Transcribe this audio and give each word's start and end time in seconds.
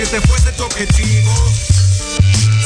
si 0.00 0.16
ese 0.16 0.20
fuese 0.28 0.50
tu 0.52 0.64
objetivo. 0.64 1.34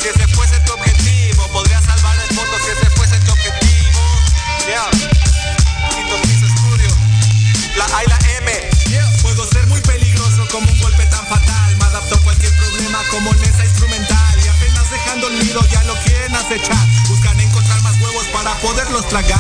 Si 0.01 0.09
ese 0.09 0.29
fuese 0.35 0.61
tu 0.61 0.73
objetivo, 0.73 1.49
podría 1.49 1.81
salvar 1.83 2.17
el 2.17 2.37
mundo 2.37 2.57
si 2.65 2.71
ese 2.71 2.89
fuese 2.91 3.19
tu 3.27 3.33
objetivo. 3.33 4.01
Yeah. 4.67 4.89
Estudio. 6.15 6.91
La 7.77 7.87
A 7.87 8.05
y 8.05 8.07
la 8.07 8.19
M. 8.39 8.71
Puedo 9.23 9.45
ser 9.51 9.67
muy 9.67 9.81
peligroso 9.81 10.47
como 10.53 10.71
un 10.71 10.79
golpe 10.79 11.07
tan 11.07 11.27
fatal. 11.27 11.77
Me 11.77 11.85
adapto 11.87 12.15
a 12.15 12.21
cualquier 12.21 12.55
problema 12.57 13.03
como 13.11 13.33
en 13.33 13.43
esa 13.43 13.65
instrumental. 13.65 14.39
Y 14.45 14.49
apenas 14.49 14.91
dejando 14.91 15.27
el 15.27 15.39
nido 15.41 15.61
ya 15.73 15.83
lo 15.85 15.97
quieren 16.05 16.37
acechar. 16.37 16.87
Buscan 17.09 17.41
encontrar 17.41 17.83
más 17.83 18.01
huevos 18.01 18.27
para 18.29 18.55
poderlos 18.61 19.09
tragar. 19.09 19.34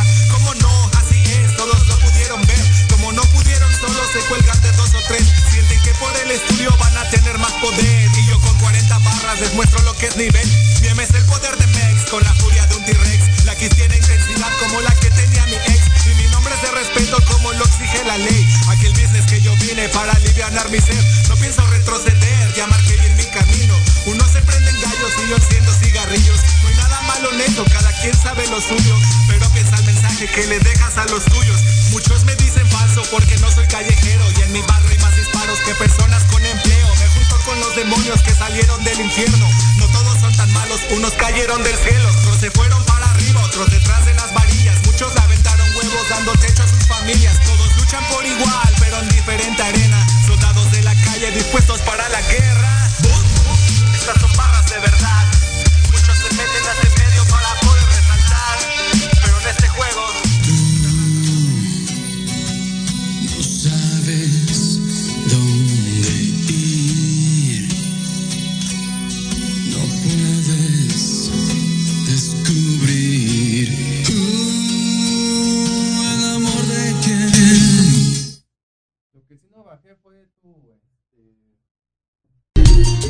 Que 30.34 30.46
le 30.46 30.58
dejas 30.58 30.98
a 30.98 31.04
los 31.06 31.24
tuyos. 31.26 31.60
Muchos 31.92 32.24
me 32.24 32.34
dicen 32.34 32.66
falso 32.68 33.02
porque 33.12 33.38
no 33.38 33.50
soy 33.52 33.66
callejero. 33.68 34.24
Y 34.36 34.42
en 34.42 34.52
mi 34.52 34.62
barrio 34.62 34.90
hay 34.90 34.98
más 34.98 35.16
disparos 35.16 35.60
que 35.60 35.74
personas 35.74 36.24
con 36.24 36.44
empleo. 36.44 36.88
Me 36.96 37.08
junto 37.08 37.36
con 37.46 37.60
los 37.60 37.76
demonios 37.76 38.20
que 38.22 38.32
salieron 38.32 38.82
del 38.82 39.00
infierno. 39.00 39.48
No 39.76 39.86
todos 39.86 40.18
son 40.20 40.36
tan 40.36 40.52
malos, 40.52 40.80
unos 40.90 41.12
cayeron 41.12 41.62
del 41.62 41.76
cielo. 41.76 42.08
Otros 42.18 42.38
se 42.38 42.50
fueron 42.50 42.84
para 42.84 43.08
arriba, 43.10 43.44
otros 43.44 43.70
detrás 43.70 44.04
de 44.06 44.14
las 44.14 44.34
varillas. 44.34 44.76
Muchos 44.86 45.16
aventaron 45.16 45.68
huevos 45.76 46.08
dando 46.08 46.32
techo 46.32 46.64
a 46.64 46.68
sus 46.68 46.84
familias. 46.86 47.38
Todos 47.44 47.76
luchan 47.76 48.04
por 48.10 48.26
igual, 48.26 48.74
pero 48.80 48.98
en 48.98 49.08
diferente 49.10 49.62
arena. 49.62 50.04
Soldados 50.26 50.70
de 50.72 50.82
la 50.82 50.94
calle 50.96 51.30
dispuestos 51.30 51.80
para 51.82 52.08
la 52.08 52.20
guerra. 52.22 52.83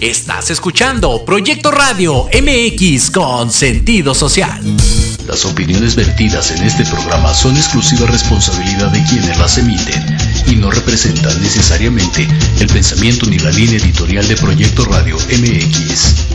Estás 0.00 0.50
escuchando 0.50 1.24
Proyecto 1.24 1.70
Radio 1.70 2.26
MX 2.26 3.10
con 3.10 3.50
sentido 3.50 4.14
social. 4.14 4.60
Las 5.26 5.44
opiniones 5.46 5.96
vertidas 5.96 6.50
en 6.50 6.62
este 6.62 6.84
programa 6.84 7.32
son 7.32 7.56
exclusiva 7.56 8.06
responsabilidad 8.06 8.90
de 8.90 9.02
quienes 9.04 9.38
las 9.38 9.56
emiten 9.56 10.16
y 10.46 10.56
no 10.56 10.70
representan 10.70 11.40
necesariamente 11.40 12.28
el 12.60 12.66
pensamiento 12.66 13.26
ni 13.26 13.38
la 13.38 13.50
línea 13.50 13.78
editorial 13.78 14.28
de 14.28 14.36
Proyecto 14.36 14.84
Radio 14.84 15.16
MX. 15.16 16.33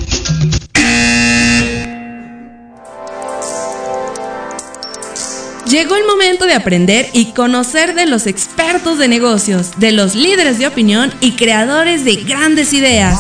Llegó 5.69 5.95
el 5.95 6.05
momento 6.07 6.47
de 6.47 6.55
aprender 6.55 7.07
y 7.13 7.25
conocer 7.25 7.93
de 7.93 8.07
los 8.07 8.25
expertos 8.25 8.97
de 8.97 9.07
negocios, 9.07 9.69
de 9.77 9.91
los 9.91 10.15
líderes 10.15 10.57
de 10.57 10.65
opinión 10.65 11.13
y 11.21 11.33
creadores 11.33 12.03
de 12.03 12.15
grandes 12.15 12.73
ideas. 12.73 13.19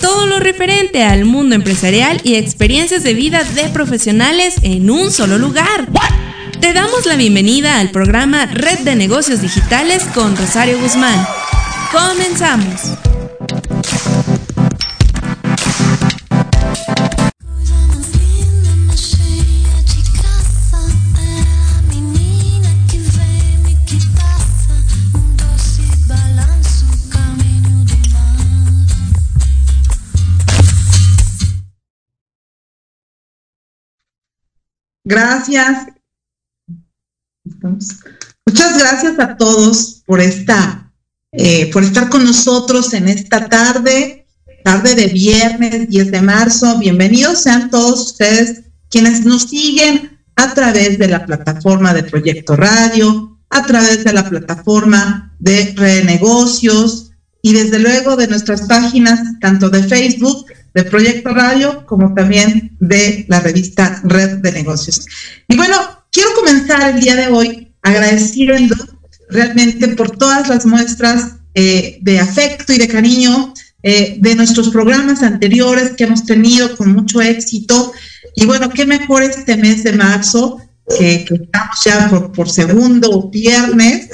Todo 0.00 0.24
lo 0.24 0.40
referente 0.40 1.04
al 1.04 1.26
mundo 1.26 1.54
empresarial 1.54 2.18
y 2.24 2.36
experiencias 2.36 3.02
de 3.02 3.12
vida 3.12 3.44
de 3.44 3.68
profesionales 3.68 4.54
en 4.62 4.88
un 4.90 5.12
solo 5.12 5.36
lugar. 5.36 5.86
Te 6.60 6.72
damos 6.72 7.04
la 7.04 7.16
bienvenida 7.16 7.78
al 7.78 7.90
programa 7.90 8.46
Red 8.46 8.78
de 8.78 8.96
Negocios 8.96 9.42
Digitales 9.42 10.02
con 10.14 10.34
Rosario 10.34 10.80
Guzmán. 10.80 11.26
Comenzamos. 11.92 13.05
Gracias. 35.06 35.86
Muchas 38.44 38.76
gracias 38.76 39.18
a 39.20 39.36
todos 39.36 40.02
por 40.04 40.20
esta, 40.20 40.92
eh, 41.30 41.70
por 41.72 41.84
estar 41.84 42.08
con 42.08 42.24
nosotros 42.24 42.92
en 42.92 43.06
esta 43.06 43.48
tarde, 43.48 44.26
tarde 44.64 44.96
de 44.96 45.06
viernes 45.06 45.88
10 45.88 46.10
de 46.10 46.22
marzo. 46.22 46.80
Bienvenidos 46.80 47.44
sean 47.44 47.70
todos 47.70 48.10
ustedes 48.10 48.62
quienes 48.90 49.24
nos 49.24 49.42
siguen 49.42 50.18
a 50.34 50.52
través 50.54 50.98
de 50.98 51.06
la 51.06 51.24
plataforma 51.24 51.94
de 51.94 52.02
Proyecto 52.02 52.56
Radio, 52.56 53.38
a 53.50 53.64
través 53.64 54.02
de 54.02 54.12
la 54.12 54.28
plataforma 54.28 55.36
de 55.38 55.72
Renegocios 55.76 57.12
y 57.42 57.52
desde 57.52 57.78
luego 57.78 58.16
de 58.16 58.26
nuestras 58.26 58.62
páginas 58.62 59.20
tanto 59.40 59.70
de 59.70 59.84
Facebook 59.84 60.46
de 60.76 60.84
Proyecto 60.84 61.30
Radio 61.30 61.86
como 61.86 62.12
también 62.12 62.76
de 62.80 63.24
la 63.28 63.40
revista 63.40 63.98
Red 64.04 64.40
de 64.42 64.52
Negocios. 64.52 65.06
Y 65.48 65.56
bueno, 65.56 65.74
quiero 66.12 66.34
comenzar 66.34 66.94
el 66.94 67.00
día 67.00 67.16
de 67.16 67.28
hoy 67.28 67.72
agradeciendo 67.80 68.76
realmente 69.30 69.88
por 69.88 70.10
todas 70.18 70.50
las 70.50 70.66
muestras 70.66 71.36
eh, 71.54 71.96
de 72.02 72.20
afecto 72.20 72.74
y 72.74 72.78
de 72.78 72.88
cariño 72.88 73.54
eh, 73.82 74.18
de 74.20 74.34
nuestros 74.34 74.68
programas 74.68 75.22
anteriores 75.22 75.92
que 75.96 76.04
hemos 76.04 76.26
tenido 76.26 76.76
con 76.76 76.92
mucho 76.92 77.22
éxito. 77.22 77.94
Y 78.34 78.44
bueno, 78.44 78.68
qué 78.68 78.84
mejor 78.84 79.22
este 79.22 79.56
mes 79.56 79.82
de 79.82 79.94
marzo, 79.94 80.60
que, 80.98 81.24
que 81.24 81.34
estamos 81.36 81.76
ya 81.86 82.10
por, 82.10 82.32
por 82.32 82.50
segundo 82.50 83.30
viernes, 83.30 84.10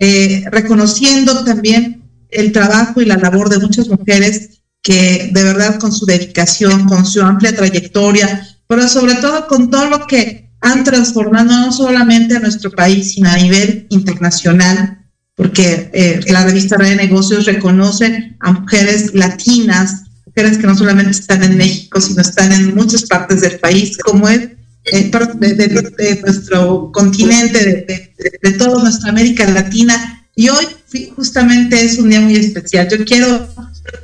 eh, 0.00 0.42
reconociendo 0.50 1.44
también 1.44 2.02
el 2.30 2.50
trabajo 2.52 3.02
y 3.02 3.04
la 3.04 3.18
labor 3.18 3.50
de 3.50 3.58
muchas 3.58 3.88
mujeres 3.88 4.57
que 4.88 5.28
de 5.34 5.42
verdad 5.44 5.78
con 5.78 5.92
su 5.92 6.06
dedicación, 6.06 6.86
con 6.88 7.04
su 7.04 7.20
amplia 7.20 7.54
trayectoria, 7.54 8.26
pero 8.66 8.88
sobre 8.88 9.16
todo 9.16 9.46
con 9.46 9.68
todo 9.70 9.86
lo 9.90 10.06
que 10.06 10.48
han 10.62 10.82
transformado 10.82 11.44
no 11.66 11.70
solamente 11.72 12.36
a 12.36 12.40
nuestro 12.40 12.70
país, 12.70 13.12
sino 13.12 13.28
a 13.28 13.36
nivel 13.36 13.86
internacional, 13.90 14.98
porque 15.34 15.90
eh, 15.92 16.20
la 16.28 16.42
revista 16.46 16.78
Red 16.78 16.88
de 16.96 16.96
Negocios 17.06 17.44
reconoce 17.44 18.34
a 18.40 18.52
mujeres 18.52 19.14
latinas, 19.14 20.04
mujeres 20.24 20.56
que 20.56 20.66
no 20.66 20.74
solamente 20.74 21.10
están 21.10 21.42
en 21.44 21.58
México, 21.58 22.00
sino 22.00 22.22
están 22.22 22.50
en 22.52 22.74
muchas 22.74 23.02
partes 23.04 23.42
del 23.42 23.58
país, 23.58 23.98
como 23.98 24.26
es 24.26 24.40
eh, 24.86 25.10
de, 25.34 25.54
de- 25.54 25.66
de 25.98 26.20
nuestro 26.24 26.90
continente, 26.92 27.58
de, 27.62 28.14
de- 28.42 28.52
toda 28.52 28.82
nuestra 28.82 29.10
América 29.10 29.44
Latina. 29.50 29.94
Y 30.34 30.48
hoy 30.48 30.66
justamente 31.14 31.84
es 31.84 31.98
un 31.98 32.08
día 32.08 32.22
muy 32.22 32.36
especial. 32.36 32.88
Yo 32.88 33.04
quiero 33.04 33.48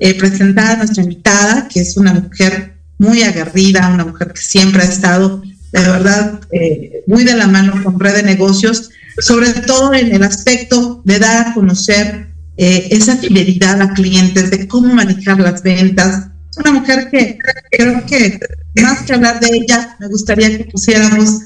eh, 0.01 0.19
presentar 0.19 0.73
a 0.73 0.77
nuestra 0.79 1.03
invitada, 1.03 1.69
que 1.69 1.81
es 1.81 1.97
una 1.97 2.13
mujer 2.13 2.75
muy 2.99 3.23
aguerrida, 3.23 3.89
una 3.89 4.05
mujer 4.05 4.33
que 4.33 4.41
siempre 4.41 4.83
ha 4.83 4.87
estado 4.87 5.43
de 5.75 5.81
verdad 5.81 6.41
eh, 6.53 7.03
muy 7.09 7.25
de 7.25 7.35
la 7.35 7.49
mano 7.49 7.83
con 7.83 7.99
Red 7.99 8.15
de 8.17 8.23
Negocios, 8.23 8.91
sobre 9.19 9.53
todo 9.53 9.93
en 9.93 10.15
el 10.15 10.23
aspecto 10.23 11.03
de 11.05 11.19
dar 11.19 11.49
a 11.49 11.55
conocer 11.55 12.29
eh, 12.57 12.89
esa 12.93 13.17
fidelidad 13.17 13.83
a 13.83 13.93
clientes, 13.93 14.53
de 14.53 14.69
cómo 14.69 14.95
manejar 14.95 15.41
las 15.41 15.63
ventas. 15.65 16.29
Es 16.51 16.59
una 16.59 16.73
mujer 16.73 17.11
que 17.11 17.39
creo 17.73 18.07
que 18.07 18.39
más 18.81 19.03
que 19.03 19.15
hablar 19.15 19.41
de 19.41 19.49
ella, 19.49 19.97
me 19.99 20.07
gustaría 20.07 20.57
que 20.57 20.65
pusiéramos 20.65 21.41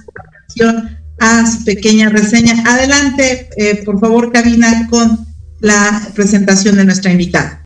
atención 0.44 0.98
a 1.18 1.50
su 1.50 1.64
pequeña 1.64 2.10
reseña. 2.10 2.62
Adelante, 2.66 3.48
eh, 3.56 3.82
por 3.82 3.98
favor, 3.98 4.30
Karina, 4.30 4.86
con 4.90 5.26
la 5.60 6.06
presentación 6.14 6.76
de 6.76 6.84
nuestra 6.84 7.10
invitada. 7.10 7.64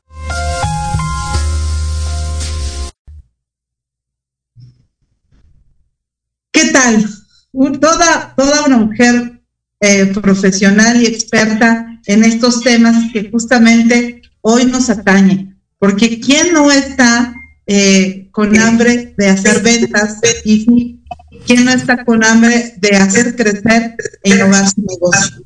Toda, 7.52 8.34
toda 8.36 8.64
una 8.66 8.78
mujer 8.78 9.42
eh, 9.80 10.06
profesional 10.06 11.00
y 11.02 11.06
experta 11.06 12.00
en 12.06 12.24
estos 12.24 12.62
temas 12.62 13.12
que 13.12 13.30
justamente 13.30 14.22
hoy 14.40 14.64
nos 14.64 14.88
atañen, 14.90 15.58
porque 15.78 16.20
¿quién 16.20 16.52
no 16.52 16.70
está 16.70 17.34
eh, 17.66 18.28
con 18.32 18.58
hambre 18.58 19.14
de 19.16 19.28
hacer 19.28 19.62
ventas 19.62 20.18
y 20.44 21.00
quién 21.46 21.64
no 21.64 21.72
está 21.72 22.04
con 22.04 22.24
hambre 22.24 22.74
de 22.78 22.96
hacer 22.96 23.36
crecer 23.36 23.96
e 24.22 24.30
innovar 24.30 24.68
su 24.68 24.80
negocio? 24.80 25.44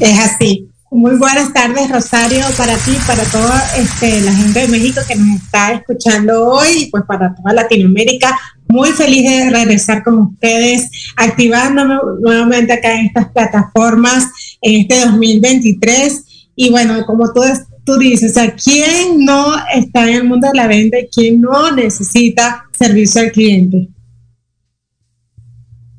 Es 0.00 0.18
así. 0.18 0.68
Muy 0.90 1.16
buenas 1.16 1.52
tardes, 1.54 1.90
Rosario, 1.90 2.44
para 2.56 2.76
ti, 2.76 2.94
para 3.06 3.24
toda 3.24 3.64
este, 3.78 4.20
la 4.20 4.34
gente 4.34 4.60
de 4.60 4.68
México 4.68 5.00
que 5.08 5.16
nos 5.16 5.42
está 5.42 5.72
escuchando 5.72 6.48
hoy, 6.48 6.68
y 6.82 6.90
pues 6.90 7.04
para 7.06 7.34
toda 7.34 7.54
Latinoamérica. 7.54 8.38
Muy 8.72 8.90
feliz 8.92 9.22
de 9.22 9.50
regresar 9.50 10.02
con 10.02 10.18
ustedes, 10.18 10.88
activándome 11.14 11.96
nuevamente 12.20 12.72
acá 12.72 12.98
en 12.98 13.06
estas 13.06 13.30
plataformas 13.30 14.28
en 14.62 14.80
este 14.80 15.00
2023. 15.00 16.24
Y 16.56 16.70
bueno, 16.70 17.04
como 17.04 17.30
tú, 17.34 17.42
tú 17.84 17.98
dices, 17.98 18.30
o 18.30 18.34
sea, 18.34 18.56
¿quién 18.56 19.26
no 19.26 19.54
está 19.74 20.08
en 20.08 20.16
el 20.16 20.24
mundo 20.24 20.48
de 20.48 20.56
la 20.56 20.68
venta 20.68 20.98
y 20.98 21.08
quién 21.08 21.42
no 21.42 21.70
necesita 21.70 22.64
servicio 22.72 23.20
al 23.20 23.32
cliente? 23.32 23.88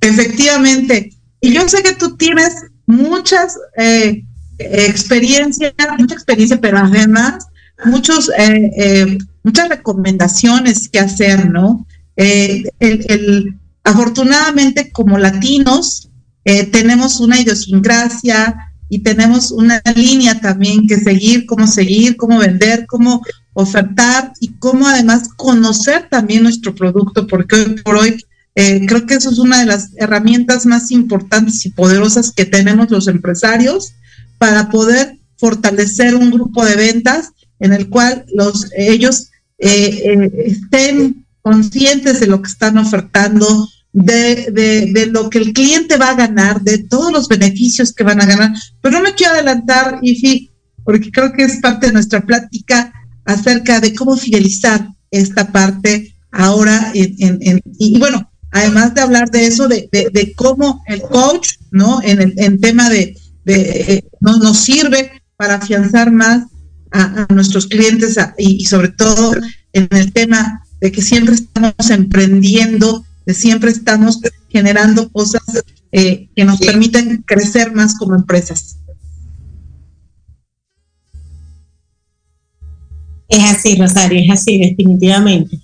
Efectivamente. 0.01 1.13
Y 1.41 1.53
yo 1.53 1.69
sé 1.69 1.83
que 1.83 1.93
tú 1.93 2.17
tienes 2.17 2.55
muchas 2.87 3.55
eh, 3.77 4.23
experiencias, 4.57 5.73
mucha 5.99 6.15
experiencia, 6.15 6.59
pero 6.59 6.79
además 6.79 7.45
muchos, 7.85 8.31
eh, 8.35 8.71
eh, 8.77 9.17
muchas 9.43 9.69
recomendaciones 9.69 10.89
que 10.89 10.99
hacer, 10.99 11.51
¿no? 11.51 11.85
Eh, 12.15 12.63
el, 12.79 13.59
afortunadamente, 13.83 14.91
como 14.91 15.17
latinos, 15.17 16.09
eh, 16.45 16.65
tenemos 16.65 17.19
una 17.19 17.39
idiosincrasia 17.39 18.73
y 18.89 18.99
tenemos 18.99 19.51
una 19.51 19.81
línea 19.95 20.39
también 20.39 20.87
que 20.87 20.97
seguir, 20.97 21.45
cómo 21.45 21.67
seguir, 21.67 22.15
cómo 22.15 22.39
vender, 22.39 22.85
cómo 22.87 23.21
ofertar 23.53 24.33
y 24.39 24.49
cómo 24.59 24.87
además 24.87 25.29
conocer 25.35 26.09
también 26.09 26.43
nuestro 26.43 26.75
producto, 26.75 27.27
porque 27.27 27.55
hoy 27.55 27.75
por 27.83 27.95
hoy 27.95 28.17
eh, 28.55 28.85
creo 28.85 29.05
que 29.05 29.15
eso 29.15 29.31
es 29.31 29.39
una 29.39 29.59
de 29.59 29.65
las 29.65 29.91
herramientas 29.95 30.65
más 30.65 30.91
importantes 30.91 31.65
y 31.65 31.71
poderosas 31.71 32.31
que 32.31 32.45
tenemos 32.45 32.91
los 32.91 33.07
empresarios 33.07 33.93
para 34.37 34.69
poder 34.69 35.17
fortalecer 35.37 36.15
un 36.15 36.29
grupo 36.29 36.63
de 36.63 36.75
ventas 36.75 37.31
en 37.59 37.73
el 37.73 37.89
cual 37.89 38.25
los 38.33 38.69
ellos 38.77 39.31
eh, 39.57 40.03
eh, 40.05 40.31
estén 40.45 41.22
conscientes 41.43 42.19
de 42.19 42.27
lo 42.27 42.41
que 42.41 42.49
están 42.49 42.77
ofertando, 42.79 43.69
de, 43.91 44.89
de, 44.91 45.05
lo 45.05 45.29
que 45.29 45.37
el 45.37 45.53
cliente 45.53 45.97
va 45.97 46.09
a 46.09 46.15
ganar, 46.15 46.61
de 46.61 46.79
todos 46.79 47.11
los 47.11 47.27
beneficios 47.27 47.93
que 47.93 48.03
van 48.03 48.21
a 48.21 48.25
ganar. 48.25 48.51
Pero 48.81 48.97
no 48.97 49.03
me 49.03 49.13
quiero 49.13 49.33
adelantar, 49.33 49.99
Ifi, 50.01 50.49
porque 50.83 51.11
creo 51.11 51.31
que 51.33 51.43
es 51.43 51.57
parte 51.57 51.87
de 51.87 51.93
nuestra 51.93 52.21
plática 52.21 52.91
acerca 53.25 53.79
de 53.79 53.93
cómo 53.93 54.17
fidelizar 54.17 54.87
esta 55.11 55.51
parte 55.51 56.15
ahora 56.31 56.91
y, 56.93 57.99
bueno, 57.99 58.31
además 58.51 58.95
de 58.95 59.01
hablar 59.01 59.29
de 59.29 59.45
eso, 59.45 59.67
de, 59.67 59.87
de, 59.91 60.33
cómo 60.33 60.83
el 60.87 61.01
coach, 61.01 61.49
¿no? 61.69 62.01
En 62.01 62.21
el 62.21 62.33
en 62.37 62.59
tema 62.59 62.89
de, 62.89 63.15
eh, 63.45 64.01
no, 64.19 64.37
nos 64.37 64.57
sirve 64.57 65.21
para 65.37 65.55
afianzar 65.55 66.11
más 66.11 66.45
a, 66.91 67.27
nuestros 67.29 67.67
clientes 67.67 68.17
y, 68.37 68.65
sobre 68.65 68.89
todo 68.89 69.33
en 69.73 69.87
el 69.91 70.11
tema 70.13 70.62
de 70.83 70.91
que 70.91 71.01
siempre 71.01 71.33
estamos 71.35 71.89
emprendiendo, 71.91 73.05
de 73.25 73.33
siempre 73.33 73.71
estamos 73.71 74.19
generando 74.49 75.09
cosas 75.13 75.41
eh, 75.93 76.27
que 76.35 76.43
nos 76.43 76.59
permiten 76.59 77.23
crecer 77.25 77.71
más 77.71 77.97
como 77.97 78.15
empresas. 78.15 78.79
Es 83.29 83.43
así, 83.45 83.77
Rosario, 83.77 84.19
es 84.19 84.29
así, 84.29 84.57
definitivamente. 84.57 85.57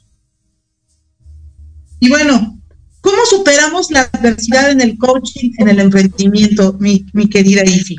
Y 1.99 2.07
bueno, 2.07 2.57
¿cómo 3.01 3.17
superamos 3.29 3.91
la 3.91 4.09
adversidad 4.13 4.71
en 4.71 4.79
el 4.79 4.97
coaching, 4.97 5.51
en 5.57 5.67
el 5.67 5.81
emprendimiento, 5.81 6.77
mi, 6.79 7.05
mi 7.11 7.27
querida 7.27 7.65
Ifi? 7.65 7.97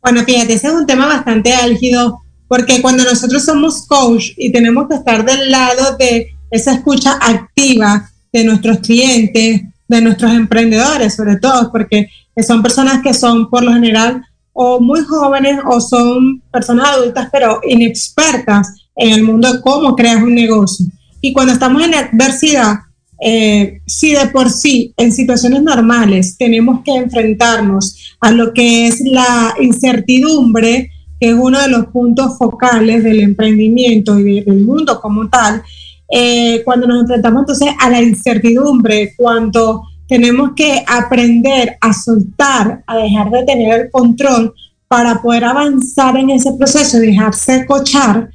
Bueno, 0.00 0.24
fíjate, 0.24 0.54
ese 0.54 0.68
es 0.68 0.72
un 0.72 0.86
tema 0.86 1.04
bastante 1.08 1.52
álgido 1.52 2.22
porque 2.48 2.80
cuando 2.80 3.04
nosotros 3.04 3.44
somos 3.44 3.86
coach 3.86 4.30
y 4.36 4.52
tenemos 4.52 4.88
que 4.88 4.96
estar 4.96 5.24
del 5.24 5.50
lado 5.50 5.96
de 5.96 6.28
esa 6.50 6.74
escucha 6.74 7.18
activa 7.20 8.10
de 8.32 8.44
nuestros 8.44 8.78
clientes, 8.78 9.62
de 9.88 10.00
nuestros 10.00 10.32
emprendedores, 10.32 11.14
sobre 11.14 11.36
todo, 11.36 11.70
porque 11.72 12.08
son 12.46 12.62
personas 12.62 13.02
que 13.02 13.14
son 13.14 13.48
por 13.50 13.64
lo 13.64 13.72
general 13.72 14.22
o 14.52 14.80
muy 14.80 15.02
jóvenes 15.02 15.58
o 15.66 15.80
son 15.80 16.42
personas 16.50 16.88
adultas, 16.88 17.28
pero 17.30 17.60
inexpertas 17.66 18.68
en 18.94 19.12
el 19.12 19.22
mundo 19.22 19.52
de 19.52 19.60
cómo 19.60 19.94
creas 19.94 20.22
un 20.22 20.34
negocio. 20.34 20.86
Y 21.20 21.32
cuando 21.32 21.52
estamos 21.52 21.82
en 21.82 21.94
adversidad, 21.94 22.76
eh, 23.20 23.80
si 23.86 24.12
de 24.12 24.26
por 24.28 24.50
sí 24.50 24.92
en 24.96 25.12
situaciones 25.12 25.62
normales 25.62 26.36
tenemos 26.36 26.82
que 26.84 26.94
enfrentarnos 26.94 28.16
a 28.20 28.30
lo 28.30 28.52
que 28.52 28.86
es 28.86 29.00
la 29.00 29.54
incertidumbre, 29.60 30.90
que 31.20 31.30
es 31.30 31.34
uno 31.34 31.60
de 31.60 31.68
los 31.68 31.86
puntos 31.86 32.36
focales 32.38 33.02
del 33.02 33.20
emprendimiento 33.20 34.18
y 34.18 34.40
del 34.40 34.64
mundo 34.64 35.00
como 35.00 35.28
tal, 35.28 35.62
eh, 36.08 36.62
cuando 36.64 36.86
nos 36.86 37.02
enfrentamos 37.02 37.40
entonces 37.40 37.68
a 37.78 37.90
la 37.90 38.02
incertidumbre, 38.02 39.14
cuando 39.16 39.82
tenemos 40.06 40.50
que 40.54 40.84
aprender 40.86 41.76
a 41.80 41.92
soltar, 41.92 42.82
a 42.86 42.96
dejar 42.96 43.30
de 43.30 43.44
tener 43.44 43.80
el 43.80 43.90
control 43.90 44.54
para 44.88 45.20
poder 45.20 45.44
avanzar 45.44 46.16
en 46.16 46.30
ese 46.30 46.52
proceso, 46.52 46.98
dejarse 46.98 47.66
cochar, 47.66 48.30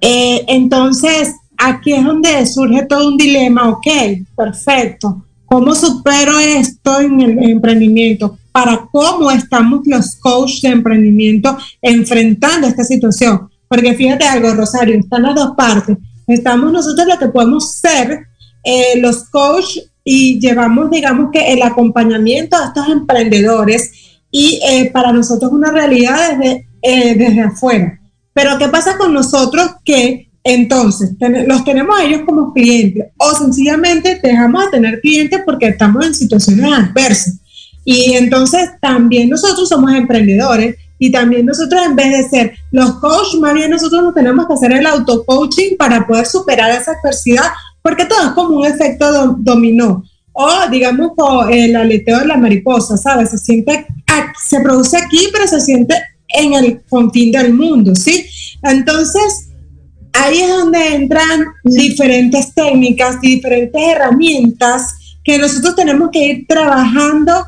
eh, 0.00 0.44
entonces 0.46 1.34
aquí 1.56 1.92
es 1.92 2.04
donde 2.04 2.46
surge 2.46 2.86
todo 2.86 3.08
un 3.08 3.16
dilema, 3.16 3.68
ok, 3.68 3.86
perfecto, 4.36 5.24
¿cómo 5.48 5.74
supero 5.74 6.38
esto 6.38 7.00
en 7.00 7.20
el 7.20 7.50
emprendimiento? 7.50 8.38
Para 8.52 8.88
cómo 8.92 9.30
estamos 9.30 9.80
los 9.86 10.16
coaches 10.16 10.62
de 10.62 10.68
emprendimiento 10.68 11.56
enfrentando 11.82 12.66
esta 12.66 12.84
situación. 12.84 13.48
Porque 13.66 13.94
fíjate 13.94 14.26
algo, 14.26 14.54
Rosario, 14.54 14.98
están 14.98 15.22
las 15.22 15.34
dos 15.34 15.54
partes 15.56 15.96
estamos 16.34 16.72
nosotros 16.72 17.06
lo 17.06 17.18
que 17.18 17.28
podemos 17.28 17.72
ser 17.72 18.26
eh, 18.64 18.98
los 19.00 19.28
coach 19.30 19.78
y 20.04 20.38
llevamos, 20.40 20.90
digamos 20.90 21.30
que 21.32 21.52
el 21.52 21.62
acompañamiento 21.62 22.56
a 22.56 22.66
estos 22.66 22.88
emprendedores 22.88 24.20
y 24.30 24.60
eh, 24.62 24.90
para 24.92 25.12
nosotros 25.12 25.52
una 25.52 25.70
realidad 25.70 26.38
desde, 26.38 26.68
eh, 26.82 27.14
desde 27.14 27.40
afuera. 27.40 27.98
Pero 28.32 28.58
¿qué 28.58 28.68
pasa 28.68 28.96
con 28.96 29.12
nosotros 29.12 29.70
que 29.84 30.27
entonces 30.44 31.12
los 31.46 31.64
tenemos 31.64 31.98
a 31.98 32.04
ellos 32.04 32.22
como 32.24 32.52
clientes 32.52 33.06
o 33.16 33.34
sencillamente 33.34 34.20
dejamos 34.22 34.64
de 34.64 34.70
tener 34.70 35.00
clientes 35.00 35.40
porque 35.44 35.68
estamos 35.68 36.06
en 36.06 36.14
situaciones 36.14 36.72
adversas? 36.72 37.40
Y 37.84 38.12
entonces 38.14 38.70
también 38.80 39.30
nosotros 39.30 39.68
somos 39.68 39.92
emprendedores 39.92 40.76
y 40.98 41.10
también 41.10 41.46
nosotros 41.46 41.80
en 41.84 41.96
vez 41.96 42.10
de 42.10 42.28
ser 42.28 42.52
los 42.70 42.96
coach, 42.96 43.36
más 43.40 43.54
bien 43.54 43.70
nosotros 43.70 44.02
nos 44.02 44.14
tenemos 44.14 44.46
que 44.46 44.54
hacer 44.54 44.72
el 44.72 44.86
auto-coaching 44.86 45.76
para 45.78 46.06
poder 46.06 46.26
superar 46.26 46.70
esa 46.70 46.92
adversidad, 46.92 47.50
porque 47.82 48.04
todo 48.04 48.20
es 48.26 48.32
como 48.32 48.58
un 48.58 48.66
efecto 48.66 49.10
do 49.12 49.36
dominó. 49.38 50.02
O 50.32 50.50
digamos 50.70 51.12
el 51.50 51.74
aleteo 51.76 52.18
de 52.20 52.26
la 52.26 52.36
mariposa, 52.36 52.96
¿sabes? 52.96 53.30
Se 53.30 53.38
siente, 53.38 53.86
se 54.44 54.60
produce 54.60 54.96
aquí, 54.96 55.28
pero 55.32 55.46
se 55.46 55.60
siente 55.60 55.94
en 56.28 56.52
el 56.52 56.82
confín 56.88 57.32
del 57.32 57.54
mundo, 57.54 57.94
¿sí? 57.94 58.26
Entonces, 58.62 59.47
ahí 60.18 60.40
es 60.40 60.48
donde 60.50 60.94
entran 60.94 61.44
diferentes 61.62 62.54
técnicas, 62.54 63.20
diferentes 63.20 63.80
herramientas 63.80 64.94
que 65.22 65.38
nosotros 65.38 65.76
tenemos 65.76 66.10
que 66.10 66.26
ir 66.26 66.46
trabajando 66.46 67.44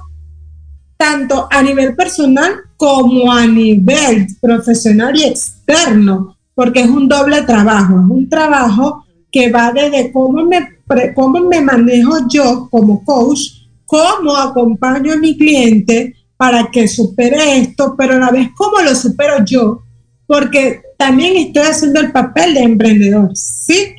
tanto 0.96 1.48
a 1.50 1.62
nivel 1.62 1.96
personal 1.96 2.52
como 2.76 3.32
a 3.32 3.46
nivel 3.46 4.26
profesional 4.40 5.16
y 5.16 5.24
externo, 5.24 6.36
porque 6.54 6.80
es 6.80 6.88
un 6.88 7.08
doble 7.08 7.42
trabajo, 7.42 7.94
es 7.94 8.10
un 8.10 8.28
trabajo 8.28 9.04
que 9.32 9.50
va 9.50 9.72
desde 9.72 10.12
cómo 10.12 10.44
me, 10.44 10.68
cómo 11.14 11.40
me 11.40 11.60
manejo 11.60 12.18
yo 12.28 12.68
como 12.70 13.04
coach, 13.04 13.40
cómo 13.86 14.36
acompaño 14.36 15.14
a 15.14 15.16
mi 15.16 15.36
cliente 15.36 16.14
para 16.36 16.70
que 16.70 16.86
supere 16.86 17.58
esto, 17.58 17.94
pero 17.96 18.14
a 18.14 18.18
la 18.18 18.30
vez 18.30 18.48
cómo 18.56 18.80
lo 18.80 18.94
supero 18.94 19.44
yo, 19.44 19.82
porque 20.26 20.82
también 21.00 21.34
estoy 21.38 21.62
haciendo 21.62 21.98
el 21.98 22.12
papel 22.12 22.52
de 22.52 22.60
emprendedor, 22.60 23.30
¿sí? 23.34 23.94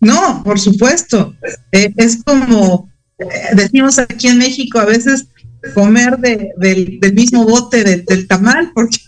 No, 0.00 0.42
por 0.42 0.58
supuesto. 0.58 1.32
Eh, 1.70 1.94
es 1.96 2.24
como 2.24 2.90
eh, 3.20 3.54
decimos 3.54 4.00
aquí 4.00 4.26
en 4.26 4.38
México, 4.38 4.80
a 4.80 4.86
veces 4.86 5.28
comer 5.74 6.18
de, 6.18 6.50
de, 6.56 6.98
del 7.00 7.14
mismo 7.14 7.44
bote 7.44 7.84
de, 7.84 7.98
del 7.98 8.26
tamal, 8.26 8.72
porque 8.74 8.98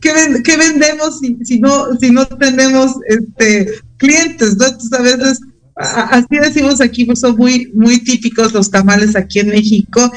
¿qué, 0.00 0.10
qué 0.44 0.56
vendemos 0.56 1.20
si, 1.20 1.36
si, 1.44 1.60
no, 1.60 1.94
si 2.00 2.10
no 2.10 2.26
tenemos 2.26 2.92
este, 3.08 3.70
clientes? 3.98 4.56
¿no? 4.56 4.68
Entonces 4.68 4.98
a 4.98 5.02
veces, 5.02 5.40
así 5.76 6.38
decimos 6.40 6.80
aquí, 6.80 7.04
pues 7.04 7.20
son 7.20 7.36
muy, 7.36 7.70
muy 7.74 7.98
típicos 8.02 8.54
los 8.54 8.70
tamales 8.70 9.14
aquí 9.16 9.40
en 9.40 9.48
México, 9.48 10.10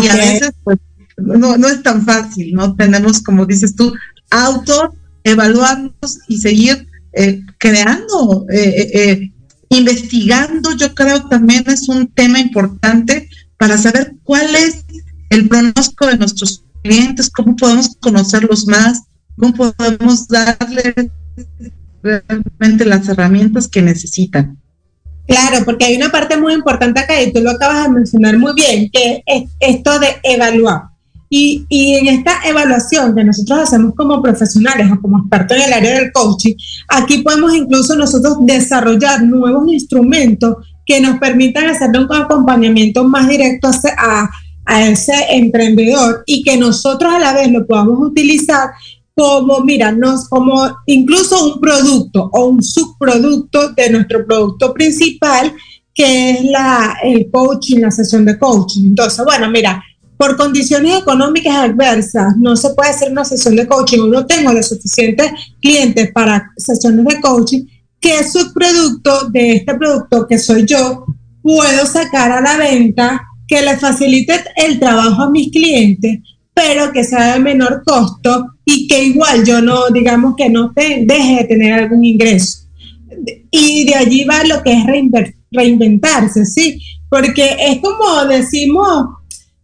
y 0.00 0.06
a 0.06 0.14
veces 0.14 0.52
pues 0.62 0.78
no, 1.16 1.56
no 1.56 1.68
es 1.68 1.82
tan 1.82 2.04
fácil, 2.04 2.54
¿no? 2.54 2.74
Tenemos, 2.76 3.20
como 3.20 3.46
dices 3.46 3.74
tú, 3.74 3.92
auto 4.32 4.94
evaluarnos 5.24 6.18
y 6.28 6.38
seguir 6.38 6.88
eh, 7.12 7.42
creando, 7.58 8.46
eh, 8.50 8.90
eh, 8.94 9.32
investigando, 9.68 10.74
yo 10.76 10.94
creo 10.94 11.28
también 11.28 11.64
es 11.68 11.88
un 11.88 12.08
tema 12.08 12.40
importante 12.40 13.28
para 13.58 13.78
saber 13.78 14.14
cuál 14.24 14.54
es 14.54 14.84
el 15.30 15.48
pronóstico 15.48 16.06
de 16.06 16.18
nuestros 16.18 16.64
clientes, 16.82 17.30
cómo 17.30 17.54
podemos 17.54 17.94
conocerlos 18.00 18.66
más, 18.66 19.02
cómo 19.36 19.52
podemos 19.72 20.26
darles 20.28 20.94
realmente 22.02 22.84
las 22.84 23.08
herramientas 23.08 23.68
que 23.68 23.82
necesitan. 23.82 24.58
Claro, 25.26 25.64
porque 25.64 25.84
hay 25.84 25.96
una 25.96 26.10
parte 26.10 26.36
muy 26.36 26.54
importante 26.54 27.00
acá 27.00 27.22
y 27.22 27.32
tú 27.32 27.40
lo 27.40 27.50
acabas 27.50 27.84
de 27.84 27.90
mencionar 27.90 28.38
muy 28.38 28.52
bien, 28.54 28.90
que 28.90 29.22
es 29.24 29.50
esto 29.60 29.98
de 29.98 30.16
evaluar. 30.24 30.91
Y, 31.34 31.64
y 31.70 31.94
en 31.94 32.08
esta 32.08 32.40
evaluación 32.44 33.14
que 33.14 33.24
nosotros 33.24 33.60
hacemos 33.60 33.94
como 33.94 34.20
profesionales 34.20 34.86
o 34.92 35.00
como 35.00 35.20
expertos 35.20 35.56
en 35.56 35.62
el 35.62 35.72
área 35.72 35.98
del 35.98 36.12
coaching, 36.12 36.54
aquí 36.88 37.22
podemos 37.22 37.54
incluso 37.54 37.96
nosotros 37.96 38.36
desarrollar 38.42 39.22
nuevos 39.22 39.66
instrumentos 39.72 40.56
que 40.84 41.00
nos 41.00 41.18
permitan 41.18 41.70
hacerle 41.70 42.04
un 42.04 42.12
acompañamiento 42.12 43.04
más 43.04 43.26
directo 43.30 43.70
a, 43.96 44.28
a 44.66 44.86
ese 44.86 45.14
emprendedor 45.30 46.22
y 46.26 46.42
que 46.42 46.58
nosotros 46.58 47.10
a 47.14 47.18
la 47.18 47.32
vez 47.32 47.50
lo 47.50 47.66
podamos 47.66 47.98
utilizar 47.98 48.68
como, 49.14 49.60
mira, 49.60 49.90
nos, 49.90 50.28
como 50.28 50.68
incluso 50.84 51.54
un 51.54 51.60
producto 51.62 52.28
o 52.30 52.44
un 52.48 52.62
subproducto 52.62 53.70
de 53.70 53.88
nuestro 53.88 54.26
producto 54.26 54.74
principal, 54.74 55.54
que 55.94 56.30
es 56.32 56.44
la, 56.44 56.98
el 57.02 57.30
coaching, 57.30 57.80
la 57.80 57.90
sesión 57.90 58.26
de 58.26 58.38
coaching. 58.38 58.88
Entonces, 58.88 59.24
bueno, 59.24 59.50
mira, 59.50 59.82
por 60.22 60.36
condiciones 60.36 61.00
económicas 61.00 61.52
adversas, 61.56 62.36
no 62.38 62.54
se 62.54 62.72
puede 62.74 62.90
hacer 62.90 63.10
una 63.10 63.24
sesión 63.24 63.56
de 63.56 63.66
coaching 63.66 64.02
o 64.02 64.06
no 64.06 64.24
tengo 64.24 64.52
los 64.52 64.68
suficientes 64.68 65.32
clientes 65.60 66.12
para 66.12 66.48
sesiones 66.56 67.04
de 67.06 67.20
coaching, 67.20 67.64
¿qué 67.98 68.22
subproducto 68.22 69.30
de 69.30 69.54
este 69.56 69.74
producto 69.74 70.24
que 70.28 70.38
soy 70.38 70.64
yo 70.64 71.06
puedo 71.42 71.86
sacar 71.86 72.30
a 72.30 72.40
la 72.40 72.56
venta 72.56 73.20
que 73.48 73.62
le 73.62 73.76
facilite 73.76 74.34
el 74.54 74.78
trabajo 74.78 75.22
a 75.22 75.30
mis 75.30 75.50
clientes, 75.50 76.20
pero 76.54 76.92
que 76.92 77.02
sea 77.02 77.34
de 77.34 77.40
menor 77.40 77.82
costo 77.84 78.46
y 78.64 78.86
que 78.86 79.02
igual 79.02 79.44
yo 79.44 79.60
no, 79.60 79.90
digamos 79.90 80.36
que 80.36 80.48
no 80.48 80.72
te, 80.72 81.02
deje 81.04 81.38
de 81.38 81.44
tener 81.46 81.72
algún 81.72 82.04
ingreso? 82.04 82.68
Y 83.50 83.86
de 83.86 83.96
allí 83.96 84.22
va 84.22 84.44
lo 84.44 84.62
que 84.62 84.72
es 84.72 84.84
reinventarse, 85.50 86.46
¿sí? 86.46 86.80
Porque 87.10 87.56
es 87.58 87.80
como 87.80 88.24
decimos, 88.26 89.06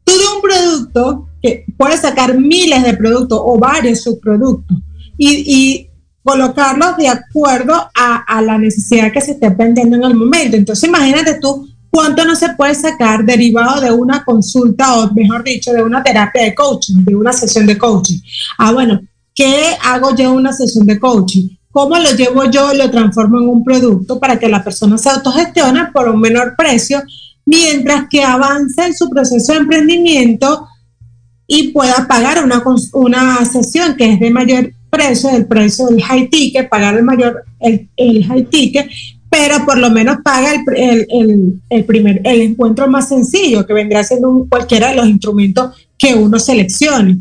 tú 0.08 0.18
de 0.18 0.36
un 0.36 0.42
producto 0.42 1.28
que 1.42 1.64
puedes 1.76 2.00
sacar 2.00 2.36
miles 2.38 2.82
de 2.82 2.94
productos 2.94 3.40
o 3.42 3.58
varios 3.58 4.02
subproductos 4.02 4.76
y, 5.16 5.84
colocarlos 6.24 6.98
de 6.98 7.08
acuerdo 7.08 7.72
a, 7.72 8.16
a 8.16 8.42
la 8.42 8.58
necesidad 8.58 9.10
que 9.10 9.20
se 9.20 9.32
esté 9.32 9.48
vendiendo 9.48 9.96
en 9.96 10.04
el 10.04 10.14
momento. 10.14 10.58
Entonces 10.58 10.86
imagínate 10.86 11.38
tú 11.40 11.66
cuánto 11.88 12.22
no 12.26 12.36
se 12.36 12.50
puede 12.50 12.74
sacar 12.74 13.24
derivado 13.24 13.80
de 13.80 13.90
una 13.90 14.22
consulta 14.24 14.98
o 14.98 15.12
mejor 15.14 15.42
dicho, 15.42 15.72
de 15.72 15.82
una 15.82 16.02
terapia 16.02 16.42
de 16.42 16.54
coaching, 16.54 17.04
de 17.04 17.14
una 17.14 17.32
sesión 17.32 17.64
de 17.64 17.78
coaching. 17.78 18.18
Ah, 18.58 18.72
bueno, 18.72 19.00
¿qué 19.34 19.74
hago 19.82 20.14
yo 20.14 20.24
en 20.24 20.36
una 20.36 20.52
sesión 20.52 20.86
de 20.86 20.98
coaching? 20.98 21.48
¿Cómo 21.70 21.96
lo 21.96 22.10
llevo 22.10 22.44
yo 22.50 22.74
y 22.74 22.76
lo 22.76 22.90
transformo 22.90 23.38
en 23.38 23.48
un 23.48 23.64
producto 23.64 24.20
para 24.20 24.38
que 24.38 24.48
la 24.48 24.62
persona 24.62 24.98
se 24.98 25.08
autogestione 25.08 25.86
por 25.94 26.08
un 26.08 26.20
menor 26.20 26.56
precio 26.58 27.02
mientras 27.48 28.08
que 28.10 28.22
avanza 28.22 28.86
en 28.86 28.94
su 28.94 29.08
proceso 29.08 29.52
de 29.52 29.60
emprendimiento 29.60 30.66
y 31.46 31.72
pueda 31.72 32.06
pagar 32.06 32.44
una, 32.44 32.62
una 32.92 33.42
sesión 33.46 33.96
que 33.96 34.12
es 34.12 34.20
de 34.20 34.30
mayor 34.30 34.70
precio, 34.90 35.30
el 35.30 35.46
precio 35.46 35.86
del 35.86 36.02
high 36.02 36.28
ticket, 36.28 36.68
pagar 36.68 36.96
el 36.96 37.04
mayor, 37.04 37.42
el, 37.58 37.88
high 38.26 38.44
ticket, 38.50 38.90
pero 39.30 39.64
por 39.64 39.78
lo 39.78 39.90
menos 39.90 40.18
paga 40.22 40.52
el, 40.52 41.06
el, 41.10 41.62
el, 41.70 41.84
primer, 41.86 42.20
el 42.24 42.42
encuentro 42.42 42.86
más 42.86 43.08
sencillo, 43.08 43.66
que 43.66 43.72
vendrá 43.72 44.04
siendo 44.04 44.46
cualquiera 44.50 44.90
de 44.90 44.96
los 44.96 45.06
instrumentos 45.06 45.74
que 45.96 46.14
uno 46.14 46.38
seleccione. 46.38 47.16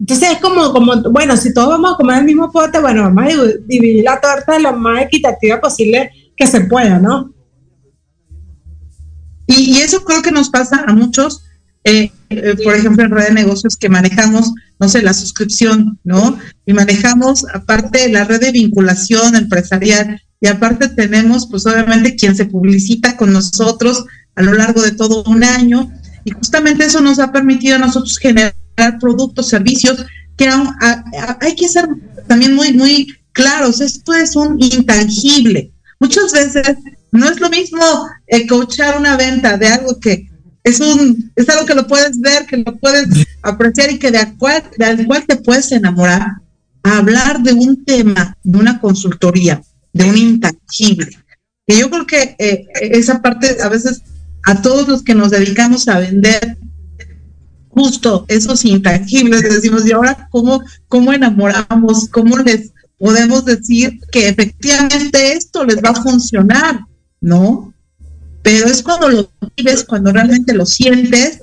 Entonces 0.00 0.32
es 0.32 0.38
como, 0.38 0.72
como, 0.72 1.02
bueno, 1.10 1.36
si 1.36 1.52
todos 1.52 1.68
vamos 1.68 1.92
a 1.92 1.96
comer 1.96 2.20
el 2.20 2.24
mismo 2.24 2.50
pote, 2.50 2.80
bueno, 2.80 3.02
vamos 3.02 3.24
a 3.24 3.28
div- 3.28 3.58
dividir 3.66 4.04
la 4.04 4.18
torta 4.20 4.54
de 4.54 4.60
lo 4.60 4.72
más 4.72 5.02
equitativa 5.02 5.60
posible 5.60 6.10
que 6.34 6.46
se 6.46 6.62
pueda, 6.62 6.98
¿no? 6.98 7.30
Y, 9.46 9.54
y 9.76 9.76
eso 9.78 10.04
creo 10.04 10.22
que 10.22 10.32
nos 10.32 10.50
pasa 10.50 10.84
a 10.86 10.92
muchos, 10.92 11.42
eh, 11.84 12.10
eh, 12.30 12.54
por 12.64 12.74
ejemplo, 12.74 13.04
en 13.04 13.10
red 13.12 13.28
de 13.28 13.34
negocios 13.34 13.76
que 13.76 13.88
manejamos, 13.88 14.52
no 14.80 14.88
sé, 14.88 15.02
la 15.02 15.14
suscripción, 15.14 15.98
¿no? 16.04 16.38
Y 16.66 16.72
manejamos 16.72 17.46
aparte 17.54 18.08
la 18.08 18.24
red 18.24 18.40
de 18.40 18.50
vinculación 18.52 19.36
empresarial 19.36 20.20
y 20.40 20.48
aparte 20.48 20.88
tenemos, 20.88 21.46
pues 21.48 21.64
obviamente, 21.66 22.16
quien 22.16 22.34
se 22.36 22.44
publicita 22.46 23.16
con 23.16 23.32
nosotros 23.32 24.04
a 24.34 24.42
lo 24.42 24.52
largo 24.52 24.82
de 24.82 24.92
todo 24.92 25.22
un 25.24 25.44
año 25.44 25.90
y 26.24 26.32
justamente 26.32 26.84
eso 26.84 27.00
nos 27.00 27.18
ha 27.20 27.30
permitido 27.32 27.76
a 27.76 27.78
nosotros 27.78 28.18
generar 28.18 28.54
productos, 29.00 29.48
servicios 29.48 30.04
que 30.36 30.48
aún- 30.48 30.74
a- 30.80 31.04
a- 31.22 31.38
hay 31.40 31.54
que 31.54 31.68
ser 31.68 31.88
también 32.26 32.54
muy, 32.54 32.72
muy 32.72 33.06
claros, 33.32 33.80
esto 33.80 34.12
es 34.12 34.34
un 34.36 34.60
intangible. 34.60 35.72
Muchas 36.00 36.32
veces 36.32 36.76
no 37.12 37.28
es 37.28 37.40
lo 37.40 37.48
mismo 37.50 37.80
eh, 38.26 38.46
coachar 38.46 38.98
una 38.98 39.16
venta 39.16 39.56
de 39.56 39.68
algo 39.68 39.98
que 40.00 40.28
es 40.62 40.80
un 40.80 41.32
es 41.36 41.48
algo 41.48 41.64
que 41.64 41.74
lo 41.74 41.86
puedes 41.86 42.20
ver, 42.20 42.46
que 42.46 42.58
lo 42.58 42.76
puedes 42.76 43.06
apreciar 43.42 43.90
y 43.90 43.98
que 43.98 44.10
de 44.10 44.36
cual, 44.36 44.64
del 44.76 45.06
cual 45.06 45.24
te 45.26 45.36
puedes 45.36 45.70
enamorar, 45.70 46.26
a 46.82 46.98
hablar 46.98 47.42
de 47.42 47.52
un 47.52 47.84
tema, 47.84 48.36
de 48.42 48.58
una 48.58 48.80
consultoría, 48.80 49.62
de 49.92 50.04
un 50.04 50.16
intangible. 50.16 51.18
Que 51.66 51.78
yo 51.78 51.90
creo 51.90 52.06
que 52.06 52.36
eh, 52.38 52.66
esa 52.80 53.22
parte 53.22 53.58
a 53.62 53.68
veces 53.68 54.02
a 54.44 54.60
todos 54.62 54.86
los 54.88 55.02
que 55.02 55.14
nos 55.14 55.30
dedicamos 55.30 55.88
a 55.88 55.98
vender 55.98 56.56
justo 57.68 58.24
esos 58.28 58.64
intangibles, 58.64 59.42
decimos, 59.42 59.86
¿y 59.86 59.92
ahora 59.92 60.28
cómo, 60.30 60.62
cómo 60.88 61.12
enamoramos? 61.12 62.08
¿Cómo 62.08 62.38
les 62.38 62.72
podemos 62.98 63.44
decir 63.44 64.00
que 64.10 64.28
efectivamente 64.28 65.34
esto 65.34 65.64
les 65.64 65.76
va 65.76 65.90
a 65.90 66.02
funcionar? 66.02 66.80
¿No? 67.26 67.74
Pero 68.42 68.66
es 68.66 68.82
cuando 68.82 69.08
lo 69.08 69.30
vives, 69.56 69.82
cuando 69.82 70.12
realmente 70.12 70.54
lo 70.54 70.64
sientes 70.64 71.40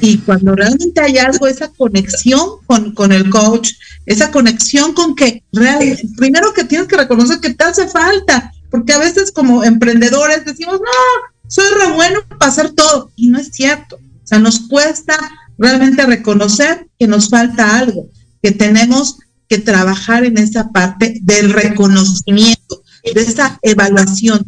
y 0.00 0.18
cuando 0.18 0.56
realmente 0.56 1.00
hay 1.00 1.18
algo, 1.18 1.46
esa 1.46 1.68
conexión 1.68 2.40
con, 2.66 2.92
con 2.92 3.12
el 3.12 3.30
coach, 3.30 3.70
esa 4.04 4.32
conexión 4.32 4.94
con 4.94 5.14
que 5.14 5.44
real, 5.52 5.96
primero 6.16 6.52
que 6.52 6.64
tienes 6.64 6.88
que 6.88 6.96
reconocer 6.96 7.38
que 7.38 7.54
te 7.54 7.62
hace 7.62 7.86
falta, 7.86 8.52
porque 8.68 8.92
a 8.92 8.98
veces 8.98 9.30
como 9.30 9.62
emprendedores 9.62 10.44
decimos, 10.44 10.80
no, 10.80 11.46
soy 11.46 11.66
re 11.78 11.92
bueno 11.92 12.18
para 12.38 12.50
hacer 12.50 12.72
todo, 12.72 13.12
y 13.14 13.28
no 13.28 13.38
es 13.38 13.50
cierto. 13.52 13.96
O 13.96 14.26
sea, 14.26 14.40
nos 14.40 14.58
cuesta 14.60 15.16
realmente 15.58 16.04
reconocer 16.04 16.88
que 16.98 17.06
nos 17.06 17.28
falta 17.28 17.78
algo, 17.78 18.08
que 18.42 18.50
tenemos 18.50 19.18
que 19.48 19.58
trabajar 19.58 20.24
en 20.24 20.38
esa 20.38 20.72
parte 20.72 21.20
del 21.22 21.52
reconocimiento, 21.52 22.82
de 23.14 23.20
esa 23.20 23.60
evaluación. 23.62 24.44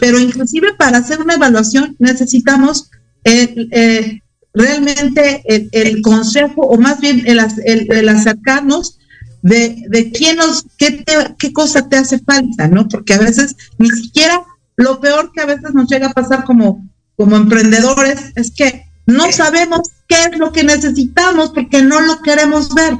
Pero 0.00 0.18
inclusive 0.18 0.74
para 0.74 0.98
hacer 0.98 1.20
una 1.20 1.34
evaluación 1.34 1.96
necesitamos 1.98 2.90
eh, 3.24 3.68
eh, 3.70 4.20
realmente 4.54 5.42
el, 5.46 5.68
el, 5.72 6.02
consejo, 6.02 6.62
o 6.62 6.78
más 6.78 7.00
bien 7.00 7.22
el, 7.26 7.38
el, 7.64 7.92
el 7.92 8.08
acercarnos 8.08 8.98
de, 9.42 10.12
quién 10.12 10.36
nos, 10.36 10.66
qué, 10.76 10.92
te, 10.92 11.34
qué 11.38 11.52
cosa 11.52 11.88
te 11.88 11.96
hace 11.96 12.18
falta, 12.18 12.68
¿no? 12.68 12.88
Porque 12.88 13.14
a 13.14 13.18
veces 13.18 13.54
ni 13.78 13.88
siquiera 13.90 14.42
lo 14.76 15.00
peor 15.00 15.30
que 15.32 15.42
a 15.42 15.46
veces 15.46 15.72
nos 15.72 15.88
llega 15.88 16.08
a 16.08 16.14
pasar 16.14 16.44
como, 16.44 16.84
como 17.16 17.36
emprendedores 17.36 18.32
es 18.34 18.50
que 18.50 18.86
no 19.06 19.30
sabemos 19.30 19.82
qué 20.08 20.16
es 20.24 20.38
lo 20.38 20.52
que 20.52 20.64
necesitamos 20.64 21.50
porque 21.50 21.82
no 21.82 22.00
lo 22.00 22.20
queremos 22.22 22.74
ver. 22.74 22.96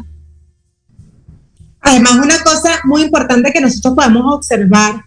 Además, 1.81 2.12
una 2.15 2.38
cosa 2.43 2.81
muy 2.85 3.03
importante 3.03 3.53
que 3.53 3.61
nosotros 3.61 3.95
podemos 3.95 4.35
observar 4.35 5.05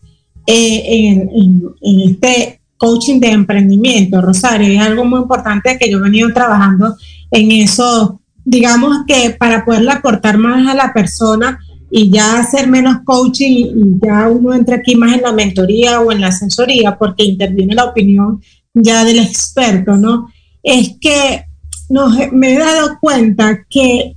en, 0.51 1.75
este 1.81 2.59
coaching 2.77 3.19
de 3.19 3.31
emprendimiento, 3.31 4.21
Rosario, 4.21 4.67
es 4.67 4.79
algo 4.79 5.05
muy 5.05 5.19
importante 5.19 5.77
que 5.77 5.91
yo 5.91 5.97
he 5.97 6.01
venido 6.01 6.33
trabajando 6.33 6.95
en 7.29 7.51
eso, 7.51 8.19
digamos 8.45 9.05
que 9.07 9.31
para 9.31 9.63
poderle 9.63 9.91
aportar 9.91 10.37
más 10.37 10.67
a 10.67 10.73
la 10.73 10.91
persona 10.93 11.59
y 11.91 12.09
ya 12.09 12.39
hacer 12.39 12.67
menos 12.67 12.99
coaching 13.03 13.51
y, 13.51 13.99
ya 14.01 14.29
uno 14.29 14.53
entra 14.53 14.77
aquí 14.77 14.95
más 14.95 15.13
en 15.13 15.21
la 15.21 15.33
mentoría 15.33 16.01
o 16.01 16.11
en 16.11 16.21
la 16.21 16.27
asesoría 16.27 16.97
porque 16.97 17.23
interviene 17.23 17.75
la 17.75 17.85
opinión 17.85 18.41
ya 18.73 19.03
del 19.03 19.19
experto, 19.19 19.97
¿no? 19.97 20.31
Es 20.63 20.95
que 20.99 21.45
nos, 21.89 22.15
me 22.31 22.53
he 22.53 22.59
dado 22.59 22.97
cuenta 22.99 23.65
que, 23.69 24.15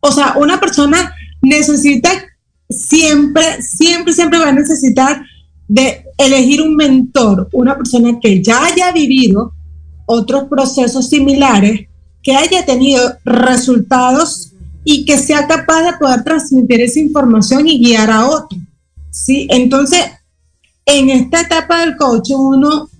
o 0.00 0.12
sea, 0.12 0.34
una 0.36 0.60
persona 0.60 1.14
necesita 1.40 2.10
siempre, 2.68 3.62
siempre, 3.62 4.12
siempre 4.12 4.38
va 4.38 4.50
a 4.50 4.52
necesitar 4.52 5.22
de 5.72 6.04
elegir 6.18 6.60
un 6.60 6.76
mentor, 6.76 7.48
una 7.52 7.74
persona 7.74 8.20
que 8.20 8.42
ya 8.42 8.66
haya 8.66 8.92
vivido 8.92 9.54
otros 10.04 10.44
procesos 10.44 11.08
similares, 11.08 11.88
que 12.22 12.36
haya 12.36 12.66
tenido 12.66 13.00
resultados 13.24 14.52
y 14.84 15.06
que 15.06 15.16
sea 15.16 15.46
capaz 15.46 15.82
de 15.84 15.98
poder 15.98 16.24
transmitir 16.24 16.82
esa 16.82 17.00
información 17.00 17.66
y 17.66 17.78
guiar 17.78 18.10
a 18.10 18.26
otro. 18.26 18.58
¿sí? 19.10 19.46
Entonces, 19.48 20.02
en 20.84 21.08
esta 21.08 21.40
etapa 21.40 21.80
del 21.80 21.96
coaching, 21.96 22.36
uno 22.36 22.90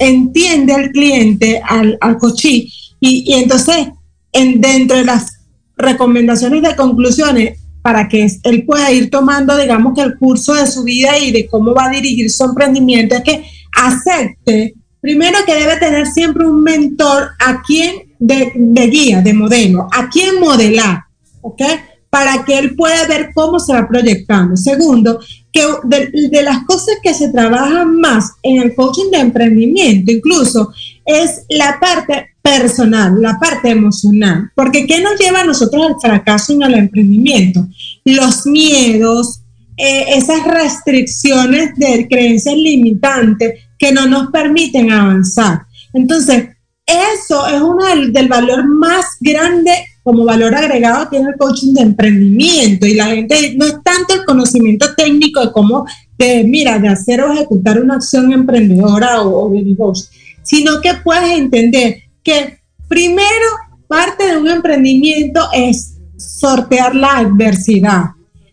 entiende 0.00 0.72
al 0.72 0.90
cliente, 0.90 1.62
al, 1.64 1.96
al 2.00 2.18
y, 2.42 2.72
y 3.00 3.34
entonces, 3.34 3.86
en, 4.32 4.60
dentro 4.60 4.96
de 4.96 5.04
las 5.04 5.38
recomendaciones 5.76 6.62
de 6.62 6.74
conclusiones, 6.74 7.60
para 7.82 8.08
que 8.08 8.26
él 8.44 8.64
pueda 8.64 8.90
ir 8.92 9.10
tomando, 9.10 9.56
digamos, 9.56 9.94
que 9.94 10.02
el 10.02 10.18
curso 10.18 10.54
de 10.54 10.66
su 10.66 10.84
vida 10.84 11.18
y 11.18 11.32
de 11.32 11.46
cómo 11.46 11.74
va 11.74 11.86
a 11.86 11.90
dirigir 11.90 12.30
su 12.30 12.44
emprendimiento, 12.44 13.14
es 13.14 13.22
que 13.22 13.44
acepte, 13.74 14.74
primero 15.00 15.38
que 15.46 15.54
debe 15.54 15.76
tener 15.78 16.06
siempre 16.06 16.46
un 16.46 16.62
mentor 16.62 17.30
a 17.38 17.62
quien 17.62 18.10
de, 18.18 18.86
guía, 18.88 19.22
de 19.22 19.32
modelo, 19.32 19.88
a 19.90 20.08
quien 20.10 20.40
modelar, 20.40 21.04
¿ok? 21.40 21.62
Para 22.10 22.44
que 22.44 22.58
él 22.58 22.76
pueda 22.76 23.06
ver 23.06 23.30
cómo 23.34 23.58
se 23.58 23.72
va 23.72 23.88
proyectando. 23.88 24.56
Segundo, 24.56 25.20
que 25.52 25.62
de, 25.84 26.42
las 26.42 26.64
cosas 26.64 26.96
que 27.02 27.14
se 27.14 27.30
trabajan 27.30 27.98
más 27.98 28.32
en 28.42 28.60
el 28.60 28.74
coaching 28.74 29.10
de 29.10 29.18
emprendimiento, 29.18 30.12
incluso, 30.12 30.72
es 31.10 31.44
la 31.48 31.78
parte 31.80 32.30
personal, 32.42 33.20
la 33.20 33.38
parte 33.38 33.70
emocional. 33.70 34.50
Porque 34.54 34.86
¿qué 34.86 35.00
nos 35.00 35.18
lleva 35.18 35.40
a 35.40 35.44
nosotros 35.44 35.86
al 35.86 36.00
fracaso 36.00 36.52
en 36.52 36.62
el 36.62 36.74
emprendimiento? 36.74 37.66
Los 38.04 38.46
miedos, 38.46 39.40
eh, 39.76 40.04
esas 40.16 40.44
restricciones 40.46 41.76
de 41.76 42.06
creencias 42.08 42.56
limitantes 42.56 43.60
que 43.78 43.92
no 43.92 44.06
nos 44.06 44.30
permiten 44.30 44.90
avanzar. 44.90 45.62
Entonces, 45.92 46.48
eso 46.86 47.46
es 47.46 47.60
uno 47.60 47.84
del, 47.86 48.12
del 48.12 48.28
valor 48.28 48.66
más 48.66 49.16
grande 49.20 49.72
como 50.02 50.24
valor 50.24 50.54
agregado 50.54 51.08
tiene 51.08 51.28
el 51.28 51.36
coaching 51.36 51.74
de 51.74 51.82
emprendimiento 51.82 52.86
y 52.86 52.94
la 52.94 53.06
gente 53.06 53.54
no 53.56 53.66
es 53.66 53.74
tanto 53.82 54.14
el 54.14 54.24
conocimiento 54.24 54.94
técnico 54.96 55.40
de 55.44 55.52
cómo, 55.52 55.86
de, 56.18 56.44
mira, 56.44 56.78
de 56.78 56.88
hacer 56.88 57.20
o 57.20 57.32
ejecutar 57.32 57.80
una 57.80 57.96
acción 57.96 58.32
emprendedora 58.32 59.22
o, 59.22 59.46
o 59.46 59.50
de 59.50 59.62
negocio, 59.62 60.10
sino 60.42 60.80
que 60.80 60.94
puedes 61.02 61.38
entender 61.38 62.02
que 62.22 62.58
primero 62.88 63.46
parte 63.88 64.26
de 64.26 64.36
un 64.36 64.48
emprendimiento 64.48 65.48
es 65.52 65.96
sortear 66.16 66.94
la 66.94 67.18
adversidad, 67.18 68.04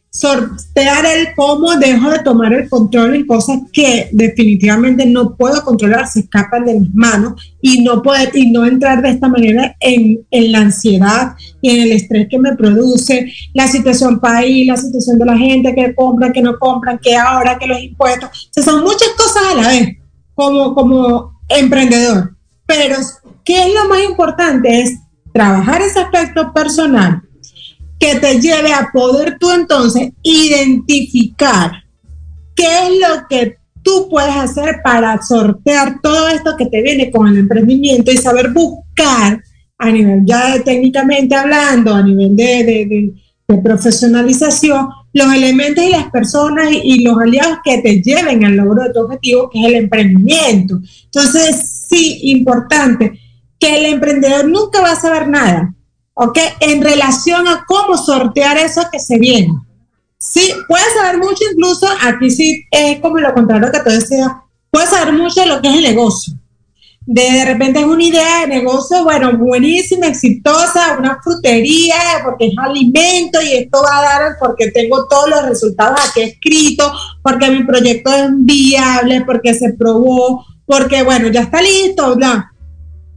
sortear 0.09 1.05
el 1.05 1.27
cómo 1.35 1.75
dejo 1.75 2.09
de 2.09 2.19
tomar 2.19 2.53
el 2.53 2.67
control 2.69 3.15
en 3.15 3.27
cosas 3.27 3.59
que 3.71 4.09
definitivamente 4.13 5.05
no 5.05 5.35
puedo 5.35 5.63
controlar, 5.63 6.07
se 6.07 6.21
escapan 6.21 6.65
de 6.65 6.79
mis 6.79 6.93
manos 6.95 7.55
y 7.61 7.83
no 7.83 8.01
poder 8.01 8.31
y 8.33 8.49
no 8.49 8.65
entrar 8.65 9.01
de 9.01 9.09
esta 9.09 9.27
manera 9.27 9.75
en, 9.79 10.25
en 10.31 10.51
la 10.51 10.61
ansiedad 10.61 11.35
y 11.61 11.69
en 11.69 11.83
el 11.83 11.91
estrés 11.91 12.27
que 12.29 12.39
me 12.39 12.55
produce 12.55 13.31
la 13.53 13.67
situación 13.67 14.19
país, 14.19 14.65
la 14.65 14.77
situación 14.77 15.19
de 15.19 15.25
la 15.25 15.37
gente 15.37 15.75
que 15.75 15.93
compra, 15.93 16.31
que 16.31 16.41
no 16.41 16.57
compran, 16.57 16.97
que 16.99 17.15
ahora, 17.15 17.59
que 17.59 17.67
los 17.67 17.79
impuestos, 17.79 18.49
o 18.57 18.61
son 18.61 18.81
muchas 18.83 19.09
cosas 19.17 19.43
a 19.51 19.55
la 19.61 19.67
vez 19.67 19.97
como, 20.33 20.73
como 20.73 21.36
emprendedor. 21.49 22.35
Pero, 22.65 22.97
¿qué 23.43 23.67
es 23.67 23.73
lo 23.73 23.89
más 23.89 24.03
importante? 24.03 24.81
Es 24.81 24.99
trabajar 25.33 25.81
ese 25.81 25.99
aspecto 25.99 26.53
personal, 26.53 27.21
que 27.99 28.15
te 28.15 28.39
lleve 28.39 28.73
a 28.73 28.89
poder 28.93 29.37
tú 29.39 29.51
entonces 29.51 30.11
identificar 30.21 31.71
qué 32.55 32.87
es 32.87 32.99
lo 32.99 33.27
que 33.27 33.57
tú 33.81 34.07
puedes 34.09 34.35
hacer 34.35 34.81
para 34.83 35.21
sortear 35.21 36.01
todo 36.01 36.27
esto 36.27 36.55
que 36.57 36.65
te 36.65 36.81
viene 36.81 37.09
con 37.09 37.27
el 37.27 37.37
emprendimiento 37.37 38.11
y 38.11 38.17
saber 38.17 38.51
buscar 38.51 39.41
a 39.77 39.89
nivel 39.89 40.23
ya 40.25 40.53
de, 40.53 40.59
técnicamente 40.61 41.35
hablando, 41.35 41.93
a 41.93 42.03
nivel 42.03 42.35
de, 42.35 43.13
de, 43.47 43.61
profesionalización, 43.63 44.89
los 45.13 45.33
elementos 45.33 45.83
y 45.83 45.89
las 45.89 46.09
personas 46.11 46.69
y, 46.71 47.03
los 47.03 47.17
aliados 47.17 47.59
que 47.63 47.79
te 47.79 48.01
lleven 48.01 48.45
al 48.45 48.55
logro 48.55 48.83
de 48.83 48.93
tu 48.93 49.01
objetivo, 49.01 49.49
que 49.49 49.59
es 49.59 49.65
el 49.65 49.75
emprendimiento. 49.75 50.79
Entonces, 51.05 51.85
sí, 51.89 52.19
importante, 52.23 53.19
que 53.59 53.77
el 53.77 53.85
emprendedor 53.85 54.47
nunca 54.47 54.81
va 54.81 54.91
a 54.91 54.99
saber 54.99 55.27
nada, 55.27 55.73
¿ok? 56.13 56.37
En 56.59 56.81
relación 56.81 57.47
a 57.47 57.63
cómo 57.67 57.97
sortear 57.97 58.57
eso 58.57 58.83
que 58.91 58.99
se 58.99 59.17
viene. 59.17 59.53
Sí, 60.19 60.51
puedes 60.67 60.93
saber 60.95 61.17
mucho, 61.19 61.43
incluso 61.51 61.87
aquí 62.01 62.29
sí 62.29 62.65
es 62.71 62.99
como 62.99 63.17
lo 63.19 63.33
contrario 63.33 63.71
que 63.71 63.79
tú 63.79 63.89
decías, 63.89 64.31
puedes 64.69 64.89
saber 64.89 65.13
mucho 65.13 65.41
de 65.41 65.47
lo 65.47 65.61
que 65.61 65.69
es 65.69 65.75
el 65.75 65.83
negocio. 65.83 66.33
De, 67.09 67.21
de 67.21 67.45
repente 67.45 67.79
es 67.79 67.85
una 67.85 68.03
idea 68.03 68.41
de 68.41 68.47
negocio, 68.47 69.05
bueno, 69.05 69.37
buenísima, 69.37 70.07
exitosa, 70.07 70.97
una 70.99 71.17
frutería, 71.23 71.95
porque 72.25 72.47
es 72.47 72.53
alimento 72.57 73.39
y 73.41 73.53
esto 73.53 73.81
va 73.81 73.99
a 73.99 74.01
dar 74.01 74.35
porque 74.37 74.71
tengo 74.71 75.07
todos 75.07 75.29
los 75.29 75.45
resultados 75.45 75.97
aquí 76.01 76.21
escritos, 76.23 76.91
porque 77.23 77.49
mi 77.49 77.63
proyecto 77.63 78.13
es 78.13 78.29
viable, 78.39 79.23
porque 79.25 79.53
se 79.53 79.71
probó, 79.71 80.45
porque 80.65 81.01
bueno, 81.03 81.29
ya 81.29 81.43
está 81.43 81.61
listo, 81.61 82.13
bla. 82.17 82.51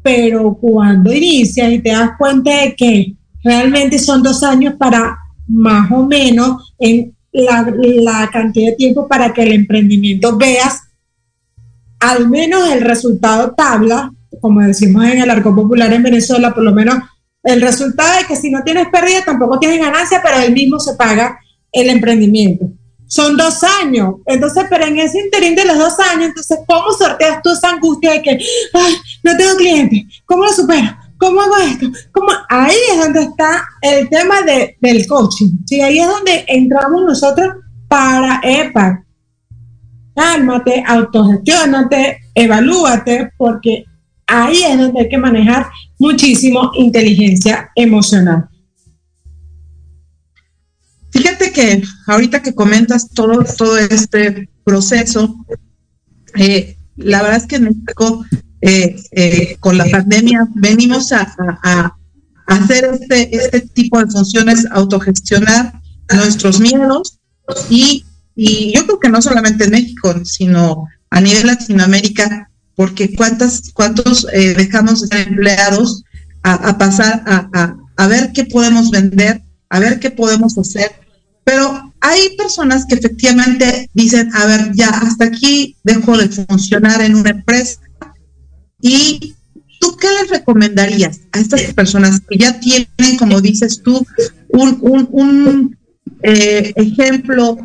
Pero 0.05 0.57
cuando 0.61 1.12
inicias 1.12 1.72
y 1.72 1.81
te 1.81 1.90
das 1.90 2.12
cuenta 2.16 2.62
de 2.62 2.76
que 2.76 3.14
realmente 3.42 3.98
son 3.98 4.22
dos 4.22 4.44
años 4.44 4.74
para 4.79 5.18
más 5.48 5.90
o 5.90 6.07
menos 6.07 6.74
en 6.79 7.12
la, 7.33 7.66
la, 7.76 8.31
cantidad 8.33 8.70
de 8.70 8.76
tiempo 8.76 9.09
para 9.09 9.33
que 9.33 9.42
el 9.42 9.53
emprendimiento 9.53 10.37
veas 10.37 10.81
al 12.00 12.28
menos 12.28 12.70
el 12.70 12.80
resultado 12.80 13.52
tabla, 13.52 14.12
como 14.40 14.60
decimos 14.60 15.04
en 15.04 15.20
el 15.20 15.30
arco 15.30 15.54
popular 15.54 15.92
en 15.92 16.02
Venezuela, 16.02 16.52
por 16.54 16.62
lo 16.62 16.72
menos 16.72 16.96
el 17.42 17.60
resultado 17.60 18.18
de 18.18 18.26
que 18.26 18.36
si 18.36 18.50
no 18.50 18.62
tienes 18.62 18.88
pérdida 18.88 19.24
tampoco 19.24 19.58
tienes 19.58 19.80
ganancia, 19.80 20.20
pero 20.22 20.38
el 20.38 20.52
mismo 20.52 20.78
se 20.78 20.94
paga 20.94 21.38
el 21.72 21.88
emprendimiento 21.88 22.66
son 23.10 23.36
dos 23.36 23.64
años. 23.82 24.14
Entonces, 24.24 24.64
pero 24.70 24.86
en 24.86 24.98
ese 25.00 25.18
interín 25.18 25.56
de 25.56 25.64
los 25.64 25.76
dos 25.76 25.98
años, 25.98 26.28
entonces, 26.28 26.60
¿cómo 26.66 26.92
sorteas 26.92 27.42
tú 27.42 27.50
esa 27.50 27.70
angustia 27.70 28.12
de 28.12 28.22
que, 28.22 28.38
no 29.24 29.36
tengo 29.36 29.56
clientes? 29.56 30.22
¿Cómo 30.24 30.44
lo 30.44 30.52
supero? 30.52 30.96
¿Cómo 31.18 31.40
hago 31.40 31.56
esto? 31.56 31.86
Ahí 32.48 32.76
es 32.92 32.98
donde 32.98 33.22
está 33.22 33.64
el 33.82 34.08
tema 34.08 34.42
de, 34.42 34.76
del 34.80 35.06
coaching. 35.08 35.48
Ahí 35.82 35.98
es 35.98 36.06
donde 36.06 36.44
entramos 36.46 37.02
nosotros 37.02 37.48
para 37.88 38.40
EPAC. 38.44 39.04
Cálmate, 40.20 40.85
autogestionate, 40.87 42.18
evalúate, 42.35 43.33
porque 43.38 43.85
ahí 44.26 44.62
es 44.64 44.78
donde 44.78 45.00
hay 45.00 45.09
que 45.09 45.16
manejar 45.16 45.66
muchísimo 45.98 46.72
inteligencia 46.74 47.70
emocional. 47.74 48.46
Fíjate 51.11 51.50
que 51.52 51.83
ahorita 52.06 52.42
que 52.42 52.54
comentas 52.54 53.09
todo, 53.09 53.42
todo 53.56 53.78
este 53.78 54.50
proceso, 54.62 55.35
eh, 56.35 56.76
la 56.96 57.22
verdad 57.22 57.38
es 57.38 57.46
que 57.46 57.56
en 57.56 57.64
México, 57.64 58.22
eh, 58.61 58.96
eh, 59.12 59.56
con 59.59 59.78
la 59.78 59.87
pandemia, 59.87 60.46
venimos 60.54 61.12
a, 61.12 61.35
a, 61.38 61.59
a, 61.64 61.96
hacer 62.46 62.85
este, 62.92 63.35
este 63.35 63.61
tipo 63.62 63.98
de 63.98 64.11
funciones, 64.11 64.66
autogestionar 64.70 65.80
nuestros 66.14 66.61
miedos 66.61 67.18
y, 67.70 68.04
y 68.34 68.72
yo 68.74 68.84
creo 68.86 69.00
que 69.00 69.08
no 69.08 69.20
solamente 69.20 69.64
en 69.64 69.70
México, 69.70 70.14
sino 70.24 70.86
a 71.10 71.20
nivel 71.20 71.46
Latinoamérica, 71.46 72.50
porque 72.74 73.14
cuántas, 73.14 73.70
cuántos 73.72 74.26
eh, 74.32 74.54
dejamos 74.54 75.02
de 75.02 75.08
ser 75.08 75.28
empleados 75.28 76.04
a, 76.42 76.78
pasar 76.78 77.22
a, 77.26 77.50
a, 77.52 77.76
a 77.96 78.06
ver 78.06 78.32
qué 78.32 78.44
podemos 78.44 78.90
vender, 78.90 79.42
a 79.68 79.78
ver 79.78 80.00
qué 80.00 80.10
podemos 80.10 80.56
hacer. 80.56 80.90
Pero 81.44 81.92
hay 82.00 82.36
personas 82.36 82.86
que 82.86 82.94
efectivamente 82.94 83.90
dicen, 83.92 84.30
a 84.34 84.46
ver, 84.46 84.72
ya 84.74 84.88
hasta 84.88 85.26
aquí 85.26 85.76
dejo 85.84 86.16
de 86.16 86.28
funcionar 86.28 87.02
en 87.02 87.16
una 87.16 87.30
empresa. 87.30 87.80
¿Y 88.80 89.34
tú 89.80 89.96
qué 89.96 90.08
les 90.20 90.30
recomendarías 90.30 91.20
a 91.32 91.40
estas 91.40 91.62
personas 91.74 92.20
que 92.28 92.38
ya 92.38 92.58
tienen, 92.60 93.16
como 93.18 93.40
dices 93.40 93.82
tú, 93.82 94.06
un, 94.48 94.78
un, 94.80 95.08
un 95.10 95.78
eh, 96.22 96.72
ejemplo 96.76 97.58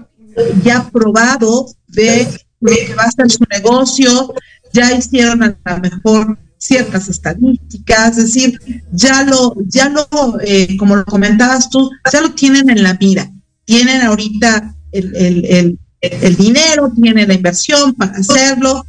ya 0.64 0.90
probado 0.90 1.68
de 1.88 2.28
lo 2.60 2.72
que 2.76 2.96
va 2.96 3.04
a 3.04 3.12
ser 3.12 3.30
su 3.32 3.44
negocio, 3.50 4.34
ya 4.74 4.92
hicieron 4.92 5.44
a 5.44 5.76
lo 5.76 5.80
mejor 5.80 6.38
ciertas 6.58 7.10
estadísticas, 7.10 8.18
es 8.18 8.34
decir, 8.34 8.60
ya 8.92 9.24
lo, 9.24 9.56
ya 9.68 9.90
lo, 9.90 10.08
eh, 10.42 10.76
como 10.78 10.96
lo 10.96 11.06
comentabas 11.06 11.70
tú, 11.70 11.92
ya 12.12 12.22
lo 12.22 12.32
tienen 12.32 12.70
en 12.70 12.84
la 12.84 12.98
mira, 13.00 13.32
tienen 13.66 14.02
ahorita 14.02 14.76
el, 14.92 15.16
el, 15.16 15.46
el, 15.46 15.80
el 16.02 16.36
dinero, 16.36 16.92
tienen 16.96 17.28
la 17.28 17.34
inversión 17.34 17.94
para 17.94 18.14
hacerlo. 18.14 18.86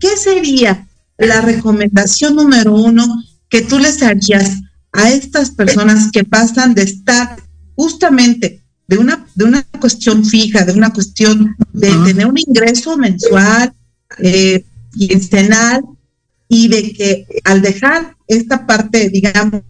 ¿Qué 0.00 0.16
sería 0.16 0.86
la 1.18 1.40
recomendación 1.40 2.36
número 2.36 2.74
uno 2.74 3.22
que 3.48 3.62
tú 3.62 3.78
les 3.78 4.02
harías 4.02 4.58
a 4.92 5.10
estas 5.10 5.50
personas 5.50 6.10
que 6.12 6.24
pasan 6.24 6.74
de 6.74 6.82
estar 6.82 7.36
justamente 7.74 8.62
de 8.88 8.98
una, 8.98 9.26
de 9.34 9.44
una 9.44 9.62
cuestión 9.78 10.24
fija, 10.24 10.64
de 10.64 10.72
una 10.72 10.92
cuestión 10.92 11.54
de 11.72 11.90
uh 11.90 11.94
-huh. 11.94 12.06
tener 12.06 12.26
un 12.26 12.38
ingreso 12.38 12.96
mensual, 12.96 13.72
eh, 14.18 14.64
quincenal, 14.96 15.82
y 16.48 16.68
de 16.68 16.92
que 16.92 17.26
al 17.44 17.60
dejar 17.60 18.16
esta 18.26 18.66
parte, 18.66 19.10
digamos, 19.10 19.62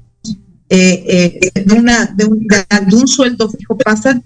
eh, 0.71 1.41
eh, 1.53 1.63
de, 1.65 1.75
una, 1.75 2.07
de, 2.17 2.25
un, 2.25 2.47
de, 2.47 2.65
de 2.87 2.97
un 2.97 3.09
sueldo 3.09 3.51
fijo, 3.51 3.77
pasan 3.77 4.23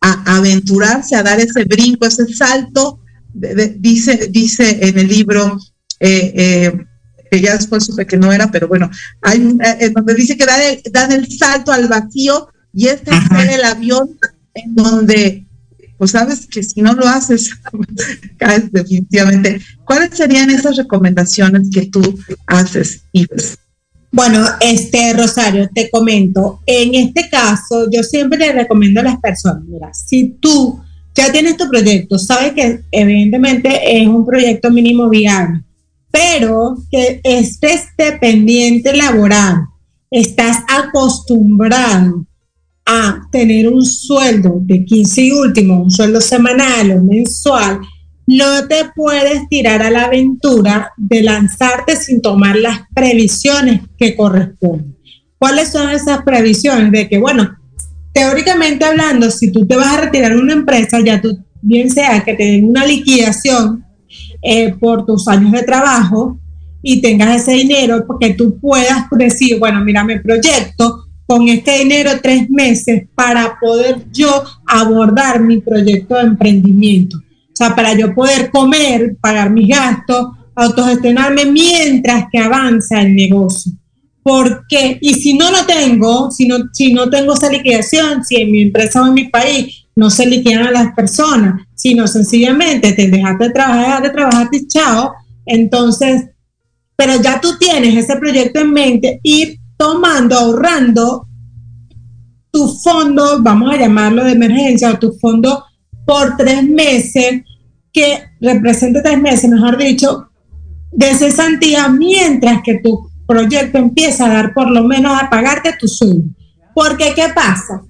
a 0.00 0.36
aventurarse, 0.36 1.14
a 1.14 1.22
dar 1.22 1.38
ese 1.38 1.64
brinco, 1.64 2.06
ese 2.06 2.26
salto. 2.26 2.98
De, 3.32 3.76
dice, 3.78 4.28
dice 4.30 4.78
en 4.82 4.98
el 4.98 5.08
libro, 5.08 5.58
eh, 6.00 6.32
eh, 6.34 6.72
que 7.30 7.40
ya 7.40 7.56
después 7.56 7.84
supe 7.84 8.06
que 8.06 8.16
no 8.16 8.32
era, 8.32 8.50
pero 8.50 8.66
bueno, 8.68 8.90
hay 9.22 9.38
donde 9.94 10.14
dice 10.14 10.36
que 10.36 10.44
dan 10.44 10.60
el, 10.60 10.82
dan 10.92 11.12
el, 11.12 11.26
salto 11.30 11.72
al 11.72 11.88
vacío 11.88 12.48
y 12.72 12.86
este 12.88 13.10
es 13.10 13.54
el 13.54 13.64
avión 13.64 14.18
en 14.54 14.74
donde, 14.74 15.44
pues 15.98 16.12
sabes 16.12 16.46
que 16.46 16.62
si 16.62 16.80
no 16.80 16.94
lo 16.94 17.06
haces, 17.06 17.50
caes 18.38 18.72
definitivamente. 18.72 19.60
¿Cuáles 19.84 20.16
serían 20.16 20.50
esas 20.50 20.76
recomendaciones 20.76 21.68
que 21.72 21.86
tú 21.86 22.18
haces, 22.46 23.02
Ives? 23.12 23.58
Bueno, 24.10 24.44
este 24.60 25.14
Rosario, 25.14 25.70
te 25.74 25.88
comento, 25.90 26.60
en 26.66 26.94
este 26.94 27.30
caso 27.30 27.88
yo 27.90 28.02
siempre 28.02 28.38
le 28.38 28.52
recomiendo 28.52 29.00
a 29.00 29.04
las 29.04 29.18
personas, 29.18 29.64
mira, 29.64 29.90
si 29.94 30.36
tú 30.38 30.82
ya 31.14 31.32
tienes 31.32 31.56
tu 31.56 31.66
proyecto, 31.68 32.18
sabes 32.18 32.52
que 32.52 32.82
evidentemente 32.90 34.02
es 34.02 34.06
un 34.06 34.26
proyecto 34.26 34.70
mínimo 34.70 35.08
viable, 35.08 35.62
pero 36.10 36.76
que 36.90 37.22
estés 37.24 37.86
dependiente 37.96 38.94
laboral, 38.94 39.66
estás 40.10 40.58
acostumbrado 40.68 42.26
a 42.84 43.20
tener 43.30 43.68
un 43.68 43.84
sueldo 43.84 44.58
de 44.60 44.84
15 44.84 45.22
y 45.22 45.30
último, 45.32 45.82
un 45.82 45.90
sueldo 45.90 46.20
semanal 46.20 46.92
o 46.92 47.04
mensual, 47.04 47.80
no 48.26 48.66
te 48.68 48.90
puedes 48.94 49.48
tirar 49.48 49.82
a 49.82 49.90
la 49.90 50.04
aventura 50.04 50.92
de 50.96 51.22
lanzarte 51.22 51.96
sin 51.96 52.22
tomar 52.22 52.56
las 52.56 52.80
previsiones 52.94 53.82
que 53.98 54.16
corresponden. 54.16 54.96
¿Cuáles 55.38 55.72
son 55.72 55.90
esas 55.90 56.22
previsiones? 56.22 56.92
De 56.92 57.08
que, 57.08 57.18
bueno, 57.18 57.56
teóricamente 58.12 58.84
hablando, 58.84 59.30
si 59.30 59.50
tú 59.50 59.66
te 59.66 59.76
vas 59.76 59.98
a 59.98 60.00
retirar 60.02 60.36
una 60.36 60.52
empresa, 60.52 61.00
ya 61.04 61.20
tú, 61.20 61.36
bien 61.60 61.90
sea 61.90 62.22
que 62.24 62.34
te 62.34 62.44
den 62.44 62.64
una 62.64 62.86
liquidación 62.86 63.84
eh, 64.42 64.74
por 64.78 65.04
tus 65.04 65.26
años 65.28 65.52
de 65.52 65.62
trabajo 65.62 66.38
y 66.82 67.00
tengas 67.00 67.42
ese 67.42 67.52
dinero, 67.52 68.04
porque 68.06 68.34
tú 68.34 68.58
puedas 68.60 69.06
decir, 69.12 69.58
bueno, 69.58 69.80
mira, 69.84 70.04
me 70.04 70.20
proyecto 70.20 71.01
con 71.32 71.48
este 71.48 71.78
dinero 71.78 72.10
tres 72.22 72.50
meses 72.50 73.04
para 73.14 73.58
poder 73.58 74.04
yo 74.12 74.44
abordar 74.66 75.40
mi 75.40 75.62
proyecto 75.62 76.16
de 76.16 76.24
emprendimiento. 76.24 77.16
O 77.16 77.54
sea, 77.54 77.74
para 77.74 77.94
yo 77.94 78.14
poder 78.14 78.50
comer, 78.50 79.16
pagar 79.18 79.50
mis 79.50 79.66
gastos, 79.66 80.26
autogestionarme 80.54 81.46
mientras 81.46 82.26
que 82.30 82.38
avanza 82.38 83.00
el 83.00 83.14
negocio. 83.14 83.72
Porque, 84.22 84.98
y 85.00 85.14
si 85.14 85.32
no 85.32 85.50
lo 85.50 85.64
tengo, 85.64 86.30
si 86.30 86.46
no, 86.46 86.58
si 86.70 86.92
no 86.92 87.08
tengo 87.08 87.32
esa 87.32 87.50
liquidación, 87.50 88.22
si 88.22 88.36
en 88.36 88.52
mi 88.52 88.60
empresa 88.60 89.02
o 89.02 89.06
en 89.06 89.14
mi 89.14 89.30
país 89.30 89.86
no 89.96 90.10
se 90.10 90.26
liquidan 90.26 90.66
a 90.66 90.70
las 90.70 90.94
personas, 90.94 91.62
sino 91.74 92.06
sencillamente 92.08 92.92
te 92.92 93.08
dejaste 93.08 93.44
de 93.44 93.54
trabajar, 93.54 94.02
de 94.02 94.10
trabajar, 94.10 94.48
y 94.52 94.66
chao, 94.68 95.14
entonces, 95.46 96.26
pero 96.94 97.14
ya 97.22 97.40
tú 97.40 97.56
tienes 97.58 97.96
ese 97.96 98.16
proyecto 98.16 98.60
en 98.60 98.70
mente, 98.70 99.18
ir 99.22 99.61
tomando, 99.76 100.36
ahorrando 100.36 101.26
tu 102.50 102.68
fondo, 102.68 103.42
vamos 103.42 103.72
a 103.72 103.78
llamarlo 103.78 104.24
de 104.24 104.32
emergencia, 104.32 104.92
o 104.92 104.98
tu 104.98 105.12
fondo 105.14 105.64
por 106.06 106.36
tres 106.36 106.68
meses, 106.68 107.42
que 107.92 108.24
represente 108.40 109.02
tres 109.02 109.20
meses, 109.20 109.50
mejor 109.50 109.76
dicho, 109.76 110.28
de 110.90 111.14
cesantía, 111.14 111.88
mientras 111.88 112.62
que 112.62 112.78
tu 112.78 113.10
proyecto 113.26 113.78
empieza 113.78 114.26
a 114.26 114.34
dar 114.34 114.54
por 114.54 114.70
lo 114.70 114.84
menos 114.84 115.20
a 115.20 115.30
pagarte 115.30 115.74
tu 115.78 115.88
sueldo. 115.88 116.28
Porque, 116.74 117.12
¿qué 117.14 117.26
pasa? 117.34 117.82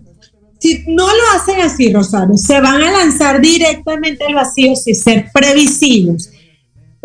Si 0.58 0.84
no 0.86 1.06
lo 1.06 1.22
hacen 1.34 1.60
así, 1.60 1.92
Rosario, 1.92 2.36
se 2.36 2.60
van 2.60 2.80
a 2.80 2.92
lanzar 2.92 3.40
directamente 3.40 4.24
al 4.24 4.34
vacío 4.34 4.76
sin 4.76 4.94
ser 4.94 5.26
previsivos. 5.32 6.30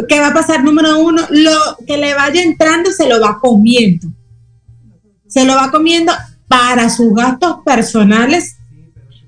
¿Qué 0.08 0.20
va 0.20 0.28
a 0.28 0.34
pasar? 0.34 0.63
Número 0.63 1.00
uno, 1.00 1.24
lo 1.32 1.78
que 1.88 1.98
le 1.98 2.13
vaya 2.13 2.42
entrando 2.44 2.92
se 2.92 3.08
lo 3.08 3.20
va 3.20 3.40
comiendo. 3.42 4.08
Se 5.28 5.46
lo 5.46 5.56
va 5.56 5.72
comiendo 5.72 6.12
para 6.48 6.90
sus 6.90 7.13
gastos 7.13 7.58
personales 7.66 8.56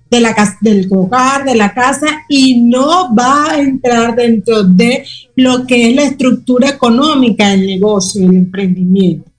de 0.10 0.20
la 0.22 0.34
casa, 0.34 0.58
del 0.62 0.88
hogar, 0.90 1.44
de 1.44 1.56
la 1.56 1.74
casa, 1.74 2.08
y 2.28 2.62
no 2.62 3.14
va 3.14 3.52
a 3.52 3.60
entrar 3.60 4.16
dentro 4.16 4.64
de 4.64 5.06
lo 5.36 5.68
que 5.68 5.90
es 5.90 5.96
la 5.96 6.04
estructura 6.04 6.70
económica 6.70 7.50
del 7.50 7.68
negocio, 7.68 8.26
el 8.26 8.36
emprendimiento. 8.36 9.30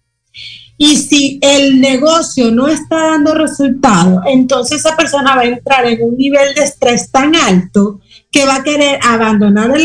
Y 0.82 0.96
si 0.96 1.38
el 1.42 1.78
negocio 1.80 2.50
no 2.50 2.68
está 2.68 3.08
dando 3.08 3.34
resultado, 3.34 4.22
entonces 4.26 4.78
esa 4.78 4.96
persona 4.96 5.36
va 5.36 5.42
a 5.42 5.46
entrar 5.46 5.84
en 5.86 6.02
un 6.02 6.16
nivel 6.16 6.54
de 6.54 6.62
estrés 6.62 7.10
tan 7.10 7.36
alto 7.36 8.00
que 8.30 8.46
va 8.46 8.56
a 8.56 8.62
querer 8.62 8.98
abandonar 9.02 9.76
el 9.76 9.84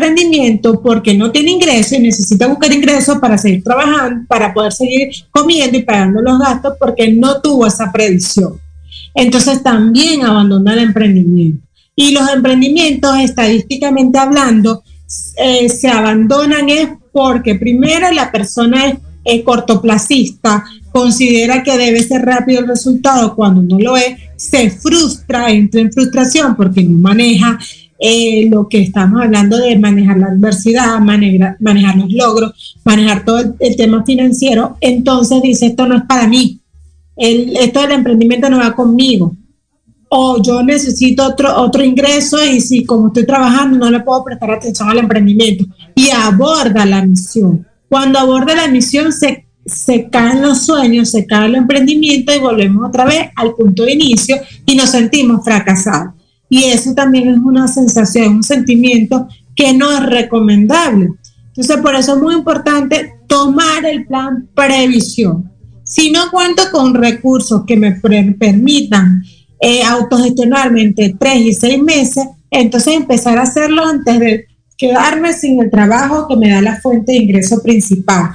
emprendimiento 0.00 0.80
porque 0.82 1.14
no 1.14 1.30
tiene 1.30 1.52
ingreso 1.52 1.94
y 1.94 2.00
necesita 2.00 2.46
buscar 2.46 2.72
ingresos 2.72 3.18
para 3.18 3.38
seguir 3.38 3.62
trabajando, 3.62 4.26
para 4.26 4.52
poder 4.52 4.72
seguir 4.72 5.10
comiendo 5.30 5.76
y 5.76 5.82
pagando 5.82 6.20
los 6.20 6.38
gastos 6.38 6.74
porque 6.78 7.12
no 7.12 7.40
tuvo 7.40 7.66
esa 7.66 7.90
previsión 7.92 8.60
entonces 9.14 9.62
también 9.62 10.24
abandona 10.24 10.74
el 10.74 10.80
emprendimiento. 10.80 11.66
Y 11.96 12.12
los 12.12 12.28
emprendimientos, 12.30 13.18
estadísticamente 13.18 14.18
hablando, 14.18 14.82
eh, 15.36 15.68
se 15.68 15.88
abandonan 15.88 16.68
es 16.70 16.88
porque 17.12 17.56
primero 17.56 18.10
la 18.12 18.30
persona 18.30 18.86
es, 18.86 18.98
es, 19.24 19.42
cortoplacista, 19.42 20.64
considera 20.92 21.62
que 21.62 21.76
debe 21.76 22.02
ser 22.02 22.22
rápido 22.22 22.60
el 22.60 22.68
resultado 22.68 23.34
cuando 23.34 23.62
no 23.62 23.78
lo 23.78 23.96
es, 23.96 24.16
se 24.36 24.70
frustra, 24.70 25.50
entra 25.50 25.80
en 25.80 25.92
frustración 25.92 26.56
porque 26.56 26.82
no 26.82 26.96
maneja 26.98 27.58
eh, 28.00 28.48
lo 28.50 28.66
que 28.66 28.80
estamos 28.80 29.20
hablando 29.20 29.58
de 29.58 29.78
manejar 29.78 30.16
la 30.18 30.28
adversidad, 30.28 30.98
manejar, 31.00 31.96
los 31.96 32.10
logros, 32.10 32.78
manejar 32.84 33.24
todo 33.26 33.40
el, 33.40 33.54
el 33.60 33.76
tema 33.76 34.02
financiero, 34.04 34.78
entonces 34.80 35.42
dice 35.42 35.66
esto 35.66 35.86
no 35.86 35.98
es 35.98 36.04
para 36.04 36.26
mí, 36.26 36.60
el, 37.20 37.54
esto 37.58 37.82
del 37.82 37.92
emprendimiento 37.92 38.48
no 38.48 38.58
va 38.58 38.74
conmigo. 38.74 39.36
O 40.08 40.42
yo 40.42 40.62
necesito 40.62 41.24
otro, 41.24 41.54
otro 41.60 41.84
ingreso 41.84 42.42
y 42.44 42.60
si 42.60 42.84
como 42.84 43.08
estoy 43.08 43.26
trabajando 43.26 43.78
no 43.78 43.90
le 43.90 44.00
puedo 44.00 44.24
prestar 44.24 44.50
atención 44.50 44.88
al 44.88 44.98
emprendimiento. 44.98 45.66
Y 45.94 46.10
aborda 46.10 46.84
la 46.86 47.04
misión. 47.04 47.66
Cuando 47.88 48.18
aborda 48.18 48.56
la 48.56 48.68
misión 48.68 49.12
se, 49.12 49.46
se 49.66 50.08
caen 50.08 50.42
los 50.42 50.64
sueños, 50.64 51.10
se 51.10 51.26
cae 51.26 51.46
el 51.46 51.54
emprendimiento 51.54 52.34
y 52.34 52.40
volvemos 52.40 52.88
otra 52.88 53.04
vez 53.04 53.28
al 53.36 53.54
punto 53.54 53.84
de 53.84 53.92
inicio 53.92 54.36
y 54.66 54.74
nos 54.74 54.90
sentimos 54.90 55.44
fracasados. 55.44 56.14
Y 56.50 56.64
eso 56.64 56.92
también 56.94 57.28
es 57.28 57.38
una 57.38 57.66
sensación, 57.66 58.34
un 58.36 58.42
sentimiento 58.42 59.26
que 59.56 59.72
no 59.72 59.90
es 59.90 60.04
recomendable. 60.04 61.10
Entonces, 61.46 61.76
por 61.78 61.94
eso 61.94 62.16
es 62.16 62.22
muy 62.22 62.34
importante 62.34 63.14
tomar 63.26 63.86
el 63.86 64.06
plan 64.06 64.48
previsión 64.54 65.50
si 65.90 66.12
no 66.12 66.30
cuento 66.30 66.62
con 66.70 66.94
recursos 66.94 67.64
que 67.66 67.76
me 67.76 67.90
permitan 67.92 69.24
eh, 69.58 69.82
autogestionarme 69.82 70.82
entre 70.82 71.16
tres 71.18 71.38
y 71.38 71.52
seis 71.52 71.82
meses, 71.82 72.26
entonces 72.48 72.94
empezar 72.94 73.38
a 73.38 73.42
hacerlo 73.42 73.84
antes 73.84 74.20
de 74.20 74.46
quedarme 74.78 75.32
sin 75.32 75.60
el 75.60 75.68
trabajo 75.68 76.28
que 76.28 76.36
me 76.36 76.48
da 76.48 76.62
la 76.62 76.80
fuente 76.80 77.10
de 77.10 77.18
ingreso 77.18 77.60
principal 77.60 78.30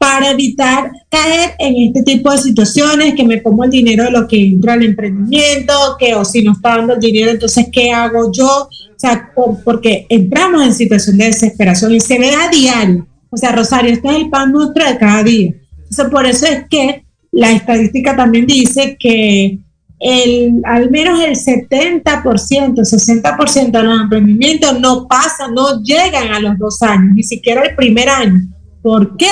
para 0.00 0.30
evitar 0.30 0.90
caer 1.10 1.50
en 1.58 1.76
este 1.88 2.02
tipo 2.02 2.32
de 2.32 2.38
situaciones, 2.38 3.14
que 3.14 3.22
me 3.22 3.42
como 3.42 3.64
el 3.64 3.70
dinero 3.70 4.04
de 4.04 4.10
lo 4.10 4.26
que 4.26 4.42
entra 4.42 4.72
al 4.72 4.82
emprendimiento, 4.82 5.74
que 5.98 6.14
o 6.14 6.24
si 6.24 6.42
no 6.42 6.52
está 6.52 6.78
dando 6.78 6.94
el 6.94 7.00
dinero, 7.00 7.30
entonces 7.30 7.66
¿qué 7.70 7.92
hago 7.92 8.32
yo? 8.32 8.62
O 8.62 8.96
sea, 8.96 9.30
por, 9.34 9.62
porque 9.62 10.06
entramos 10.08 10.64
en 10.64 10.72
situación 10.72 11.18
de 11.18 11.26
desesperación 11.26 11.94
y 11.94 12.00
se 12.00 12.18
ve 12.18 12.30
a 12.34 12.48
diario. 12.48 13.06
O 13.28 13.36
sea, 13.36 13.52
Rosario, 13.52 13.92
este 13.92 14.08
es 14.08 14.16
el 14.16 14.30
pan 14.30 14.52
nuestro 14.52 14.86
de 14.86 14.96
cada 14.96 15.22
día. 15.22 15.52
Entonces, 15.76 16.06
por 16.10 16.24
eso 16.24 16.46
es 16.46 16.64
que 16.70 17.04
la 17.30 17.52
estadística 17.52 18.16
también 18.16 18.46
dice 18.46 18.96
que 18.98 19.58
el, 19.98 20.62
al 20.64 20.90
menos 20.90 21.22
el 21.22 21.36
70%, 21.36 22.02
60% 22.02 23.70
de 23.70 23.82
los 23.82 24.00
emprendimientos 24.00 24.80
no 24.80 25.06
pasan, 25.06 25.52
no 25.52 25.82
llegan 25.82 26.32
a 26.32 26.40
los 26.40 26.56
dos 26.56 26.80
años, 26.80 27.12
ni 27.14 27.22
siquiera 27.22 27.64
el 27.64 27.76
primer 27.76 28.08
año. 28.08 28.48
¿Por 28.80 29.18
qué? 29.18 29.28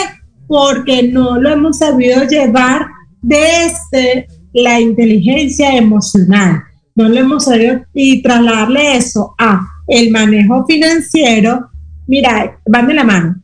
Porque 0.48 1.04
no 1.04 1.40
lo 1.40 1.50
hemos 1.50 1.78
sabido 1.78 2.24
llevar 2.24 2.86
desde 3.22 4.26
la 4.52 4.80
inteligencia 4.80 5.76
emocional. 5.76 6.64
No 6.96 7.08
lo 7.08 7.20
hemos 7.20 7.44
sabido 7.44 7.82
y 7.94 8.22
trasladarle 8.22 8.96
eso 8.96 9.34
a 9.38 9.60
el 9.86 10.10
manejo 10.10 10.66
financiero. 10.66 11.70
Mira, 12.08 12.58
van 12.66 12.88
de 12.88 12.94
la 12.94 13.04
mano. 13.04 13.36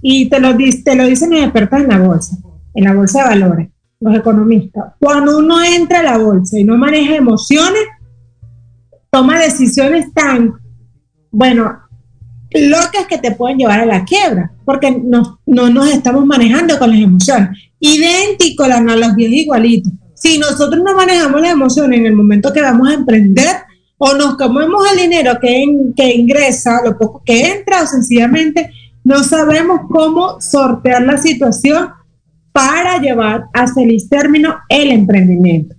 Y 0.00 0.30
te 0.30 0.40
lo, 0.40 0.56
te 0.56 0.94
lo 0.94 1.06
dicen 1.06 1.30
los 1.30 1.42
expertos 1.42 1.80
en 1.80 1.88
la 1.88 1.98
bolsa 1.98 2.38
en 2.74 2.84
la 2.84 2.94
bolsa 2.94 3.22
de 3.22 3.28
valores, 3.28 3.68
los 4.00 4.14
economistas, 4.14 4.94
cuando 4.98 5.38
uno 5.38 5.62
entra 5.62 6.00
a 6.00 6.04
la 6.04 6.18
bolsa 6.18 6.58
y 6.58 6.64
no 6.64 6.76
maneja 6.76 7.16
emociones, 7.16 7.82
toma 9.10 9.38
decisiones 9.38 10.12
tan, 10.14 10.54
bueno, 11.30 11.78
locas 12.54 13.06
que 13.08 13.18
te 13.18 13.32
pueden 13.32 13.58
llevar 13.58 13.80
a 13.80 13.86
la 13.86 14.04
quiebra, 14.04 14.52
porque 14.64 14.90
no, 14.90 15.40
no 15.46 15.70
nos 15.70 15.88
estamos 15.88 16.26
manejando 16.26 16.78
con 16.78 16.90
las 16.90 17.00
emociones. 17.00 17.50
Idéntico, 17.80 18.66
la 18.66 18.78
analogía 18.78 19.28
es 19.28 19.34
igualito. 19.34 19.90
Si 20.14 20.38
nosotros 20.38 20.82
no 20.84 20.94
manejamos 20.94 21.40
las 21.40 21.52
emociones 21.52 21.98
en 21.98 22.06
el 22.06 22.14
momento 22.14 22.52
que 22.52 22.62
vamos 22.62 22.88
a 22.88 22.94
emprender, 22.94 23.56
o 23.98 24.14
nos 24.14 24.36
comemos 24.36 24.84
el 24.90 24.98
dinero 24.98 25.38
que, 25.40 25.64
que 25.96 26.14
ingresa, 26.14 26.80
lo 26.84 26.96
poco 26.98 27.22
que 27.24 27.52
entra, 27.52 27.82
o 27.82 27.86
sencillamente 27.86 28.70
no 29.04 29.22
sabemos 29.22 29.82
cómo 29.88 30.40
sortear 30.40 31.02
la 31.02 31.18
situación 31.18 31.90
para 32.52 32.98
llevar 32.98 33.46
a 33.52 33.66
feliz 33.66 34.08
término 34.08 34.56
el 34.68 34.90
emprendimiento. 34.90 35.74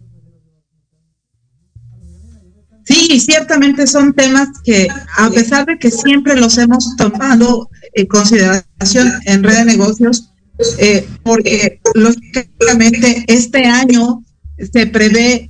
Sí, 2.86 3.19
ciertamente 3.19 3.88
son 3.88 4.13
temas 4.13 4.50
que, 4.63 4.88
a 5.17 5.30
pesar 5.30 5.65
de 5.65 5.78
que 5.80 5.89
siempre 5.89 6.36
los 6.36 6.58
hemos 6.58 6.96
tomado 6.98 7.69
en 7.93 8.06
consideración 8.08 9.13
en 9.26 9.43
red 9.43 9.58
de 9.60 9.65
negocios, 9.65 10.32
eh, 10.78 11.08
porque 11.24 11.80
lógicamente 11.96 13.24
este 13.28 13.65
año 13.65 14.24
se 14.72 14.88
prevé 14.88 15.50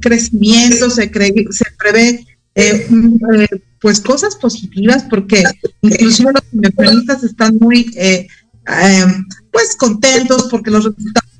crecimiento, 0.00 0.90
se, 0.90 1.10
cree, 1.10 1.32
se 1.50 1.64
prevé 1.78 2.26
eh, 2.54 2.88
eh, 3.38 3.46
pues 3.80 4.00
cosas 4.00 4.36
positivas, 4.36 5.04
porque 5.08 5.44
inclusive 5.82 6.32
los 6.32 6.42
inversionistas 6.52 7.24
están 7.24 7.56
muy 7.60 7.90
eh, 7.96 8.26
eh, 8.68 9.06
pues 9.52 9.76
contentos 9.76 10.48
porque 10.50 10.70
los 10.70 10.84
resultados 10.84 11.30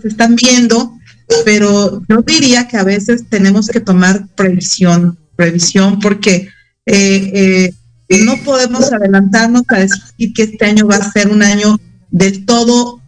se 0.00 0.08
están 0.08 0.36
viendo 0.36 0.97
pero 1.44 2.02
yo 2.08 2.22
diría 2.22 2.68
que 2.68 2.76
a 2.76 2.84
veces 2.84 3.24
tenemos 3.28 3.68
que 3.68 3.80
tomar 3.80 4.26
previsión, 4.34 5.18
previsión, 5.36 5.98
porque 6.00 6.48
eh, 6.86 7.70
eh, 8.08 8.24
no 8.24 8.36
podemos 8.44 8.90
adelantarnos 8.92 9.62
a 9.68 9.78
decir 9.80 10.32
que 10.34 10.42
este 10.44 10.64
año 10.64 10.86
va 10.86 10.96
a 10.96 11.12
ser 11.12 11.28
un 11.28 11.42
año 11.42 11.78
del 12.10 12.44
todo 12.46 13.00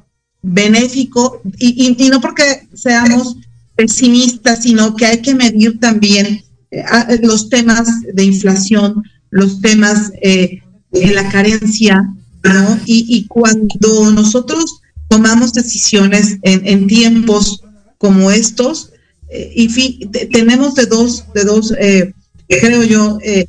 benéfico, 0.42 1.40
y, 1.58 1.96
y- 1.98 2.06
y 2.06 2.08
no 2.10 2.20
porque 2.20 2.66
seamos 2.74 3.36
pesimistas, 3.76 4.62
sino 4.62 4.94
que 4.96 5.06
hay 5.06 5.22
que 5.22 5.34
medir 5.34 5.78
también 5.80 6.42
eh, 6.70 6.84
los 7.22 7.48
temas 7.48 7.88
de 8.12 8.24
inflación, 8.24 9.02
los 9.30 9.60
temas 9.60 10.12
eh, 10.22 10.60
de 10.92 11.06
la 11.14 11.28
carencia, 11.30 12.02
¿no? 12.42 12.78
Y, 12.84 13.06
y 13.08 13.26
cuando 13.26 14.10
nosotros 14.12 14.80
tomamos 15.08 15.52
decisiones 15.52 16.38
en, 16.42 16.66
en 16.66 16.86
tiempos 16.86 17.62
como 18.00 18.30
estos, 18.30 18.92
eh, 19.28 19.52
y 19.54 19.68
fi- 19.68 20.08
te- 20.10 20.24
tenemos 20.26 20.74
de 20.74 20.86
dos, 20.86 21.24
de 21.34 21.44
dos, 21.44 21.72
eh, 21.78 22.14
creo 22.48 22.82
yo, 22.82 23.18
eh, 23.22 23.46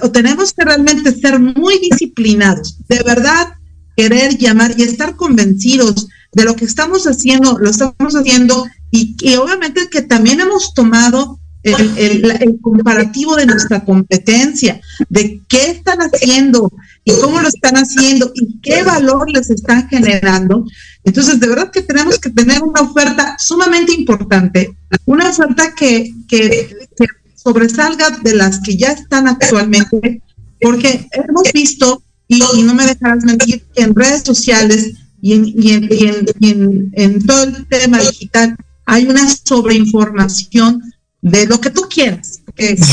o, 0.00 0.10
tenemos 0.10 0.52
que 0.54 0.64
realmente 0.64 1.12
ser 1.12 1.38
muy 1.38 1.78
disciplinados, 1.78 2.78
de 2.88 3.02
verdad 3.02 3.48
querer 3.94 4.38
llamar 4.38 4.74
y 4.78 4.82
estar 4.84 5.16
convencidos 5.16 6.08
de 6.32 6.44
lo 6.44 6.56
que 6.56 6.64
estamos 6.64 7.06
haciendo, 7.06 7.58
lo 7.58 7.68
estamos 7.68 8.14
haciendo, 8.14 8.64
y, 8.90 9.14
y 9.20 9.34
obviamente 9.36 9.88
que 9.90 10.00
también 10.02 10.40
hemos 10.40 10.72
tomado 10.72 11.38
el, 11.64 12.24
el 12.40 12.58
comparativo 12.62 13.36
de 13.36 13.44
nuestra 13.46 13.84
competencia, 13.84 14.80
de 15.10 15.42
qué 15.48 15.72
están 15.72 15.98
haciendo 15.98 16.72
y 17.08 17.20
cómo 17.20 17.40
lo 17.40 17.48
están 17.48 17.76
haciendo 17.76 18.30
y 18.34 18.60
qué 18.60 18.82
valor 18.82 19.30
les 19.30 19.48
están 19.50 19.88
generando. 19.88 20.64
Entonces, 21.04 21.40
de 21.40 21.48
verdad 21.48 21.70
que 21.70 21.80
tenemos 21.82 22.18
que 22.18 22.30
tener 22.30 22.62
una 22.62 22.82
oferta 22.82 23.36
sumamente 23.38 23.92
importante, 23.94 24.76
una 25.06 25.30
oferta 25.30 25.74
que, 25.74 26.12
que, 26.28 26.76
sobresalga 27.34 28.10
de 28.22 28.34
las 28.34 28.60
que 28.60 28.76
ya 28.76 28.88
están 28.88 29.26
actualmente, 29.26 30.20
porque 30.60 31.08
hemos 31.12 31.50
visto, 31.54 32.02
y, 32.26 32.40
no 32.62 32.74
me 32.74 32.84
dejarás 32.84 33.24
mentir, 33.24 33.64
que 33.74 33.82
en 33.82 33.94
redes 33.94 34.22
sociales 34.22 34.92
y 35.22 35.32
en, 35.32 35.46
y 35.46 35.70
en, 35.72 35.88
en- 36.40 36.92
en 36.92 37.26
todo 37.26 37.44
el 37.44 37.66
tema 37.68 37.98
digital 38.00 38.54
hay 38.84 39.06
una 39.06 39.26
sobreinformación 39.28 40.82
de 41.22 41.46
lo 41.46 41.60
que 41.60 41.70
tú 41.70 41.82
quieras, 41.88 42.40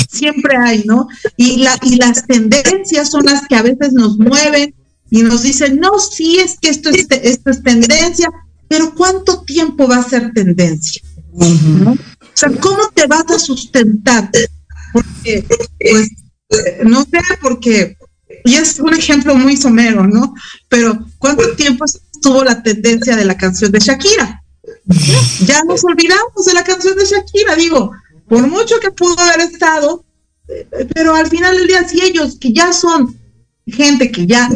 siempre 0.09 0.57
hay, 0.57 0.83
¿no? 0.85 1.07
Y, 1.37 1.57
la, 1.57 1.77
y 1.81 1.95
las 1.95 2.25
tendencias 2.25 3.09
son 3.09 3.25
las 3.25 3.47
que 3.47 3.55
a 3.55 3.61
veces 3.61 3.93
nos 3.93 4.17
mueven 4.17 4.73
y 5.09 5.21
nos 5.21 5.43
dicen, 5.43 5.79
no, 5.79 5.99
sí, 5.99 6.37
es 6.39 6.57
que 6.59 6.69
esto 6.69 6.89
es, 6.89 7.07
esto 7.09 7.51
es 7.51 7.63
tendencia, 7.63 8.29
pero 8.67 8.93
¿cuánto 8.95 9.43
tiempo 9.43 9.87
va 9.87 9.97
a 9.97 10.09
ser 10.09 10.31
tendencia? 10.33 11.01
O 11.31 11.97
sea, 12.33 12.49
¿cómo 12.59 12.89
te 12.93 13.07
vas 13.07 13.29
a 13.29 13.39
sustentar? 13.39 14.29
Porque, 14.93 15.45
pues, 15.79 16.09
no 16.83 17.01
sé, 17.03 17.19
porque, 17.41 17.97
y 18.43 18.55
es 18.55 18.79
un 18.79 18.93
ejemplo 18.93 19.35
muy 19.35 19.57
somero, 19.57 20.07
¿no? 20.07 20.33
Pero 20.69 21.05
¿cuánto 21.17 21.55
tiempo 21.55 21.85
estuvo 21.85 22.43
la 22.43 22.63
tendencia 22.63 23.15
de 23.15 23.25
la 23.25 23.37
canción 23.37 23.71
de 23.71 23.79
Shakira? 23.79 24.41
Ya 25.45 25.63
nos 25.63 25.83
olvidamos 25.83 26.45
de 26.45 26.53
la 26.53 26.63
canción 26.63 26.97
de 26.97 27.05
Shakira, 27.05 27.55
digo, 27.55 27.91
por 28.27 28.47
mucho 28.47 28.79
que 28.81 28.91
pudo 28.91 29.15
haber 29.19 29.41
estado, 29.51 30.03
eh, 30.47 30.67
pero 30.93 31.15
al 31.15 31.27
final 31.27 31.55
del 31.57 31.67
día, 31.67 31.87
si 31.87 32.01
ellos 32.01 32.37
que 32.39 32.53
ya 32.53 32.73
son 32.73 33.15
gente 33.67 34.11
que 34.11 34.25
ya 34.27 34.49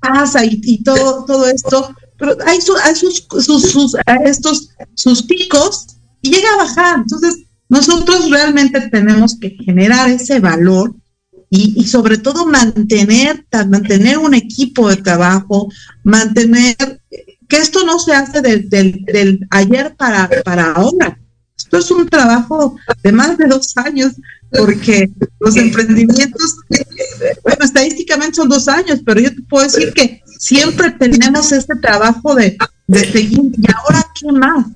pasa 0.00 0.44
y, 0.44 0.60
y 0.64 0.82
todo, 0.82 1.24
todo 1.24 1.46
esto, 1.48 1.94
pero 2.18 2.36
hay, 2.46 2.60
su- 2.60 2.76
hay 2.82 2.94
sus, 2.94 3.26
sus, 3.40 3.62
sus- 3.70 3.96
estos, 4.24 4.70
sus 4.94 5.22
picos 5.22 5.86
y 6.22 6.30
llega 6.30 6.48
a 6.54 6.64
bajar. 6.64 6.98
Entonces, 7.00 7.44
nosotros 7.68 8.30
realmente 8.30 8.80
tenemos 8.90 9.36
que 9.38 9.50
generar 9.50 10.08
ese 10.08 10.40
valor 10.40 10.94
y, 11.50 11.74
y 11.80 11.86
sobre 11.86 12.18
todo 12.18 12.46
mantener, 12.46 13.44
mantener 13.68 14.18
un 14.18 14.34
equipo 14.34 14.88
de 14.88 14.96
trabajo, 14.96 15.68
mantener 16.02 16.76
que 17.48 17.56
esto 17.56 17.84
no 17.84 17.98
se 17.98 18.12
hace 18.14 18.40
del, 18.40 18.68
del, 18.68 19.04
del 19.04 19.46
ayer 19.50 19.94
para, 19.96 20.28
para 20.44 20.72
ahora. 20.72 21.18
Esto 21.66 21.78
es 21.78 21.90
un 21.90 22.08
trabajo 22.08 22.76
de 23.02 23.10
más 23.10 23.36
de 23.36 23.46
dos 23.48 23.76
años, 23.76 24.12
porque 24.56 25.10
los 25.40 25.56
emprendimientos, 25.56 26.58
eh, 26.70 26.84
bueno, 27.42 27.64
estadísticamente 27.64 28.36
son 28.36 28.48
dos 28.48 28.68
años, 28.68 29.00
pero 29.04 29.20
yo 29.20 29.30
te 29.34 29.42
puedo 29.42 29.64
decir 29.64 29.92
que 29.92 30.22
siempre 30.38 30.92
tenemos 30.92 31.50
este 31.50 31.74
trabajo 31.74 32.36
de, 32.36 32.56
de 32.86 33.12
seguir, 33.12 33.40
y 33.58 33.64
ahora 33.74 34.06
qué 34.18 34.32
más. 34.32 34.66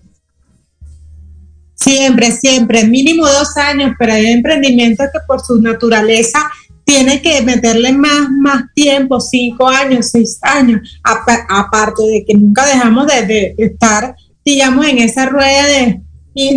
Siempre, 1.76 2.32
siempre, 2.32 2.84
mínimo 2.88 3.24
dos 3.24 3.56
años, 3.56 3.92
pero 3.96 4.12
hay 4.12 4.26
emprendimientos 4.26 5.06
que 5.12 5.20
por 5.28 5.40
su 5.40 5.62
naturaleza 5.62 6.40
tiene 6.84 7.22
que 7.22 7.40
meterle 7.42 7.92
más, 7.92 8.28
más 8.40 8.64
tiempo, 8.74 9.20
cinco 9.20 9.68
años, 9.68 10.10
seis 10.10 10.40
años, 10.42 10.98
apa- 11.04 11.46
aparte 11.48 12.02
de 12.02 12.24
que 12.26 12.34
nunca 12.34 12.66
dejamos 12.66 13.06
de, 13.06 13.26
de 13.26 13.54
estar, 13.58 14.16
digamos, 14.44 14.84
en 14.88 14.98
esa 14.98 15.26
rueda 15.26 15.66
de, 15.66 16.02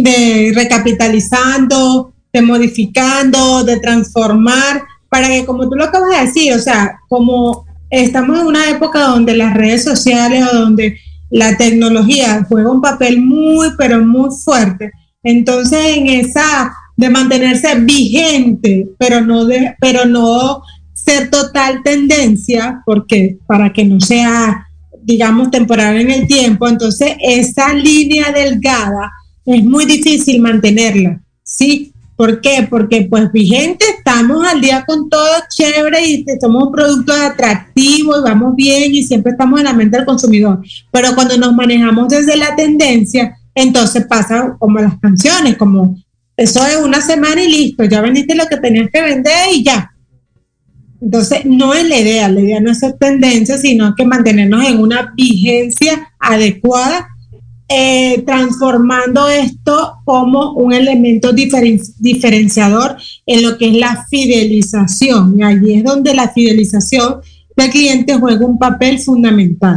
de 0.01 0.51
recapitalizando, 0.55 2.13
de 2.31 2.41
modificando, 2.41 3.63
de 3.63 3.79
transformar, 3.79 4.83
para 5.09 5.27
que 5.27 5.45
como 5.45 5.69
tú 5.69 5.75
lo 5.75 5.85
acabas 5.85 6.09
de 6.09 6.25
decir, 6.25 6.53
o 6.53 6.59
sea, 6.59 6.99
como 7.07 7.65
estamos 7.89 8.39
en 8.39 8.47
una 8.47 8.69
época 8.69 9.01
donde 9.01 9.35
las 9.35 9.53
redes 9.53 9.83
sociales 9.83 10.43
o 10.51 10.57
donde 10.57 10.97
la 11.29 11.55
tecnología 11.57 12.45
juega 12.49 12.71
un 12.71 12.81
papel 12.81 13.21
muy, 13.21 13.69
pero 13.77 14.03
muy 14.03 14.29
fuerte, 14.43 14.91
entonces 15.23 15.97
en 15.97 16.07
esa 16.07 16.73
de 16.95 17.09
mantenerse 17.09 17.75
vigente, 17.79 18.87
pero 18.97 19.21
no 19.21 19.45
de, 19.45 19.75
pero 19.79 20.05
no 20.05 20.61
ser 20.93 21.29
total 21.29 21.81
tendencia, 21.83 22.81
porque 22.85 23.37
para 23.45 23.73
que 23.73 23.83
no 23.83 23.99
sea, 23.99 24.67
digamos, 25.01 25.51
temporal 25.51 25.99
en 25.99 26.11
el 26.11 26.27
tiempo, 26.27 26.67
entonces 26.67 27.15
esa 27.19 27.73
línea 27.73 28.31
delgada 28.31 29.11
es 29.45 29.63
muy 29.63 29.85
difícil 29.85 30.41
mantenerla, 30.41 31.21
¿sí? 31.43 31.93
¿Por 32.15 32.41
qué? 32.41 32.67
Porque 32.69 33.07
pues 33.09 33.31
vigente 33.31 33.85
estamos 33.97 34.45
al 34.45 34.61
día 34.61 34.85
con 34.85 35.09
todo 35.09 35.27
chévere 35.49 36.07
y 36.07 36.25
somos 36.39 36.67
un 36.67 36.71
producto 36.71 37.11
atractivo 37.11 38.17
y 38.17 38.21
vamos 38.21 38.55
bien 38.55 38.93
y 38.93 39.03
siempre 39.03 39.31
estamos 39.31 39.59
en 39.59 39.65
la 39.65 39.73
mente 39.73 39.97
del 39.97 40.05
consumidor. 40.05 40.61
Pero 40.91 41.15
cuando 41.15 41.37
nos 41.37 41.53
manejamos 41.53 42.09
desde 42.09 42.37
la 42.37 42.55
tendencia, 42.55 43.35
entonces 43.55 44.05
pasa 44.05 44.55
como 44.59 44.79
las 44.79 44.99
canciones, 44.99 45.57
como 45.57 45.97
eso 46.37 46.65
es 46.65 46.77
una 46.77 47.01
semana 47.01 47.43
y 47.43 47.49
listo, 47.49 47.83
ya 47.83 48.01
vendiste 48.01 48.35
lo 48.35 48.45
que 48.47 48.57
tenías 48.57 48.89
que 48.91 49.01
vender 49.01 49.49
y 49.53 49.63
ya. 49.63 49.91
Entonces, 51.01 51.45
no 51.45 51.73
es 51.73 51.87
la 51.87 51.99
idea, 51.99 52.29
la 52.29 52.39
idea 52.39 52.61
no 52.61 52.71
es 52.71 52.79
ser 52.79 52.93
tendencia, 52.93 53.57
sino 53.57 53.93
que 53.93 54.05
mantenernos 54.05 54.65
en 54.65 54.79
una 54.79 55.13
vigencia 55.15 56.07
adecuada, 56.17 57.09
eh, 57.69 58.23
transformando 58.25 59.27
esto 59.29 59.97
como 60.05 60.53
un 60.53 60.73
elemento 60.73 61.31
diferen 61.33 61.81
diferenciador 61.99 62.97
en 63.25 63.41
lo 63.41 63.57
que 63.57 63.69
es 63.69 63.75
la 63.75 64.05
fidelización. 64.09 65.39
Y 65.39 65.43
allí 65.43 65.73
es 65.75 65.83
donde 65.83 66.13
la 66.13 66.29
fidelización 66.29 67.21
del 67.55 67.69
cliente 67.71 68.17
juega 68.19 68.45
un 68.45 68.59
papel 68.59 68.99
fundamental. 68.99 69.75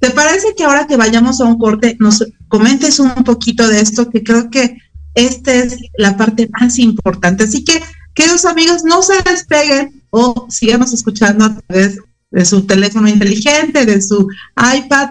¿Te 0.00 0.10
parece 0.10 0.54
que 0.56 0.64
ahora 0.64 0.86
que 0.86 0.96
vayamos 0.96 1.40
a 1.40 1.44
un 1.44 1.58
corte 1.58 1.96
nos 1.98 2.24
comentes 2.46 3.00
un 3.00 3.12
poquito 3.24 3.66
de 3.66 3.80
esto? 3.80 4.08
Que 4.10 4.22
creo 4.22 4.48
que 4.48 4.76
esta 5.14 5.52
es 5.52 5.76
la 5.96 6.16
parte 6.16 6.48
más 6.60 6.78
importante. 6.78 7.44
Así 7.44 7.64
que, 7.64 7.82
queridos 8.14 8.44
amigos, 8.44 8.84
no 8.84 9.02
se 9.02 9.14
despeguen 9.28 10.02
o 10.10 10.46
síganos 10.48 10.92
escuchando 10.92 11.46
a 11.46 11.54
través 11.56 11.98
de 12.30 12.44
su 12.44 12.66
teléfono 12.66 13.08
inteligente, 13.08 13.86
de 13.86 14.00
su 14.00 14.28
iPad, 14.56 15.10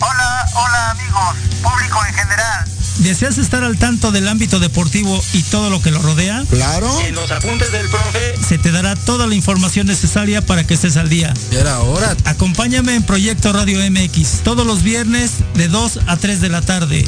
Hola, 0.00 0.50
hola 0.54 0.90
amigos, 0.90 1.36
público 1.62 1.98
en 2.08 2.14
general. 2.14 2.64
¿Deseas 2.98 3.38
estar 3.38 3.64
al 3.64 3.76
tanto 3.76 4.12
del 4.12 4.28
ámbito 4.28 4.60
deportivo 4.60 5.22
y 5.32 5.42
todo 5.42 5.68
lo 5.68 5.82
que 5.82 5.90
lo 5.90 6.00
rodea? 6.00 6.42
Claro. 6.48 6.88
En 7.00 7.14
los 7.14 7.30
apuntes 7.30 7.70
del 7.72 7.88
profe. 7.88 8.34
Se 8.46 8.56
te 8.58 8.70
dará 8.70 8.96
toda 8.96 9.26
la 9.26 9.34
información 9.34 9.86
necesaria 9.86 10.40
para 10.40 10.64
que 10.64 10.74
estés 10.74 10.96
al 10.96 11.08
día. 11.08 11.34
Era 11.50 11.80
hora. 11.80 12.16
Acompáñame 12.24 12.94
en 12.94 13.02
Proyecto 13.02 13.52
Radio 13.52 13.78
MX 13.90 14.42
todos 14.42 14.66
los 14.66 14.82
viernes 14.82 15.32
de 15.54 15.68
2 15.68 16.00
a 16.06 16.16
3 16.16 16.40
de 16.40 16.48
la 16.48 16.62
tarde. 16.62 17.06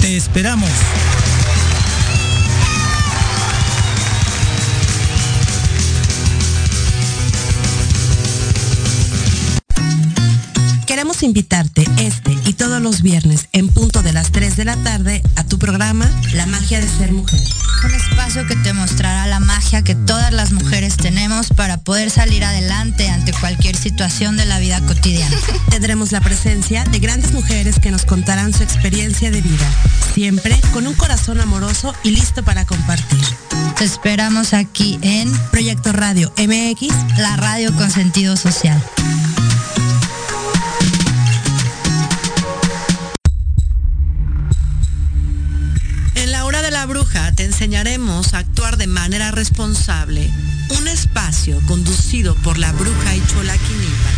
Te 0.00 0.16
esperamos. 0.16 0.70
Queremos 11.04 11.22
invitarte 11.22 11.86
este 11.98 12.34
y 12.46 12.54
todos 12.54 12.80
los 12.80 13.02
viernes 13.02 13.50
en 13.52 13.68
punto 13.68 14.00
de 14.00 14.14
las 14.14 14.32
3 14.32 14.56
de 14.56 14.64
la 14.64 14.74
tarde 14.76 15.22
a 15.36 15.44
tu 15.44 15.58
programa 15.58 16.10
La 16.32 16.46
magia 16.46 16.80
de 16.80 16.88
ser 16.88 17.12
mujer. 17.12 17.38
Un 17.84 17.90
espacio 17.90 18.46
que 18.46 18.56
te 18.56 18.72
mostrará 18.72 19.26
la 19.26 19.38
magia 19.38 19.84
que 19.84 19.94
todas 19.94 20.32
las 20.32 20.52
mujeres 20.52 20.96
tenemos 20.96 21.48
para 21.50 21.76
poder 21.76 22.08
salir 22.08 22.42
adelante 22.42 23.10
ante 23.10 23.34
cualquier 23.34 23.76
situación 23.76 24.38
de 24.38 24.46
la 24.46 24.58
vida 24.58 24.80
cotidiana. 24.80 25.36
Tendremos 25.68 26.10
la 26.10 26.22
presencia 26.22 26.84
de 26.84 26.98
grandes 27.00 27.32
mujeres 27.32 27.78
que 27.80 27.90
nos 27.90 28.06
contarán 28.06 28.54
su 28.54 28.62
experiencia 28.62 29.30
de 29.30 29.42
vida, 29.42 29.70
siempre 30.14 30.58
con 30.72 30.86
un 30.86 30.94
corazón 30.94 31.38
amoroso 31.38 31.94
y 32.02 32.12
listo 32.12 32.42
para 32.42 32.64
compartir. 32.64 33.20
Te 33.76 33.84
esperamos 33.84 34.54
aquí 34.54 34.98
en 35.02 35.30
Proyecto 35.50 35.92
Radio 35.92 36.32
MX, 36.38 37.18
la 37.18 37.36
radio 37.36 37.76
con 37.76 37.90
sentido 37.90 38.38
social. 38.38 38.82
Te 47.36 47.44
enseñaremos 47.44 48.34
a 48.34 48.38
actuar 48.38 48.76
de 48.76 48.86
manera 48.86 49.30
responsable. 49.30 50.28
Un 50.80 50.88
espacio 50.88 51.60
conducido 51.66 52.34
por 52.36 52.58
la 52.58 52.72
bruja 52.72 53.14
Ichola 53.14 53.56
Quinipa 53.56 54.10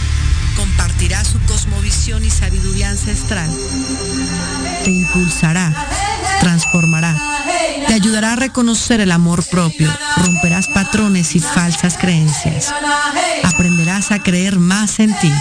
compartirá 0.56 1.22
su 1.24 1.38
cosmovisión 1.40 2.24
y 2.24 2.30
sabiduría 2.30 2.90
ancestral. 2.90 3.50
Te 4.84 4.90
impulsará, 4.90 5.74
transformará, 6.40 7.14
te 7.86 7.92
ayudará 7.92 8.32
a 8.32 8.36
reconocer 8.36 9.00
el 9.00 9.12
amor 9.12 9.44
propio, 9.44 9.92
romperás 10.16 10.68
patrones 10.68 11.34
y 11.34 11.40
falsas 11.40 11.98
creencias. 11.98 12.72
Aprenderás 13.42 14.12
a 14.12 14.22
creer 14.22 14.58
más 14.58 14.98
en 15.00 15.16
ti. 15.18 15.32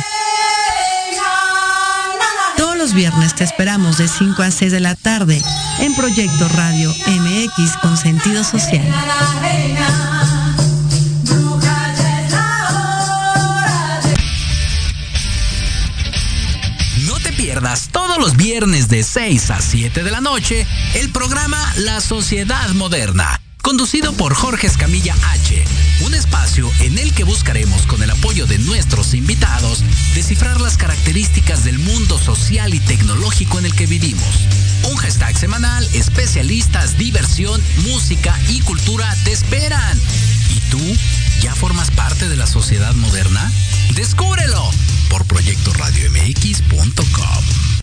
Los 2.86 2.94
viernes 2.94 3.34
te 3.34 3.44
esperamos 3.44 3.98
de 3.98 4.08
5 4.08 4.44
a 4.44 4.52
6 4.52 4.72
de 4.72 4.80
la 4.80 4.94
tarde 4.94 5.42
en 5.80 5.96
Proyecto 5.96 6.48
Radio 6.50 6.94
MX 7.08 7.78
con 7.82 7.98
sentido 7.98 8.44
social. 8.44 8.88
No 17.08 17.20
te 17.24 17.34
pierdas 17.34 17.90
todos 17.92 18.20
los 18.20 18.38
viernes 18.38 18.88
de 18.88 19.02
6 19.02 19.50
a 19.50 19.62
7 19.62 20.04
de 20.04 20.12
la 20.12 20.22
noche 20.22 20.68
el 20.94 21.10
programa 21.10 21.58
La 21.78 22.02
Sociedad 22.02 22.70
Moderna, 22.76 23.42
conducido 23.66 24.14
por 24.14 24.34
Jorge 24.36 24.68
Escamilla 24.68 25.16
H. 25.32 25.66
Un 26.02 26.14
espacio 26.14 26.72
en 26.82 27.00
el 27.00 27.16
que 27.16 27.24
buscaremos 27.24 27.88
con 27.88 28.04
el 28.04 28.12
apoyo 28.12 28.46
de 28.46 28.60
nuestros 28.60 29.16
invitados 29.16 29.84
descifrar 30.14 30.62
las 30.62 30.78
características 30.78 31.64
del 31.64 31.80
mundo 31.80 32.20
social 32.20 32.76
y 32.76 32.80
tecnológico 32.80 33.58
en 33.58 33.66
el 33.66 33.74
que 33.74 33.88
vivimos. 33.88 34.24
Un 34.92 34.98
hashtag 34.98 35.36
semanal, 35.36 35.84
especialistas, 35.96 37.00
diversión, 37.00 37.60
música 37.86 38.40
y 38.50 38.62
cultura 38.62 39.12
te 39.24 39.32
esperan. 39.32 40.00
¿Y 40.56 40.60
tú 40.70 40.80
ya 41.42 41.56
formas 41.56 41.90
parte 41.90 42.30
de 42.30 42.36
la 42.36 42.46
sociedad 42.46 42.94
moderna? 42.94 43.52
Descúbrelo 43.96 44.70
por 45.10 45.26
proyectoradiomx.com. 45.26 47.75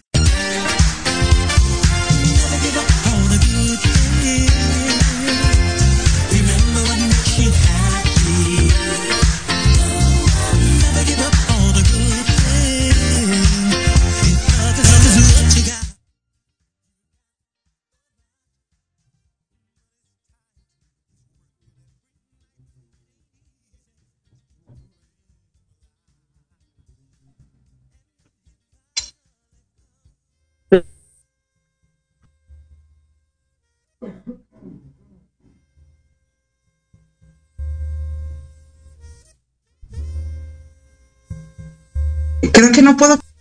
no 42.92 42.98
puedo. 42.98 43.31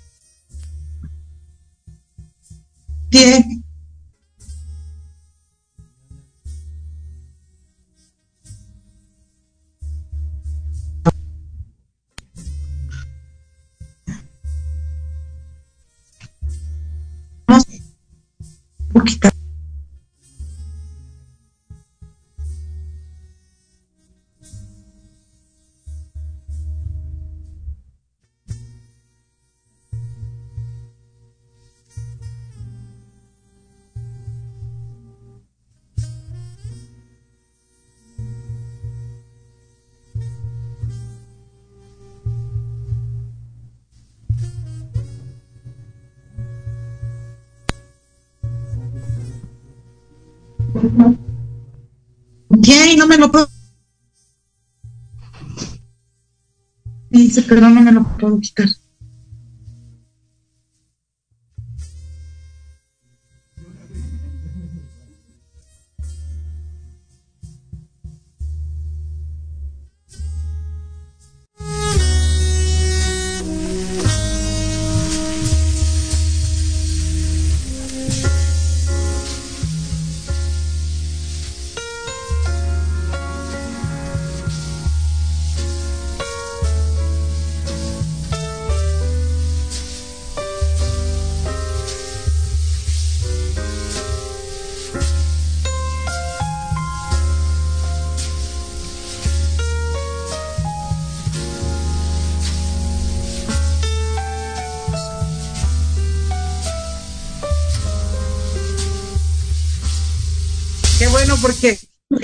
Dice, 57.32 57.44
pero 57.48 57.62
no 57.62 57.70
me 57.82 57.94
lo 57.94 58.04
puedo 58.20 58.42
quitar. 58.42 58.68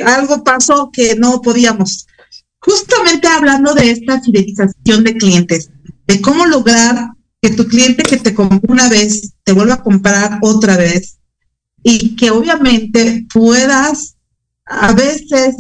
Algo 0.08 0.44
pasó 0.44 0.90
que 0.92 1.16
no 1.16 1.42
podíamos. 1.42 2.08
Justamente 2.60 3.28
hablando 3.28 3.74
de 3.74 3.92
esta 3.92 4.22
fidelización 4.22 5.04
de 5.04 5.16
clientes, 5.16 5.70
de 6.08 6.22
cómo 6.22 6.46
lograr 6.46 7.12
que 7.42 7.52
tu 7.52 7.68
cliente 7.68 8.04
que 8.04 8.18
te 8.18 8.34
compró 8.34 8.74
una 8.74 8.90
vez 8.90 9.34
te 9.44 9.52
vuelva 9.54 9.76
a 9.76 9.84
comprar 9.84 10.40
otra 10.42 10.76
vez 10.78 11.18
y 11.84 12.16
que 12.16 12.32
obviamente 12.32 13.26
puedas 13.32 14.16
a 14.66 14.94
veces 14.94 15.56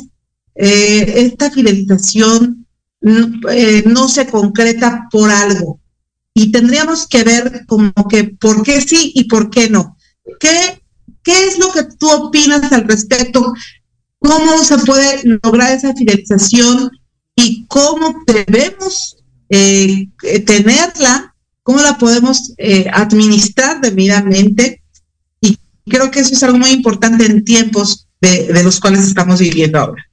eh, 0.55 1.13
esta 1.17 1.51
fidelización 1.51 2.65
no, 2.99 3.49
eh, 3.51 3.83
no 3.85 4.09
se 4.09 4.27
concreta 4.27 5.07
por 5.11 5.29
algo 5.29 5.79
y 6.33 6.51
tendríamos 6.51 7.07
que 7.07 7.23
ver 7.23 7.65
como 7.67 7.91
que 8.09 8.25
por 8.25 8.63
qué 8.63 8.81
sí 8.81 9.11
y 9.15 9.23
por 9.23 9.49
qué 9.49 9.69
no. 9.69 9.97
¿Qué, 10.39 10.83
qué 11.23 11.47
es 11.47 11.57
lo 11.57 11.71
que 11.71 11.83
tú 11.83 12.09
opinas 12.09 12.71
al 12.71 12.87
respecto? 12.87 13.53
¿Cómo 14.19 14.57
se 14.63 14.77
puede 14.79 15.39
lograr 15.43 15.73
esa 15.73 15.93
fidelización 15.93 16.91
y 17.35 17.65
cómo 17.67 18.23
debemos 18.25 19.17
eh, 19.49 20.07
eh, 20.23 20.39
tenerla? 20.39 21.35
¿Cómo 21.63 21.79
la 21.81 21.97
podemos 21.97 22.53
eh, 22.57 22.87
administrar 22.91 23.81
debidamente? 23.81 24.81
Y 25.41 25.57
creo 25.85 26.09
que 26.09 26.21
eso 26.21 26.33
es 26.33 26.43
algo 26.43 26.57
muy 26.57 26.71
importante 26.71 27.25
en 27.25 27.43
tiempos 27.43 28.07
de, 28.21 28.47
de 28.47 28.63
los 28.63 28.79
cuales 28.79 29.01
estamos 29.01 29.39
viviendo 29.39 29.79
ahora. 29.79 30.03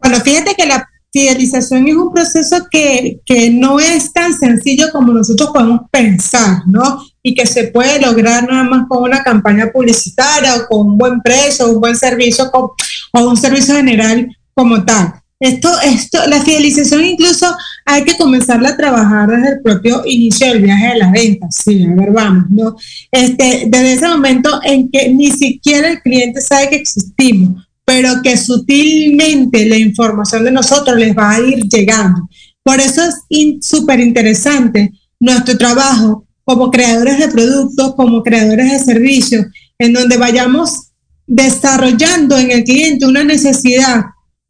Bueno, 0.00 0.20
fíjate 0.20 0.54
que 0.54 0.66
la 0.66 0.88
fidelización 1.12 1.88
es 1.88 1.96
un 1.96 2.12
proceso 2.12 2.66
que, 2.70 3.20
que, 3.24 3.50
no 3.50 3.80
es 3.80 4.12
tan 4.12 4.32
sencillo 4.38 4.90
como 4.92 5.12
nosotros 5.12 5.50
podemos 5.52 5.82
pensar, 5.90 6.62
¿no? 6.66 7.02
Y 7.22 7.34
que 7.34 7.46
se 7.46 7.64
puede 7.64 8.00
lograr 8.00 8.48
nada 8.48 8.64
más 8.64 8.86
con 8.88 9.02
una 9.02 9.22
campaña 9.22 9.70
publicitaria 9.72 10.56
o 10.56 10.66
con 10.66 10.86
un 10.88 10.98
buen 10.98 11.20
precio, 11.20 11.68
un 11.68 11.80
buen 11.80 11.96
servicio 11.96 12.50
con, 12.50 12.70
o 13.12 13.28
un 13.28 13.36
servicio 13.36 13.74
general 13.74 14.28
como 14.54 14.84
tal. 14.84 15.14
Esto, 15.38 15.70
esto, 15.82 16.18
la 16.26 16.42
fidelización 16.42 17.02
incluso 17.02 17.46
hay 17.86 18.04
que 18.04 18.16
comenzarla 18.18 18.70
a 18.70 18.76
trabajar 18.76 19.28
desde 19.28 19.54
el 19.54 19.62
propio 19.62 20.02
inicio 20.04 20.48
del 20.48 20.62
viaje 20.62 20.88
de 20.88 20.98
las 20.98 21.12
ventas. 21.12 21.56
Sí, 21.64 21.84
a 21.84 21.94
ver, 21.94 22.10
vamos, 22.10 22.44
¿no? 22.50 22.76
Este, 23.10 23.64
desde 23.68 23.92
ese 23.94 24.08
momento 24.08 24.60
en 24.62 24.90
que 24.90 25.08
ni 25.08 25.30
siquiera 25.30 25.88
el 25.88 26.02
cliente 26.02 26.40
sabe 26.40 26.68
que 26.68 26.76
existimos 26.76 27.66
pero 27.90 28.22
que 28.22 28.36
sutilmente 28.36 29.66
la 29.66 29.76
información 29.76 30.44
de 30.44 30.52
nosotros 30.52 30.96
les 30.96 31.16
va 31.16 31.32
a 31.32 31.40
ir 31.40 31.64
llegando. 31.64 32.28
Por 32.62 32.78
eso 32.78 33.02
es 33.02 33.66
súper 33.66 33.98
in, 33.98 34.10
interesante 34.10 34.92
nuestro 35.18 35.58
trabajo 35.58 36.24
como 36.44 36.70
creadores 36.70 37.18
de 37.18 37.28
productos, 37.28 37.94
como 37.94 38.22
creadores 38.22 38.72
de 38.72 38.78
servicios, 38.78 39.46
en 39.78 39.92
donde 39.92 40.16
vayamos 40.16 40.90
desarrollando 41.26 42.36
en 42.38 42.50
el 42.50 42.64
cliente 42.64 43.06
una 43.06 43.24
necesidad 43.24 44.04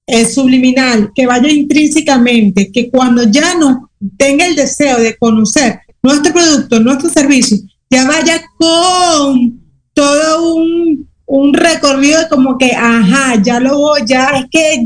eh, 0.06 0.24
subliminal 0.26 1.10
que 1.14 1.26
vaya 1.26 1.50
intrínsecamente, 1.50 2.72
que 2.72 2.90
cuando 2.90 3.24
ya 3.24 3.54
nos 3.54 3.78
tenga 4.16 4.46
el 4.46 4.56
deseo 4.56 4.98
de 4.98 5.16
conocer 5.18 5.80
nuestro 6.02 6.32
producto, 6.32 6.80
nuestro 6.80 7.10
servicio, 7.10 7.58
ya 7.90 8.06
vaya 8.06 8.42
con 8.58 9.60
todo 9.92 10.54
un 10.54 11.10
un 11.30 11.54
recorrido 11.54 12.28
como 12.28 12.58
que, 12.58 12.72
ajá, 12.72 13.40
ya 13.40 13.60
lo 13.60 13.78
voy, 13.78 14.00
ya 14.04 14.30
es 14.30 14.46
que 14.50 14.84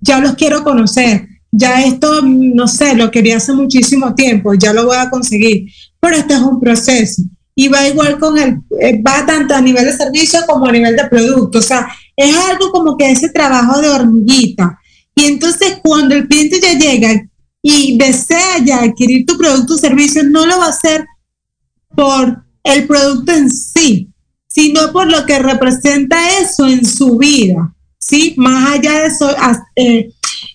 ya 0.00 0.18
los 0.18 0.36
quiero 0.36 0.64
conocer, 0.64 1.28
ya 1.56 1.84
esto, 1.84 2.20
no 2.22 2.66
sé, 2.66 2.96
lo 2.96 3.12
quería 3.12 3.36
hace 3.36 3.52
muchísimo 3.52 4.14
tiempo, 4.14 4.54
ya 4.54 4.72
lo 4.72 4.86
voy 4.86 4.96
a 4.96 5.08
conseguir, 5.08 5.70
pero 6.00 6.16
este 6.16 6.34
es 6.34 6.40
un 6.40 6.60
proceso 6.60 7.22
y 7.54 7.68
va 7.68 7.86
igual 7.86 8.18
con 8.18 8.36
el, 8.36 8.56
va 9.06 9.24
tanto 9.24 9.54
a 9.54 9.60
nivel 9.60 9.84
de 9.84 9.96
servicio 9.96 10.40
como 10.48 10.66
a 10.66 10.72
nivel 10.72 10.96
de 10.96 11.06
producto, 11.06 11.58
o 11.58 11.62
sea, 11.62 11.86
es 12.16 12.36
algo 12.36 12.72
como 12.72 12.96
que 12.96 13.10
ese 13.10 13.28
trabajo 13.28 13.80
de 13.80 13.88
hormiguita. 13.88 14.80
Y 15.14 15.24
entonces 15.24 15.78
cuando 15.80 16.16
el 16.16 16.26
cliente 16.26 16.60
ya 16.60 16.76
llega 16.76 17.24
y 17.62 17.96
desea 17.96 18.58
ya 18.64 18.82
adquirir 18.82 19.24
tu 19.24 19.38
producto 19.38 19.74
o 19.74 19.78
servicio, 19.78 20.24
no 20.24 20.46
lo 20.46 20.58
va 20.58 20.66
a 20.66 20.70
hacer 20.70 21.04
por 21.94 22.44
el 22.64 22.86
producto 22.88 23.32
en 23.32 23.48
sí, 23.48 24.08
sino 24.48 24.92
por 24.92 25.08
lo 25.08 25.24
que 25.24 25.38
representa 25.38 26.16
eso 26.40 26.66
en 26.66 26.84
su 26.84 27.16
vida, 27.16 27.72
¿sí? 28.00 28.34
Más 28.36 28.72
allá 28.72 29.02
de 29.02 29.14
so, 29.14 29.30
eh, 29.76 30.10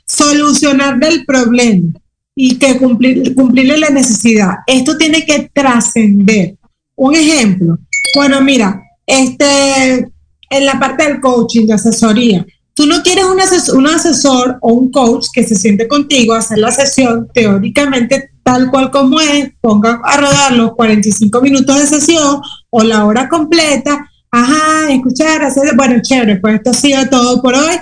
solucionar 0.10 0.98
el 1.04 1.26
problema 1.26 1.90
y 2.36 2.58
que 2.58 2.78
cumplir, 2.78 3.36
cumplirle 3.36 3.78
la 3.78 3.90
necesidad. 3.90 4.56
Esto 4.66 4.98
tiene 4.98 5.26
que 5.26 5.50
trascender. 5.54 6.56
Un 6.96 7.16
ejemplo, 7.16 7.78
bueno, 8.16 8.42
mira, 8.42 8.82
este, 9.06 10.08
en 10.50 10.66
la 10.66 10.80
parte 10.80 11.06
del 11.06 11.22
coaching, 11.22 11.68
de 11.68 11.74
asesoría, 11.74 12.46
tú 12.74 12.86
no 12.86 13.02
quieres 13.04 13.26
un 13.26 13.40
asesor, 13.40 13.78
un 13.78 13.88
asesor 13.88 14.58
o 14.62 14.74
un 14.74 14.92
coach 14.92 15.28
que 15.34 15.44
se 15.44 15.56
siente 15.56 15.88
contigo 15.88 16.34
a 16.34 16.40
hacer 16.40 16.58
la 16.58 16.72
sesión 16.72 17.28
teóricamente 17.34 18.32
tal 18.44 18.72
cual 18.72 18.90
como 18.90 19.20
es, 19.20 19.52
ponga 19.62 20.02
a 20.04 20.18
rodar 20.18 20.54
los 20.54 20.74
45 20.74 21.40
minutos 21.42 21.78
de 21.78 21.86
sesión 21.86 22.42
o 22.72 22.84
la 22.84 23.06
hora 23.06 23.30
completa, 23.30 24.10
ajá, 24.32 24.92
escuchar, 24.92 25.44
hacer, 25.44 25.76
bueno, 25.76 26.02
chévere, 26.02 26.38
pues 26.38 26.56
esto 26.56 26.72
ha 26.72 26.74
sido 26.74 27.08
todo 27.10 27.42
por 27.44 27.54
hoy. 27.54 27.76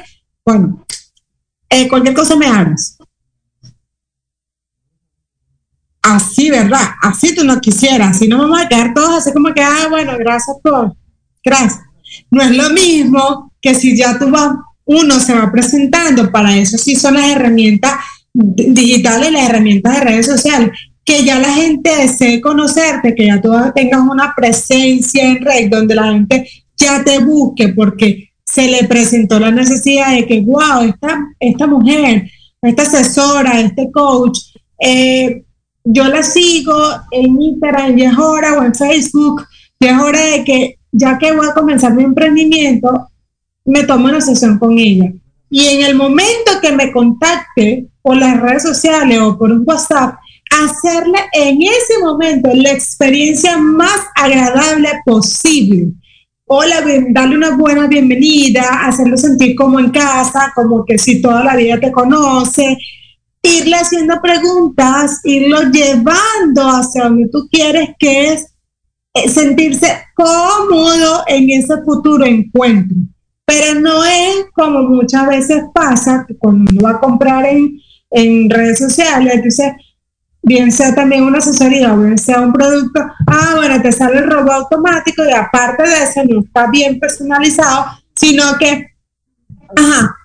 Bueno, 0.45 0.85
eh, 1.69 1.87
cualquier 1.87 2.13
cosa 2.13 2.35
me 2.35 2.47
hagas. 2.47 2.97
Así, 6.01 6.49
¿verdad? 6.49 6.91
Así 7.01 7.35
tú 7.35 7.43
no 7.43 7.59
quisieras, 7.59 8.15
así 8.15 8.27
no 8.27 8.37
vamos 8.37 8.61
a 8.61 8.67
quedar 8.67 8.93
todos 8.93 9.17
así 9.17 9.33
como 9.33 9.53
que, 9.53 9.61
ah, 9.61 9.87
bueno, 9.89 10.13
gracias 10.17 10.55
por, 10.63 10.95
gracias. 11.43 11.81
No 12.31 12.41
es 12.41 12.51
lo 12.51 12.69
mismo 12.69 13.51
que 13.61 13.75
si 13.75 13.95
ya 13.97 14.17
tú 14.17 14.29
vas, 14.29 14.53
uno 14.85 15.19
se 15.19 15.33
va 15.33 15.51
presentando, 15.51 16.31
para 16.31 16.55
eso 16.55 16.77
sí 16.77 16.95
son 16.95 17.15
las 17.15 17.29
herramientas 17.29 17.95
digitales, 18.33 19.31
las 19.31 19.49
herramientas 19.49 19.95
de 19.95 20.01
redes 20.01 20.25
sociales, 20.27 20.71
que 21.03 21.23
ya 21.23 21.39
la 21.39 21.53
gente 21.53 21.95
desee 21.95 22.39
conocerte, 22.39 23.15
que 23.15 23.27
ya 23.27 23.41
tú 23.41 23.51
tengas 23.75 24.01
una 24.01 24.33
presencia 24.35 25.23
en 25.23 25.41
red 25.41 25.69
donde 25.69 25.95
la 25.95 26.13
gente 26.13 26.47
ya 26.77 27.03
te 27.03 27.19
busque 27.19 27.69
porque 27.69 28.26
se 28.57 28.67
le 28.67 28.85
presentó 28.85 29.39
la 29.39 29.51
necesidad 29.51 30.15
de 30.15 30.25
que, 30.25 30.41
wow, 30.41 30.81
esta, 30.81 31.19
esta 31.39 31.67
mujer, 31.67 32.27
esta 32.59 32.81
asesora, 32.81 33.61
este 33.61 33.91
coach, 33.91 34.39
eh, 34.79 35.43
yo 35.83 36.05
la 36.05 36.23
sigo 36.23 36.75
en 37.11 37.39
Instagram 37.39 37.95
y 37.95 38.01
es 38.01 38.17
hora 38.17 38.57
o 38.57 38.63
en 38.63 38.73
Facebook, 38.73 39.45
y 39.79 39.85
es 39.85 39.99
hora 39.99 40.19
de 40.19 40.43
que 40.43 40.79
ya 40.91 41.19
que 41.19 41.33
voy 41.33 41.45
a 41.47 41.53
comenzar 41.53 41.93
mi 41.93 42.03
emprendimiento, 42.03 43.09
me 43.63 43.83
tomo 43.83 44.07
una 44.07 44.21
sesión 44.21 44.57
con 44.57 44.79
ella. 44.79 45.13
Y 45.51 45.67
en 45.67 45.85
el 45.85 45.95
momento 45.95 46.59
que 46.59 46.71
me 46.71 46.91
contacte 46.91 47.85
por 48.01 48.17
las 48.17 48.41
redes 48.41 48.63
sociales 48.63 49.19
o 49.19 49.37
por 49.37 49.51
un 49.51 49.63
WhatsApp, 49.67 50.15
hacerle 50.63 51.19
en 51.33 51.61
ese 51.61 51.99
momento 52.01 52.49
la 52.55 52.71
experiencia 52.71 53.55
más 53.59 53.99
agradable 54.15 54.89
posible. 55.05 55.89
Hola, 56.49 56.81
darle 57.09 57.35
una 57.35 57.57
buena 57.57 57.87
bienvenida, 57.87 58.85
hacerlo 58.85 59.17
sentir 59.17 59.53
como 59.53 59.81
en 59.81 59.89
casa, 59.89 60.53
como 60.55 60.85
que 60.85 60.97
si 60.97 61.21
toda 61.21 61.43
la 61.43 61.57
vida 61.57 61.77
te 61.77 61.91
conoce, 61.91 62.77
irle 63.41 63.75
haciendo 63.75 64.21
preguntas, 64.21 65.19
irlo 65.25 65.63
llevando 65.63 66.61
hacia 66.61 67.03
donde 67.03 67.27
tú 67.27 67.49
quieres, 67.51 67.89
que 67.99 68.31
es 68.31 68.55
eh, 69.13 69.27
sentirse 69.27 69.87
cómodo 70.15 71.25
en 71.27 71.49
ese 71.49 71.81
futuro 71.83 72.25
encuentro. 72.25 72.95
Pero 73.45 73.81
no 73.81 74.05
es 74.05 74.45
como 74.53 74.83
muchas 74.83 75.27
veces 75.27 75.63
pasa, 75.73 76.23
que 76.25 76.37
cuando 76.37 76.71
uno 76.71 76.81
va 76.81 76.91
a 76.91 77.01
comprar 77.01 77.45
en, 77.45 77.77
en 78.09 78.49
redes 78.49 78.77
sociales, 78.77 79.33
entonces 79.35 79.73
bien 80.47 80.71
sea 80.71 80.95
también 80.95 81.23
una 81.23 81.39
asesoría 81.39 81.93
o 81.93 81.99
bien 81.99 82.17
sea 82.17 82.41
un 82.41 82.53
producto, 82.53 83.01
ah, 83.27 83.53
bueno, 83.57 83.81
te 83.81 83.91
sale 83.91 84.19
el 84.19 84.29
robot 84.29 84.51
automático 84.51 85.23
y 85.25 85.33
aparte 85.33 85.83
de 85.83 86.03
eso 86.03 86.21
no 86.27 86.41
está 86.41 86.67
bien 86.71 86.99
personalizado, 86.99 87.85
sino 88.15 88.57
que, 88.57 88.87
ajá, 89.75 90.15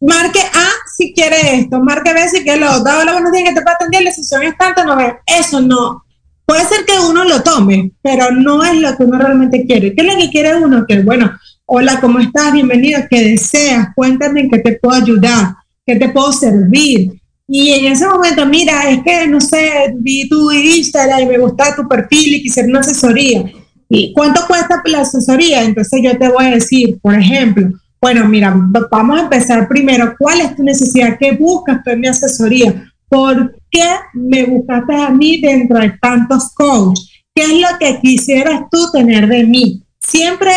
marque 0.00 0.40
A 0.40 0.68
si 0.96 1.12
quiere 1.12 1.58
esto, 1.58 1.80
marque 1.80 2.14
B 2.14 2.28
si 2.28 2.42
quiere 2.42 2.60
lo 2.60 2.72
otro, 2.72 3.00
hola, 3.00 3.12
buenos 3.12 3.32
días, 3.32 3.48
que 3.48 3.54
te 3.54 3.62
puedo 3.62 3.76
atender, 3.76 4.02
la 4.02 4.12
sesión 4.12 4.42
es 4.44 4.56
tanto, 4.56 4.84
no 4.84 4.96
ve, 4.96 5.16
eso 5.26 5.60
no. 5.60 6.04
Puede 6.44 6.64
ser 6.64 6.84
que 6.84 6.98
uno 7.08 7.24
lo 7.24 7.42
tome, 7.42 7.92
pero 8.02 8.30
no 8.30 8.64
es 8.64 8.74
lo 8.74 8.96
que 8.96 9.04
uno 9.04 9.18
realmente 9.18 9.64
quiere. 9.64 9.94
¿Qué 9.94 10.02
es 10.02 10.12
lo 10.12 10.20
que 10.20 10.28
quiere 10.28 10.56
uno? 10.56 10.84
Que, 10.86 11.00
bueno, 11.00 11.32
hola, 11.66 12.00
¿cómo 12.00 12.18
estás? 12.18 12.52
Bienvenido, 12.52 13.00
¿qué 13.08 13.22
deseas? 13.30 13.88
Cuéntame 13.94 14.40
en 14.40 14.50
qué 14.50 14.58
te 14.58 14.72
puedo 14.72 14.96
ayudar, 14.96 15.54
qué 15.86 15.96
te 15.96 16.08
puedo 16.08 16.32
servir 16.32 17.21
y 17.48 17.72
en 17.72 17.92
ese 17.92 18.06
momento, 18.06 18.46
mira, 18.46 18.88
es 18.90 19.02
que, 19.02 19.26
no 19.26 19.40
sé, 19.40 19.94
vi 19.96 20.28
tu 20.28 20.50
Instagram 20.50 21.20
y 21.22 21.26
me 21.26 21.38
gusta 21.38 21.74
tu 21.76 21.86
perfil 21.88 22.36
y 22.36 22.42
quisiera 22.42 22.68
una 22.68 22.80
asesoría. 22.80 23.44
¿Y 23.88 24.12
cuánto 24.14 24.46
cuesta 24.46 24.80
la 24.86 25.00
asesoría? 25.00 25.62
Entonces 25.62 26.00
yo 26.02 26.16
te 26.16 26.28
voy 26.30 26.46
a 26.46 26.50
decir, 26.52 26.98
por 27.02 27.14
ejemplo, 27.14 27.68
bueno, 28.00 28.26
mira, 28.26 28.54
vamos 28.90 29.18
a 29.18 29.24
empezar 29.24 29.68
primero. 29.68 30.14
¿Cuál 30.18 30.40
es 30.40 30.56
tu 30.56 30.62
necesidad? 30.62 31.18
¿Qué 31.20 31.32
buscas 31.32 31.82
tú 31.84 31.90
en 31.90 32.00
mi 32.00 32.08
asesoría? 32.08 32.90
¿Por 33.08 33.54
qué 33.70 33.84
me 34.14 34.44
buscaste 34.44 34.94
a 34.94 35.10
mí 35.10 35.40
dentro 35.40 35.78
de 35.78 35.92
tantos 36.00 36.54
coaches? 36.54 37.10
¿Qué 37.34 37.42
es 37.42 37.60
lo 37.60 37.78
que 37.78 38.00
quisieras 38.00 38.62
tú 38.70 38.90
tener 38.92 39.28
de 39.28 39.44
mí? 39.44 39.82
Siempre 40.00 40.50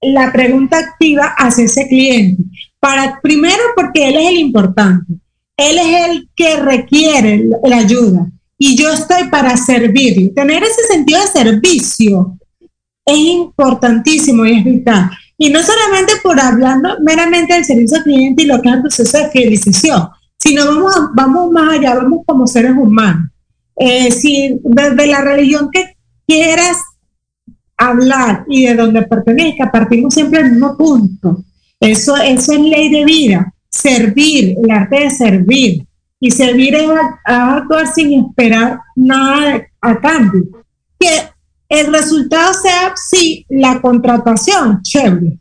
la 0.00 0.32
pregunta 0.32 0.78
activa 0.78 1.34
hacia 1.38 1.64
ese 1.64 1.88
cliente. 1.88 2.42
Para, 2.78 3.20
primero 3.22 3.62
porque 3.74 4.08
él 4.08 4.16
es 4.16 4.28
el 4.28 4.36
importante, 4.36 5.14
él 5.56 5.78
es 5.78 6.08
el 6.08 6.28
que 6.34 6.56
requiere 6.56 7.44
la, 7.64 7.76
ayuda 7.78 8.30
y 8.58 8.76
yo 8.76 8.90
estoy 8.90 9.28
para 9.28 9.56
servirle. 9.56 10.28
Tener 10.28 10.62
ese 10.62 10.82
sentido 10.88 11.20
de 11.20 11.26
servicio 11.26 12.38
es 13.04 13.18
importantísimo 13.18 14.46
y 14.46 14.58
es 14.58 14.64
vital. 14.64 15.10
Y 15.36 15.50
no 15.50 15.60
solamente 15.62 16.12
por 16.22 16.38
hablando 16.40 16.96
meramente 17.00 17.54
del 17.54 17.64
servicio 17.64 17.98
al 17.98 18.04
cliente 18.04 18.42
y 18.42 18.46
lo 18.46 18.62
que 18.62 18.68
es 18.68 18.74
el 18.76 18.80
proceso 18.82 19.18
de 19.18 19.30
fidelización, 19.30 20.08
sino 20.38 20.66
vamos, 20.66 20.94
vamos 21.14 21.50
más 21.50 21.78
allá, 21.78 21.94
vamos 21.96 22.20
como 22.26 22.46
seres 22.46 22.72
humanos. 22.72 23.28
Eh, 23.76 24.10
si 24.10 24.60
desde 24.62 25.06
la 25.06 25.22
religión 25.22 25.70
que 25.72 25.96
quieras 26.26 26.76
hablar 27.76 28.44
y 28.48 28.66
de 28.66 28.74
donde 28.74 29.02
pertenezca, 29.02 29.70
partimos 29.70 30.14
siempre 30.14 30.42
del 30.42 30.52
mismo 30.52 30.76
punto. 30.76 31.44
Eso, 31.80 32.16
eso 32.16 32.52
es 32.52 32.60
ley 32.60 32.90
de 32.90 33.04
vida, 33.04 33.52
servir, 33.72 34.56
el 34.62 34.70
arte 34.70 35.00
de 35.00 35.10
servir. 35.10 35.86
Y 36.20 36.30
servir 36.30 36.76
es 36.76 36.88
actuar 37.24 37.92
sin 37.92 38.26
esperar 38.26 38.78
nada 38.94 39.66
a 39.80 40.00
cambio. 40.00 40.44
Que 41.00 41.08
el 41.68 41.92
resultado 41.92 42.52
sea, 42.54 42.92
sí, 42.94 43.44
la 43.48 43.80
contratación, 43.80 44.82
chévere, 44.82 45.38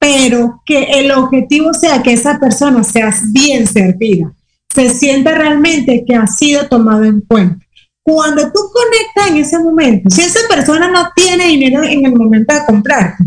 pero 0.00 0.62
que 0.66 0.84
el 0.84 1.12
objetivo 1.12 1.72
sea 1.74 2.02
que 2.02 2.14
esa 2.14 2.40
persona 2.40 2.82
sea 2.82 3.14
bien 3.30 3.66
servida, 3.66 4.32
se 4.68 4.90
sienta 4.90 5.32
realmente 5.32 6.04
que 6.06 6.16
ha 6.16 6.26
sido 6.26 6.66
tomado 6.66 7.04
en 7.04 7.20
cuenta. 7.20 7.64
Cuando 8.02 8.42
tú 8.52 8.60
conectas 8.72 9.30
en 9.30 9.36
ese 9.36 9.58
momento, 9.58 10.10
si 10.10 10.22
esa 10.22 10.40
persona 10.48 10.90
no 10.90 11.08
tiene 11.14 11.46
dinero 11.46 11.82
en 11.84 12.04
el 12.04 12.14
momento 12.14 12.52
de 12.52 12.66
comprarte, 12.66 13.24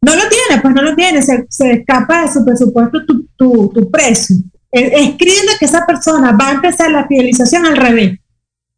no 0.00 0.14
lo 0.14 0.22
tiene, 0.28 0.60
pues 0.62 0.74
no 0.74 0.82
lo 0.82 0.94
tiene, 0.94 1.22
se, 1.22 1.46
se 1.48 1.72
escapa 1.72 2.22
de 2.22 2.32
su 2.32 2.44
presupuesto 2.44 3.04
tu, 3.04 3.26
tu, 3.36 3.72
tu 3.74 3.90
precio. 3.90 4.36
Escríbele 4.70 5.52
que 5.58 5.64
esa 5.64 5.86
persona 5.86 6.32
va 6.32 6.48
a 6.48 6.52
empezar 6.52 6.90
la 6.90 7.06
fidelización 7.06 7.66
al 7.66 7.76
revés, 7.76 8.18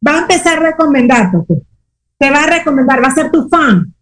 va 0.05 0.15
a 0.15 0.21
empezar 0.21 0.57
a 0.57 0.71
recomendarte, 0.71 1.37
te 2.17 2.29
va 2.31 2.43
a 2.43 2.47
recomendar, 2.47 3.03
va 3.03 3.09
a 3.09 3.15
ser 3.15 3.29
tu 3.29 3.47
fan. 3.49 3.93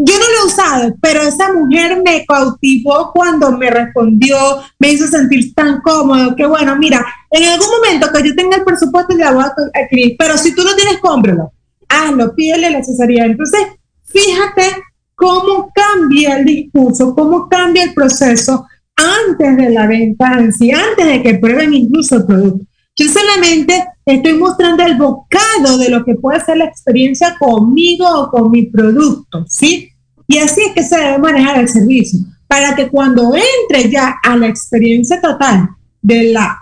Yo 0.00 0.14
no 0.14 0.24
lo 0.24 0.42
he 0.42 0.46
usado, 0.46 0.94
pero 1.02 1.22
esa 1.22 1.52
mujer 1.52 2.00
me 2.04 2.24
cautivó 2.24 3.10
cuando 3.12 3.50
me 3.58 3.68
respondió, 3.68 4.36
me 4.78 4.92
hizo 4.92 5.06
sentir 5.08 5.52
tan 5.54 5.80
cómodo, 5.80 6.34
que 6.36 6.46
bueno, 6.46 6.76
mira, 6.76 7.04
en 7.30 7.44
algún 7.44 7.66
momento 7.68 8.08
que 8.12 8.28
yo 8.28 8.34
tenga 8.34 8.56
el 8.56 8.64
presupuesto 8.64 9.16
ya 9.18 9.32
voy 9.32 9.44
a 9.44 9.52
adquirir, 9.74 10.16
pero 10.18 10.38
si 10.38 10.54
tú 10.54 10.62
lo 10.62 10.74
tienes, 10.76 10.98
cómpralo, 10.98 11.52
hazlo, 11.88 12.34
pídele 12.34 12.70
la 12.70 12.78
asesoría. 12.78 13.24
Entonces, 13.24 13.60
fíjate 14.04 14.82
cómo 15.18 15.72
cambia 15.74 16.38
el 16.38 16.44
discurso, 16.44 17.12
cómo 17.12 17.48
cambia 17.48 17.82
el 17.82 17.92
proceso 17.92 18.64
antes 18.94 19.56
de 19.56 19.70
la 19.70 19.88
venta 19.88 20.28
antes 20.28 20.56
de 20.96 21.22
que 21.22 21.34
prueben 21.34 21.74
incluso 21.74 22.16
el 22.16 22.24
producto. 22.24 22.64
Yo 22.94 23.08
solamente 23.08 23.84
estoy 24.06 24.34
mostrando 24.34 24.84
el 24.84 24.96
bocado 24.96 25.76
de 25.78 25.88
lo 25.88 26.04
que 26.04 26.14
puede 26.14 26.40
ser 26.44 26.58
la 26.58 26.66
experiencia 26.66 27.36
conmigo 27.36 28.06
o 28.08 28.30
con 28.30 28.52
mi 28.52 28.66
producto, 28.66 29.44
¿sí? 29.48 29.88
Y 30.28 30.38
así 30.38 30.60
es 30.62 30.72
que 30.72 30.84
se 30.84 30.96
debe 30.96 31.18
manejar 31.18 31.58
el 31.58 31.68
servicio, 31.68 32.20
para 32.46 32.76
que 32.76 32.88
cuando 32.88 33.32
entre 33.34 33.90
ya 33.90 34.14
a 34.22 34.36
la 34.36 34.46
experiencia 34.46 35.20
total 35.20 35.68
de 36.00 36.32
la, 36.32 36.56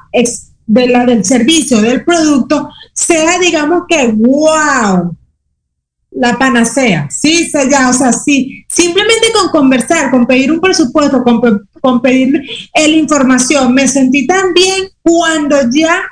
de 0.67 0.89
la 0.89 1.05
del 1.05 1.27
servicio, 1.27 1.83
del 1.83 2.05
producto, 2.05 2.71
sea, 2.95 3.39
digamos 3.39 3.83
que, 3.87 4.07
wow, 4.09 5.15
la 6.19 6.39
panacea, 6.39 7.09
sí, 7.11 7.51
ya, 7.71 7.91
o 7.91 7.93
sea, 7.93 8.13
sí, 8.13 8.65
simplemente 8.69 9.27
con 9.35 9.51
conversar, 9.51 10.11
con 10.11 10.27
pedir 10.27 10.51
un 10.51 10.61
presupuesto, 10.61 11.23
con, 11.23 11.41
pe- 11.41 11.61
con 11.81 12.01
pedir 12.01 12.41
la 12.75 12.87
información, 12.89 13.75
me 13.75 13.87
sentí 13.87 14.27
tan 14.27 14.55
bien 14.55 14.89
cuando 15.03 15.57
ya 15.71 16.03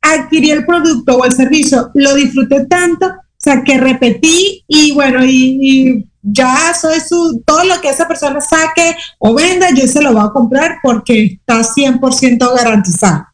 adquirí 0.00 0.50
el 0.50 0.66
producto 0.66 1.16
o 1.16 1.24
el 1.24 1.32
servicio, 1.32 1.90
lo 1.94 2.14
disfruté 2.14 2.66
tanto, 2.66 3.06
o 3.06 3.12
sea, 3.36 3.62
que 3.62 3.78
repetí 3.78 4.64
y 4.66 4.92
bueno, 4.92 5.24
y 5.24 6.04
ya 6.22 6.74
soy 6.74 6.98
su, 7.00 7.42
todo 7.46 7.64
lo 7.64 7.80
que 7.80 7.88
esa 7.90 8.08
persona 8.08 8.40
saque 8.40 8.96
o 9.18 9.34
venda, 9.34 9.68
yo 9.74 9.86
se 9.86 10.02
lo 10.02 10.12
voy 10.12 10.22
a 10.24 10.30
comprar 10.32 10.78
porque 10.82 11.24
está 11.24 11.62
100% 11.62 12.54
garantizado. 12.56 13.26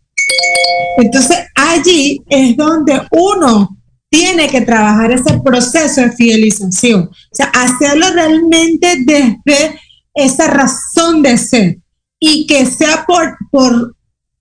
Entonces 0.99 1.39
allí 1.55 2.21
es 2.29 2.57
donde 2.57 3.01
uno 3.13 3.78
tiene 4.11 4.49
que 4.49 4.63
trabajar 4.63 5.13
ese 5.13 5.39
proceso 5.41 6.01
de 6.01 6.13
fidelización, 6.13 7.03
o 7.03 7.35
sea, 7.35 7.47
hacerlo 7.47 8.07
realmente 8.13 9.05
desde 9.05 9.79
esa 10.15 10.49
razón 10.49 11.23
de 11.23 11.37
ser 11.39 11.79
y 12.19 12.47
que 12.47 12.67
sea 12.67 13.05
por, 13.07 13.37
por 13.51 13.95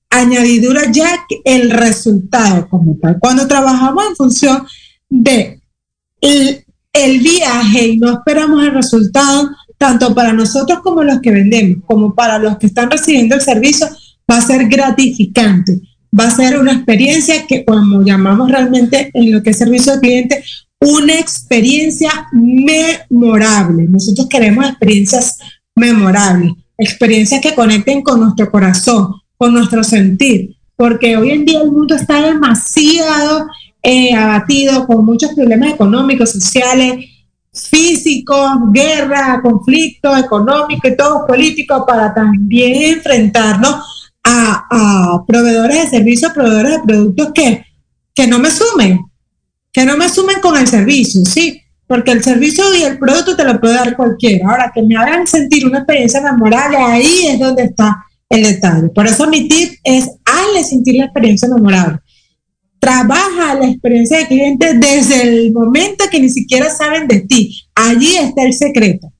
añadidura 0.09 0.91
ya 0.91 1.25
el 1.43 1.69
resultado 1.69 2.67
como 2.69 2.97
tal. 2.97 3.17
Cuando 3.19 3.47
trabajamos 3.47 4.05
en 4.07 4.15
función 4.15 4.67
de 5.09 5.61
el, 6.21 6.65
el 6.93 7.19
viaje 7.19 7.87
y 7.87 7.97
no 7.97 8.11
esperamos 8.11 8.63
el 8.63 8.73
resultado, 8.73 9.49
tanto 9.77 10.15
para 10.15 10.33
nosotros 10.33 10.79
como 10.79 11.03
los 11.03 11.19
que 11.21 11.31
vendemos, 11.31 11.83
como 11.85 12.15
para 12.15 12.39
los 12.39 12.57
que 12.57 12.67
están 12.67 12.89
recibiendo 12.89 13.35
el 13.35 13.41
servicio, 13.41 13.87
va 14.29 14.37
a 14.37 14.41
ser 14.41 14.67
gratificante. 14.67 15.79
Va 16.17 16.25
a 16.25 16.31
ser 16.31 16.59
una 16.59 16.73
experiencia 16.73 17.45
que, 17.47 17.65
como 17.65 18.03
llamamos 18.03 18.49
realmente 18.49 19.11
en 19.13 19.31
lo 19.31 19.43
que 19.43 19.51
es 19.51 19.57
servicio 19.57 19.93
al 19.93 19.99
cliente, 19.99 20.43
una 20.79 21.19
experiencia 21.19 22.27
memorable. 22.31 23.85
Nosotros 23.87 24.27
queremos 24.29 24.65
experiencias 24.65 25.37
memorables, 25.75 26.51
experiencias 26.77 27.41
que 27.41 27.55
conecten 27.55 28.01
con 28.01 28.19
nuestro 28.19 28.49
corazón, 28.51 29.15
con 29.37 29.53
nuestro 29.53 29.83
sentir, 29.83 30.55
porque 30.75 31.17
hoy 31.17 31.31
en 31.31 31.45
día 31.45 31.61
el 31.61 31.71
mundo 31.71 31.95
está 31.95 32.21
demasiado 32.21 33.47
eh, 33.83 34.13
abatido 34.13 34.85
con 34.85 35.05
muchos 35.05 35.33
problemas 35.33 35.73
económicos, 35.73 36.31
sociales, 36.31 37.05
físicos, 37.53 38.49
guerra, 38.71 39.39
conflicto 39.41 40.15
económico 40.15 40.87
y 40.87 40.97
todo 40.97 41.25
político 41.25 41.85
para 41.85 42.13
también 42.13 42.95
enfrentarnos 42.95 43.96
a, 44.27 45.23
proveedores 45.27 45.83
de 45.83 45.97
servicios, 45.97 46.31
proveedores 46.33 46.71
de 46.73 46.79
productos 46.79 47.31
que, 47.33 47.65
que 48.13 48.27
no 48.27 48.39
me 48.39 48.51
sumen, 48.51 48.99
que 49.71 49.85
no 49.85 49.97
me 49.97 50.09
sumen 50.09 50.39
con 50.41 50.57
el 50.57 50.67
servicio, 50.67 51.21
¿sí? 51.25 51.61
Porque 51.85 52.11
el 52.11 52.23
servicio 52.23 52.63
y 52.75 52.83
el 52.83 52.97
producto 52.97 53.35
te 53.35 53.45
lo 53.45 53.59
puede 53.59 53.75
dar 53.75 53.95
cualquiera. 53.95 54.49
Ahora, 54.49 54.71
que 54.73 54.81
me 54.83 54.97
hagan 54.97 55.25
sentir 55.25 55.65
una 55.65 55.79
experiencia 55.79 56.21
memorable, 56.21 56.77
ahí 56.77 57.27
es 57.27 57.39
donde 57.39 57.63
está 57.63 58.03
el 58.29 58.43
detalle. 58.43 58.89
Por 58.89 59.07
eso 59.07 59.27
mi 59.27 59.47
tip 59.47 59.73
es 59.83 60.09
hazle 60.25 60.63
sentir 60.63 60.95
la 60.95 61.05
experiencia 61.05 61.47
memorable. 61.47 61.99
Trabaja 62.79 63.55
la 63.55 63.67
experiencia 63.67 64.19
de 64.19 64.27
cliente 64.27 64.73
desde 64.73 65.21
el 65.21 65.53
momento 65.53 66.05
que 66.11 66.19
ni 66.19 66.29
siquiera 66.29 66.69
saben 66.69 67.07
de 67.07 67.21
ti. 67.21 67.55
Allí 67.73 68.17
está 68.17 68.43
el 68.43 68.53
secreto. 68.53 69.11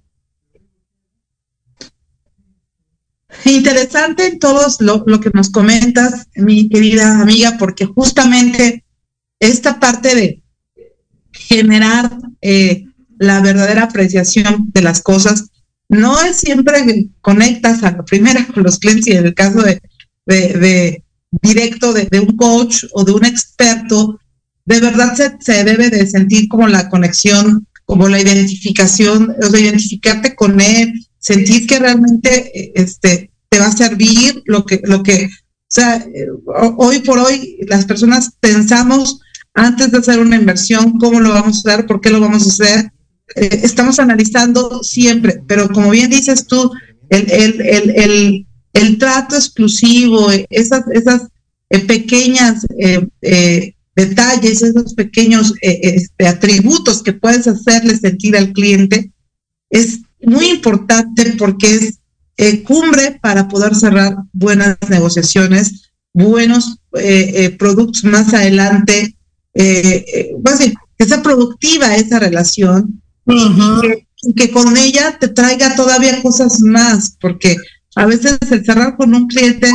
Interesante 3.48 4.28
en 4.28 4.40
todos 4.40 4.82
lo, 4.82 5.04
lo 5.08 5.22
que 5.22 5.32
nos 5.34 5.50
comentas, 5.50 6.28
mi 6.36 6.68
querida 6.68 7.22
amiga, 7.22 7.56
porque 7.58 7.86
justamente 7.86 8.84
esta 9.40 9.80
parte 9.80 10.16
de 10.16 10.44
generar 11.32 12.18
eh, 12.42 12.86
la 13.18 13.40
verdadera 13.42 13.84
apreciación 13.84 14.70
de 14.74 14.82
las 14.82 15.02
cosas 15.02 15.50
no 15.88 16.22
es 16.22 16.38
siempre 16.38 16.86
que 16.86 17.08
conectas 17.22 17.84
a 17.84 17.92
la 17.92 18.04
primera 18.04 18.46
con 18.48 18.64
los 18.64 18.80
clientes 18.80 19.08
y 19.08 19.12
en 19.12 19.28
el 19.28 19.34
caso 19.34 19.62
de, 19.62 19.82
de, 20.26 21.04
directo 21.42 21.94
de, 21.94 22.06
de, 22.06 22.20
un 22.20 22.36
coach 22.36 22.84
o 22.92 23.06
de 23.06 23.14
un 23.14 23.24
experto, 23.24 24.20
de 24.66 24.82
verdad 24.82 25.16
se, 25.16 25.38
se, 25.40 25.64
debe 25.64 25.90
de 25.90 26.06
sentir 26.06 26.50
como 26.50 26.68
la 26.68 26.90
conexión, 26.90 27.66
como 27.86 28.10
la 28.10 28.20
identificación, 28.20 29.34
o 29.42 29.50
sea, 29.50 29.60
identificarte 29.60 30.36
con 30.36 30.60
él, 30.60 30.94
sentir 31.18 31.66
que 31.66 31.80
realmente 31.80 32.74
este, 32.80 33.32
te 33.50 33.60
va 33.60 33.68
a 33.68 33.76
servir 33.76 34.42
lo 34.46 34.66
que, 34.66 34.82
lo 34.84 35.04
que, 35.04 35.26
o 35.26 35.70
sea, 35.70 36.06
hoy 36.78 37.00
por 37.00 37.20
hoy 37.20 37.58
las 37.68 37.86
personas 37.86 38.32
pensamos 38.40 39.20
antes 39.54 39.92
de 39.92 39.98
hacer 39.98 40.20
una 40.20 40.36
inversión, 40.36 40.98
cómo 41.00 41.20
lo 41.20 41.30
vamos 41.30 41.66
a 41.66 41.72
hacer, 41.72 41.86
por 41.88 42.00
qué 42.00 42.10
lo 42.10 42.20
vamos 42.20 42.44
a 42.46 42.50
hacer, 42.50 42.92
eh, 43.36 43.62
estamos 43.64 44.00
analizando 44.00 44.84
siempre, 44.84 45.42
pero 45.48 45.68
como 45.70 45.90
bien 45.90 46.10
dices 46.10 46.46
tú, 46.48 46.72
el, 47.10 47.32
el, 47.32 47.62
el, 47.62 47.90
el, 47.96 48.48
el 48.74 48.98
trato 48.98 49.36
exclusivo, 49.36 50.30
esas, 50.50 50.84
esas 50.94 51.28
eh, 51.70 51.80
pequeñas 51.80 52.66
eh, 52.78 53.74
detalles, 53.96 54.62
esos 54.62 54.94
pequeños 54.94 55.54
este, 55.62 56.28
atributos 56.28 57.02
que 57.02 57.14
puedes 57.14 57.48
hacerle 57.48 57.98
sentir 57.98 58.38
al 58.38 58.54
cliente, 58.54 59.12
es 59.70 60.02
muy 60.22 60.50
importante 60.50 61.34
porque 61.38 61.74
es 61.76 61.97
eh, 62.38 62.64
cumbre 62.64 63.20
para 63.22 63.48
poder 63.48 63.76
cerrar 63.76 64.16
buenas 64.34 64.78
negociaciones, 64.90 65.92
buenos 66.14 66.78
eh, 66.94 67.56
productos 67.58 68.04
más 68.04 68.34
adelante, 68.34 69.16
pues, 69.54 70.74
que 70.98 71.06
sea 71.06 71.22
productiva 71.22 71.96
esa 71.96 72.20
relación. 72.20 73.02
Uh 73.26 73.34
-huh. 73.34 73.82
que, 73.82 74.08
y 74.24 74.34
que 74.34 74.52
con 74.52 74.78
ella 74.78 75.18
te 75.20 75.28
traiga 75.28 75.76
todavía 75.76 76.22
cosas 76.22 76.62
más, 76.62 77.18
porque 77.20 77.58
a 77.96 78.06
veces 78.06 78.38
el 78.52 78.66
cerrar 78.66 78.96
con 78.96 79.14
un 79.14 79.28
cliente 79.28 79.70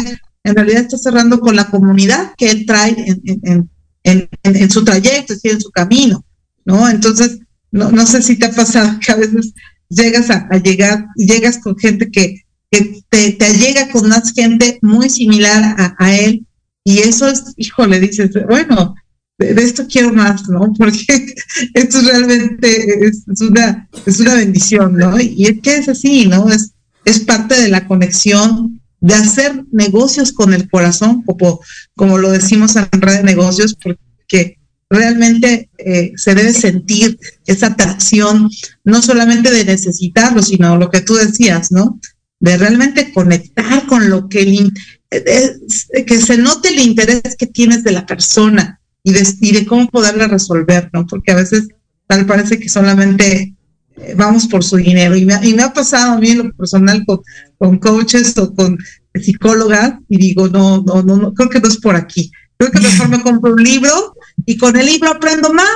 en 0.45 0.55
realidad 0.55 0.83
está 0.83 0.99
cerrando 0.99 1.41
con 1.41 1.57
la 1.57 1.71
comunidad 1.71 2.33
que 2.37 2.51
él 2.51 2.67
trae 2.67 2.95
en, 2.99 3.21
en, 3.43 3.71
en, 4.03 4.29
en, 4.43 4.71
su 4.71 4.85
trayecto, 4.85 5.35
en 5.43 5.61
su 5.61 5.71
camino, 5.71 6.25
¿no? 6.65 6.89
Entonces, 6.89 7.39
no, 7.71 7.91
no 7.91 8.07
sé 8.07 8.23
si 8.23 8.37
te 8.37 8.47
ha 8.47 8.51
pasado 8.53 8.99
que 9.05 9.13
a 9.13 9.17
veces 9.17 9.53
llegas 9.89 10.31
a, 10.31 10.49
a 10.51 10.57
llegar, 10.59 11.07
llegas 11.17 11.59
con 11.59 11.79
gente 11.79 12.11
que, 12.11 12.43
que 12.73 13.03
te, 13.11 13.33
te 13.33 13.53
llega 13.53 13.91
con 13.91 14.09
más 14.09 14.33
gente 14.33 14.79
muy 14.81 15.11
similar 15.11 15.77
a, 15.79 15.95
a 15.99 16.17
él, 16.17 16.47
y 16.85 16.99
eso 17.01 17.29
es, 17.29 17.45
híjole, 17.57 18.01
dices, 18.01 18.31
bueno, 18.49 18.95
de, 19.39 19.55
de, 19.55 19.63
esto 19.63 19.87
quiero 19.87 20.13
más, 20.13 20.49
¿no? 20.49 20.73
Porque 20.79 21.35
esto 21.75 22.01
realmente 22.01 23.07
es, 23.07 23.25
es, 23.31 23.41
una, 23.43 23.89
es 24.07 24.19
una 24.21 24.35
bendición, 24.35 24.97
¿no? 24.97 25.21
Y 25.21 25.45
es 25.45 25.61
que 25.61 25.77
es 25.77 25.89
así, 25.89 26.27
¿no? 26.27 26.49
Es, 26.51 26.73
es 27.05 27.21
parte 27.21 27.61
de 27.61 27.69
la 27.69 27.87
conexión, 27.87 28.81
de 29.01 29.15
hacer 29.15 29.65
negocios 29.73 30.33
con 30.33 30.55
el 30.55 30.71
corazón, 30.71 31.23
como, 31.25 31.61
como 31.95 32.19
lo 32.19 32.31
decimos 32.31 32.77
en 32.77 32.89
red 32.93 33.19
de 33.19 33.23
negocios, 33.25 33.77
porque 33.83 34.59
realmente 34.89 35.71
eh, 35.79 36.13
se 36.17 36.35
debe 36.35 36.53
sentir 36.53 37.19
esa 37.47 37.69
atracción, 37.69 38.49
no 38.85 39.03
solamente 39.03 39.51
de 39.51 39.65
necesitarlo, 39.65 40.43
sino 40.43 40.77
lo 40.77 40.89
que 40.89 41.01
tú 41.01 41.15
decías, 41.15 41.73
¿no? 41.73 41.99
De 42.43 42.57
realmente 42.57 43.13
conectar 43.13 43.87
con 43.87 44.11
lo 44.11 44.29
que, 44.29 44.43
el, 44.43 44.73
eh, 45.11 46.05
que 46.05 46.21
se 46.21 46.37
note 46.37 46.71
el 46.71 46.81
interés 46.81 47.37
que 47.39 47.47
tienes 47.47 47.85
de 47.85 47.93
la 47.93 48.05
persona 48.05 48.81
y 49.05 49.13
de, 49.53 49.67
cómo 49.67 49.89
poderla 49.89 50.27
resolver, 50.27 50.91
¿no? 50.93 51.07
Porque 51.07 51.31
a 51.31 51.37
veces 51.37 51.69
tal 52.09 52.27
parece 52.27 52.59
que 52.59 52.69
solamente 52.69 53.55
eh, 53.97 54.15
vamos 54.17 54.49
por 54.49 54.65
su 54.65 54.77
dinero. 54.77 55.17
Y 55.17 55.25
me, 55.25 55.39
y 55.43 55.55
me, 55.55 55.63
ha 55.63 55.73
pasado 55.73 56.15
a 56.15 56.19
mí 56.19 56.31
en 56.31 56.39
lo 56.39 56.53
personal 56.53 57.05
con, 57.07 57.21
con 57.59 57.79
coaches 57.79 58.37
o 58.39 58.53
con 58.53 58.77
psicólogas 59.15 59.95
y 60.09 60.19
digo, 60.19 60.49
no, 60.49 60.83
no, 60.83 61.03
no, 61.03 61.17
no, 61.17 61.35
creo 61.35 61.49
que 61.49 61.61
no 61.61 61.69
es 61.69 61.79
por 61.79 61.95
aquí. 61.95 62.33
Creo 62.57 62.73
que 62.73 62.81
mejor 62.81 63.09
me 63.09 63.23
compro 63.23 63.53
un 63.53 63.63
libro 63.63 64.15
y 64.47 64.57
con 64.57 64.77
el 64.77 64.87
libro 64.87 65.11
aprendo 65.11 65.53
más. 65.53 65.67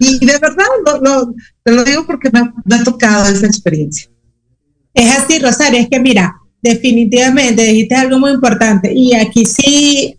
Y 0.00 0.18
de 0.24 0.38
verdad, 0.38 0.64
lo, 0.84 1.00
lo, 1.00 1.34
te 1.62 1.72
lo 1.72 1.84
digo 1.84 2.06
porque 2.06 2.30
me 2.30 2.40
ha, 2.40 2.54
me 2.64 2.76
ha 2.76 2.84
tocado 2.84 3.30
esa 3.30 3.46
experiencia. 3.46 4.10
Es 4.94 5.10
así, 5.10 5.38
Rosario, 5.40 5.80
es 5.80 5.88
que 5.88 6.00
mira, 6.00 6.34
definitivamente 6.62 7.64
dijiste 7.64 7.94
algo 7.94 8.18
muy 8.18 8.30
importante 8.30 8.92
y 8.94 9.14
aquí 9.14 9.44
sí 9.44 10.16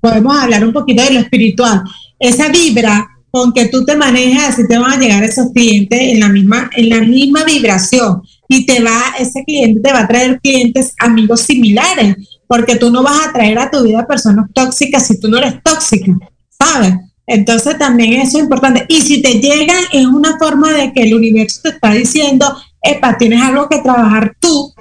podemos 0.00 0.36
hablar 0.36 0.64
un 0.64 0.72
poquito 0.72 1.04
de 1.04 1.12
lo 1.12 1.20
espiritual. 1.20 1.82
Esa 2.18 2.48
vibra 2.48 3.06
con 3.30 3.52
que 3.52 3.66
tú 3.66 3.84
te 3.84 3.96
manejas, 3.96 4.50
así 4.50 4.66
te 4.66 4.78
van 4.78 4.92
a 4.92 4.96
llegar 4.96 5.22
esos 5.22 5.52
clientes 5.52 6.00
en 6.00 6.20
la 6.20 6.28
misma, 6.28 6.70
en 6.74 6.88
la 6.88 7.00
misma 7.00 7.44
vibración 7.44 8.22
y 8.48 8.64
te 8.64 8.82
va, 8.82 9.14
ese 9.18 9.44
cliente 9.44 9.80
te 9.80 9.92
va 9.92 10.00
a 10.00 10.08
traer 10.08 10.40
clientes, 10.40 10.94
amigos 10.98 11.40
similares, 11.40 12.16
porque 12.46 12.76
tú 12.76 12.90
no 12.90 13.02
vas 13.02 13.26
a 13.26 13.32
traer 13.32 13.58
a 13.58 13.70
tu 13.70 13.82
vida 13.82 14.06
personas 14.06 14.46
tóxicas 14.52 15.06
si 15.06 15.20
tú 15.20 15.28
no 15.28 15.38
eres 15.38 15.54
tóxica, 15.62 16.12
¿sabes? 16.48 16.94
Entonces 17.26 17.78
también 17.78 18.14
eso 18.14 18.38
es 18.38 18.44
importante. 18.44 18.84
Y 18.88 19.00
si 19.00 19.22
te 19.22 19.40
llegan 19.40 19.82
es 19.92 20.06
una 20.06 20.38
forma 20.38 20.72
de 20.72 20.92
que 20.92 21.02
el 21.02 21.14
universo 21.14 21.60
te 21.62 21.70
está 21.70 21.92
diciendo, 21.92 22.56
epa, 22.84 23.16
tienes 23.16 23.42
algo 23.42 23.68
que 23.68 23.80
trabajar 23.80 24.36
tú 24.38 24.72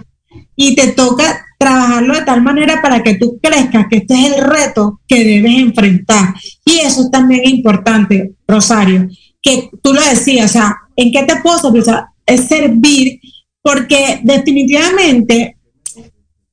y 0.56 0.76
te 0.76 0.91
toca 0.91 1.45
trabajarlo 1.58 2.14
de 2.14 2.22
tal 2.22 2.41
manera 2.41 2.82
para 2.82 3.01
que 3.01 3.16
tú 3.16 3.39
crezcas, 3.41 3.88
que 3.89 3.97
este 3.97 4.14
es 4.14 4.34
el 4.34 4.43
reto 4.43 4.99
que 5.08 5.24
debes 5.24 5.58
enfrentar. 5.60 6.34
Y 6.66 6.80
eso 6.80 7.10
también 7.10 7.41
es 7.45 7.51
importante, 7.51 8.34
Rosario, 8.47 9.08
que 9.41 9.70
tú 9.82 9.93
lo 9.93 10.01
decías, 10.01 10.51
o 10.51 10.54
sea, 10.54 10.76
¿en 10.95 11.12
qué 11.12 11.24
te 11.24 11.38
puedo 11.41 11.58
servir? 11.60 11.84
Es 12.26 12.47
servir, 12.47 13.20
porque 13.62 14.20
definitivamente 14.24 15.58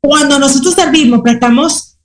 cuando 0.01 0.39
nosotros 0.39 0.75
servimos, 0.75 1.21
prestamos, 1.23 1.99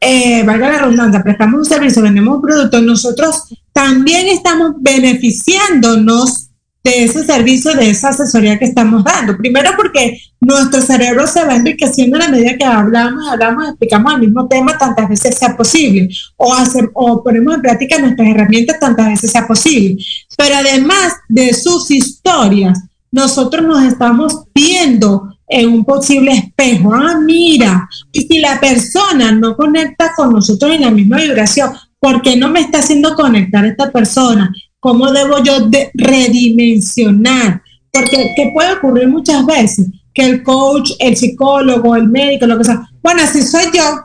eh, 0.00 0.42
valga 0.42 0.70
la 0.70 0.78
redundancia, 0.78 1.22
prestamos 1.22 1.60
un 1.60 1.64
servicio, 1.64 2.02
vendemos 2.02 2.36
un 2.36 2.42
producto, 2.42 2.80
nosotros 2.80 3.44
también 3.72 4.26
estamos 4.28 4.72
beneficiándonos 4.80 6.47
de 6.84 7.04
ese 7.04 7.24
servicio, 7.24 7.74
de 7.74 7.90
esa 7.90 8.08
asesoría 8.08 8.58
que 8.58 8.64
estamos 8.64 9.04
dando. 9.04 9.36
Primero 9.36 9.70
porque 9.76 10.18
nuestro 10.40 10.80
cerebro 10.80 11.26
se 11.26 11.44
va 11.44 11.56
enriqueciendo 11.56 12.16
a 12.16 12.20
la 12.20 12.28
medida 12.28 12.56
que 12.56 12.64
hablamos, 12.64 13.28
hablamos, 13.28 13.68
explicamos 13.68 14.14
el 14.14 14.20
mismo 14.20 14.46
tema 14.48 14.78
tantas 14.78 15.08
veces 15.08 15.36
sea 15.36 15.56
posible, 15.56 16.08
o, 16.36 16.56
o 16.94 17.22
ponemos 17.22 17.54
en 17.54 17.62
práctica 17.62 17.98
nuestras 17.98 18.28
herramientas 18.28 18.78
tantas 18.78 19.08
veces 19.08 19.30
sea 19.30 19.46
posible. 19.46 20.02
Pero 20.36 20.56
además 20.56 21.14
de 21.28 21.52
sus 21.52 21.90
historias, 21.90 22.78
nosotros 23.10 23.66
nos 23.66 23.82
estamos 23.84 24.44
viendo 24.54 25.34
en 25.48 25.68
un 25.70 25.84
posible 25.84 26.32
espejo. 26.32 26.94
Ah, 26.94 27.18
mira, 27.20 27.88
y 28.12 28.20
si 28.22 28.38
la 28.38 28.60
persona 28.60 29.32
no 29.32 29.56
conecta 29.56 30.12
con 30.14 30.32
nosotros 30.32 30.72
en 30.72 30.82
la 30.82 30.90
misma 30.90 31.16
vibración, 31.16 31.70
¿por 31.98 32.22
qué 32.22 32.36
no 32.36 32.48
me 32.48 32.60
está 32.60 32.78
haciendo 32.78 33.14
conectar 33.14 33.64
esta 33.64 33.90
persona? 33.90 34.52
¿Cómo 34.80 35.10
debo 35.10 35.42
yo 35.42 35.68
redimensionar? 35.94 37.62
Porque 37.92 38.32
¿qué 38.36 38.50
puede 38.54 38.74
ocurrir 38.74 39.08
muchas 39.08 39.44
veces? 39.44 39.88
Que 40.14 40.24
el 40.24 40.42
coach, 40.42 40.92
el 41.00 41.16
psicólogo, 41.16 41.96
el 41.96 42.08
médico, 42.08 42.46
lo 42.46 42.58
que 42.58 42.64
sea, 42.64 42.88
bueno, 43.02 43.22
así 43.22 43.42
soy 43.42 43.64
yo. 43.74 44.04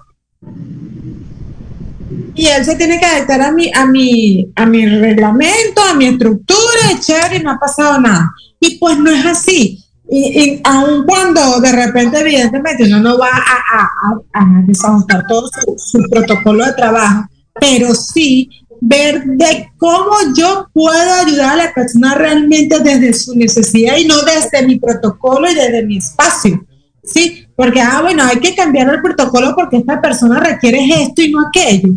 Y 2.36 2.48
él 2.48 2.66
se 2.66 2.76
tiene 2.76 3.00
que 3.00 3.06
adaptar 3.06 3.42
a 3.42 3.52
mi, 3.52 3.72
a 3.74 3.86
mi, 3.86 4.52
a 4.56 4.66
mi 4.66 4.86
reglamento, 4.88 5.84
a 5.84 5.94
mi 5.94 6.06
estructura, 6.06 7.00
chévere, 7.00 7.38
y 7.38 7.44
no 7.44 7.52
ha 7.52 7.60
pasado 7.60 8.00
nada. 8.00 8.32
Y 8.60 8.78
pues 8.80 8.98
no 8.98 9.12
es 9.12 9.24
así. 9.26 9.80
Y, 10.10 10.40
y 10.40 10.62
aun 10.64 11.06
cuando 11.06 11.60
de 11.60 11.72
repente, 11.72 12.20
evidentemente, 12.20 12.86
uno 12.86 13.00
no 13.00 13.18
va 13.20 13.30
a, 13.30 13.90
a, 14.34 14.64
desajustar 14.66 15.24
todo 15.28 15.48
su 15.78 16.00
protocolo 16.10 16.66
de 16.66 16.74
trabajo, 16.74 17.28
pero 17.60 17.94
sí 17.94 18.50
ver 18.86 19.24
de 19.24 19.70
cómo 19.78 20.12
yo 20.38 20.68
puedo 20.74 21.14
ayudar 21.26 21.54
a 21.54 21.66
la 21.68 21.74
persona 21.74 22.16
realmente 22.16 22.80
desde 22.80 23.14
su 23.14 23.34
necesidad 23.34 23.96
y 23.98 24.06
no 24.06 24.16
desde 24.24 24.68
mi 24.68 24.78
protocolo 24.78 25.50
y 25.50 25.56
desde 25.56 25.86
mi 25.86 25.98
espacio. 25.98 26.66
Sí, 27.02 27.46
porque, 27.56 27.80
ah, 27.80 28.02
bueno, 28.02 28.24
hay 28.26 28.40
que 28.40 28.54
cambiar 28.54 28.94
el 28.94 29.02
protocolo 29.02 29.54
porque 29.56 29.78
esta 29.78 30.02
persona 30.02 30.40
requiere 30.40 30.86
esto 31.02 31.22
y 31.22 31.32
no 31.32 31.48
aquello. 31.48 31.94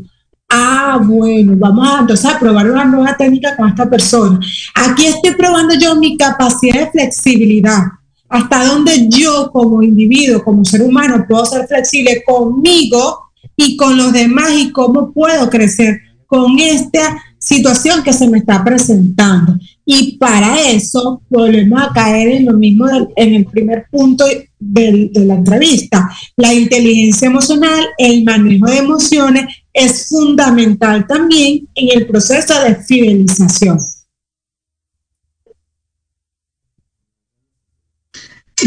Ah, 0.48 1.00
bueno, 1.02 1.54
vamos 1.56 1.88
a 1.88 2.00
entonces 2.00 2.24
a 2.24 2.38
probar 2.38 2.70
una 2.70 2.84
nueva 2.84 3.16
técnica 3.16 3.56
con 3.56 3.68
esta 3.68 3.90
persona. 3.90 4.38
Aquí 4.76 5.06
estoy 5.06 5.34
probando 5.34 5.74
yo 5.74 5.96
mi 5.96 6.16
capacidad 6.16 6.84
de 6.84 6.90
flexibilidad. 6.92 7.82
Hasta 8.28 8.64
donde 8.64 9.08
yo 9.08 9.50
como 9.52 9.82
individuo, 9.82 10.42
como 10.44 10.64
ser 10.64 10.82
humano, 10.82 11.24
puedo 11.28 11.44
ser 11.46 11.66
flexible 11.66 12.22
conmigo 12.24 13.30
y 13.56 13.76
con 13.76 13.96
los 13.96 14.12
demás 14.12 14.50
y 14.56 14.70
cómo 14.70 15.12
puedo 15.12 15.50
crecer 15.50 16.05
con 16.26 16.58
esta 16.58 17.16
situación 17.38 18.02
que 18.02 18.12
se 18.12 18.28
me 18.28 18.38
está 18.38 18.64
presentando. 18.64 19.56
Y 19.84 20.16
para 20.18 20.60
eso 20.68 21.22
volvemos 21.28 21.80
a 21.80 21.92
caer 21.92 22.28
en 22.28 22.46
lo 22.46 22.54
mismo 22.54 22.86
en 23.14 23.34
el 23.34 23.46
primer 23.46 23.86
punto 23.90 24.24
de 24.58 25.10
la 25.14 25.34
entrevista. 25.34 26.10
La 26.36 26.52
inteligencia 26.52 27.26
emocional, 27.26 27.84
el 27.98 28.24
manejo 28.24 28.66
de 28.66 28.78
emociones 28.78 29.44
es 29.72 30.08
fundamental 30.08 31.06
también 31.06 31.68
en 31.74 31.98
el 32.00 32.06
proceso 32.06 32.60
de 32.62 32.74
fidelización. 32.76 33.78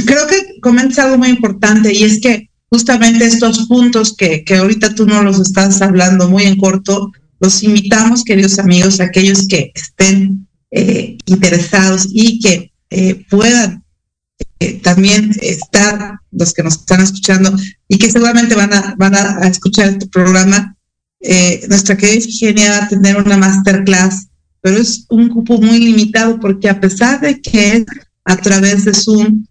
Creo 0.05 0.28
que 0.28 0.60
comentas 0.62 0.99
algo 0.99 1.18
muy 1.18 1.30
importante 1.30 1.93
y 1.93 2.03
es 2.03 2.22
que 2.22 2.49
justamente 2.70 3.26
estos 3.26 3.68
puntos 3.68 4.16
que, 4.16 4.45
que 4.45 4.57
ahorita 4.57 4.93
tú 4.93 5.05
no 5.05 5.24
los 5.24 5.39
estás 5.39 5.82
hablando 5.82 6.30
muy 6.30 6.43
en 6.43 6.57
corto, 6.57 7.12
los 7.40 7.64
invitamos, 7.64 8.24
queridos 8.24 8.60
amigos, 8.60 9.00
aquellos 9.00 9.48
que 9.48 9.72
estén 9.74 10.48
eh, 10.72 11.18
interesados 11.26 12.08
y 12.12 12.40
que 12.40 12.72
eh, 12.90 13.26
puedan 13.30 13.84
eh, 14.60 14.80
también 14.82 15.32
estar, 15.42 16.20
los 16.32 16.54
que 16.54 16.64
nos 16.64 16.76
están 16.76 17.02
escuchando 17.02 17.56
y 17.88 17.98
que 17.98 18.12
seguramente 18.12 18.56
van 18.56 18.74
a, 18.74 18.96
van 18.98 19.16
a, 19.16 19.48
escuchar 19.48 19.90
este 19.90 20.08
programa, 20.08 20.76
nuestra 21.68 21.98
querida 21.98 22.20
Ifigenia 22.20 22.72
va 22.72 22.86
a 22.86 22.88
tener 22.88 23.18
una 23.18 23.36
masterclass, 23.36 24.28
pero 24.62 24.78
es 24.78 25.06
un 25.10 25.28
grupo 25.28 25.60
muy 25.60 25.80
limitado 25.80 26.40
porque 26.40 26.70
a 26.70 26.80
pesar 26.80 27.20
de 27.20 27.42
que 27.42 27.78
es 27.78 27.86
a 28.24 28.38
través 28.38 28.86
de 28.86 28.94
Zoom, 28.94 29.46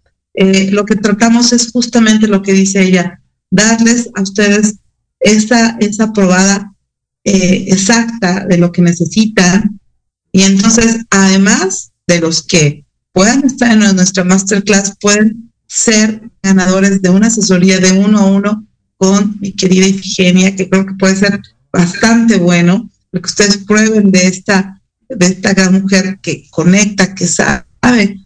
lo 0.71 0.85
que 0.85 0.95
tratamos 0.95 1.53
es 1.53 1.71
justamente 1.71 2.27
lo 2.27 2.41
que 2.41 2.53
dice 2.53 2.81
ella, 2.81 3.21
darles 3.51 4.09
a 4.15 4.21
ustedes 4.21 4.77
esa, 5.19 5.77
esa 5.79 6.11
probada 6.11 6.73
eh, 7.23 7.65
exacta 7.67 8.45
de 8.45 8.57
lo 8.57 8.71
que 8.71 8.81
necesitan. 8.81 9.79
Y 10.31 10.43
entonces, 10.43 11.05
además 11.09 11.91
de 12.07 12.19
los 12.19 12.43
que 12.43 12.85
puedan 13.11 13.45
estar 13.45 13.71
en 13.71 13.95
nuestra 13.95 14.23
masterclass, 14.23 14.95
pueden 14.99 15.51
ser 15.67 16.21
ganadores 16.41 17.01
de 17.01 17.09
una 17.09 17.27
asesoría 17.27 17.79
de 17.79 17.91
uno 17.91 18.19
a 18.19 18.25
uno 18.25 18.65
con 18.97 19.37
mi 19.39 19.53
querida 19.53 19.87
Ifigenia, 19.87 20.55
que 20.55 20.69
creo 20.69 20.85
que 20.85 20.95
puede 20.95 21.15
ser 21.15 21.39
bastante 21.71 22.37
bueno, 22.37 22.89
lo 23.11 23.21
que 23.21 23.27
ustedes 23.27 23.57
prueben 23.57 24.11
de 24.11 24.27
esta, 24.27 24.81
de 25.07 25.25
esta 25.25 25.53
gran 25.53 25.81
mujer 25.81 26.19
que 26.21 26.47
conecta, 26.49 27.15
que 27.15 27.27
sabe, 27.27 27.65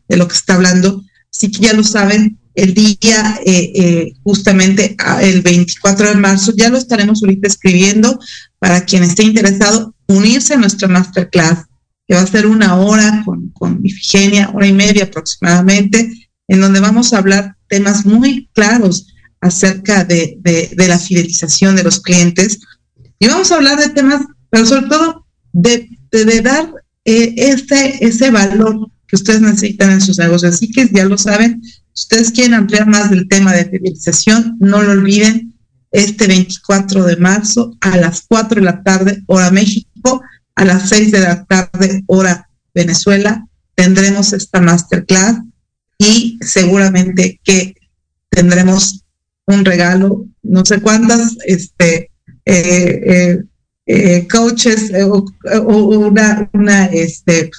de 0.08 0.18
lo 0.18 0.28
que 0.28 0.36
está 0.36 0.56
hablando. 0.56 1.04
Así 1.32 1.52
que 1.52 1.60
ya 1.60 1.74
lo 1.74 1.84
saben, 1.84 2.40
el 2.56 2.74
día 2.74 3.40
eh, 3.46 3.72
eh, 3.76 4.14
justamente 4.24 4.96
ah, 5.00 5.24
el 5.24 5.42
24 5.42 6.10
de 6.10 6.16
marzo, 6.16 6.54
ya 6.56 6.70
lo 6.70 6.78
estaremos 6.78 7.24
ahorita 7.24 7.48
escribiendo 7.48 8.20
para 8.64 8.86
quien 8.86 9.04
esté 9.04 9.24
interesado, 9.24 9.94
unirse 10.08 10.54
a 10.54 10.58
nuestra 10.58 10.88
masterclass, 10.88 11.66
que 12.08 12.16
va 12.16 12.22
a 12.22 12.28
ser 12.28 12.48
una 12.48 12.78
hora 12.78 13.22
con, 13.26 13.50
con 13.50 13.86
Ifigenia, 13.86 14.52
hora 14.54 14.66
y 14.66 14.72
media 14.72 15.04
aproximadamente, 15.04 16.30
en 16.48 16.62
donde 16.62 16.80
vamos 16.80 17.12
a 17.12 17.18
hablar 17.18 17.58
temas 17.68 18.06
muy 18.06 18.50
claros 18.54 19.08
acerca 19.42 20.06
de, 20.06 20.38
de, 20.40 20.72
de 20.78 20.88
la 20.88 20.98
fidelización 20.98 21.76
de 21.76 21.84
los 21.84 22.00
clientes. 22.00 22.60
Y 23.20 23.28
vamos 23.28 23.52
a 23.52 23.56
hablar 23.56 23.80
de 23.80 23.90
temas, 23.90 24.22
pero 24.50 24.66
sobre 24.66 24.88
todo 24.88 25.28
de, 25.52 25.90
de, 26.10 26.42
dar 26.42 26.74
eh, 27.04 27.34
ese, 27.36 27.98
ese 28.00 28.32
valor 28.32 28.90
que 29.08 29.18
ustedes 29.18 29.42
necesitan 29.42 29.92
en 29.92 30.00
sus 30.00 30.20
negocios. 30.20 30.56
Así 30.56 30.72
que 30.72 30.90
ya 30.90 31.04
lo 31.04 31.18
saben, 31.18 31.62
si 31.62 32.04
ustedes 32.04 32.32
quieren 32.32 32.54
ampliar 32.54 32.88
más 32.88 33.10
del 33.10 33.28
tema 33.28 33.52
de 33.52 33.66
fidelización, 33.66 34.56
no 34.62 34.82
lo 34.82 34.94
olviden, 34.94 35.53
este 35.94 36.28
24 36.28 37.06
de 37.06 37.16
marzo 37.18 37.78
a 37.80 37.96
las 37.98 38.26
4 38.28 38.60
de 38.60 38.66
la 38.66 38.84
tarde, 38.84 39.24
hora 39.28 39.52
México, 39.52 40.22
a 40.56 40.66
las 40.66 40.90
6 40.90 41.12
de 41.12 41.20
la 41.20 41.46
tarde, 41.46 42.04
hora 42.08 42.50
Venezuela, 42.74 43.46
tendremos 43.76 44.34
esta 44.34 44.60
masterclass 44.60 45.38
y 46.00 46.40
seguramente 46.42 47.40
que 47.44 47.76
tendremos 48.30 49.04
un 49.46 49.64
regalo, 49.64 50.26
no 50.42 50.66
sé 50.66 50.82
cuántas, 50.82 51.38
este, 51.46 52.10
eh, 52.46 53.02
eh, 53.06 53.44
eh, 53.86 54.28
coaches 54.28 54.92
o, 55.06 55.26
o, 55.62 56.00
una, 56.00 56.50
una 56.54 56.86
este, 56.86 57.52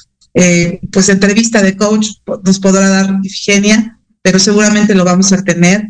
pues 0.91 1.09
entrevista 1.09 1.63
de 1.63 1.77
coach 1.77 2.09
nos 2.45 2.59
podrá 2.59 2.89
dar 2.89 3.21
Ifigenia, 3.23 4.01
pero 4.23 4.41
seguramente 4.41 4.97
lo 4.97 5.05
vamos 5.05 5.33
a 5.33 5.45
tener, 5.45 5.89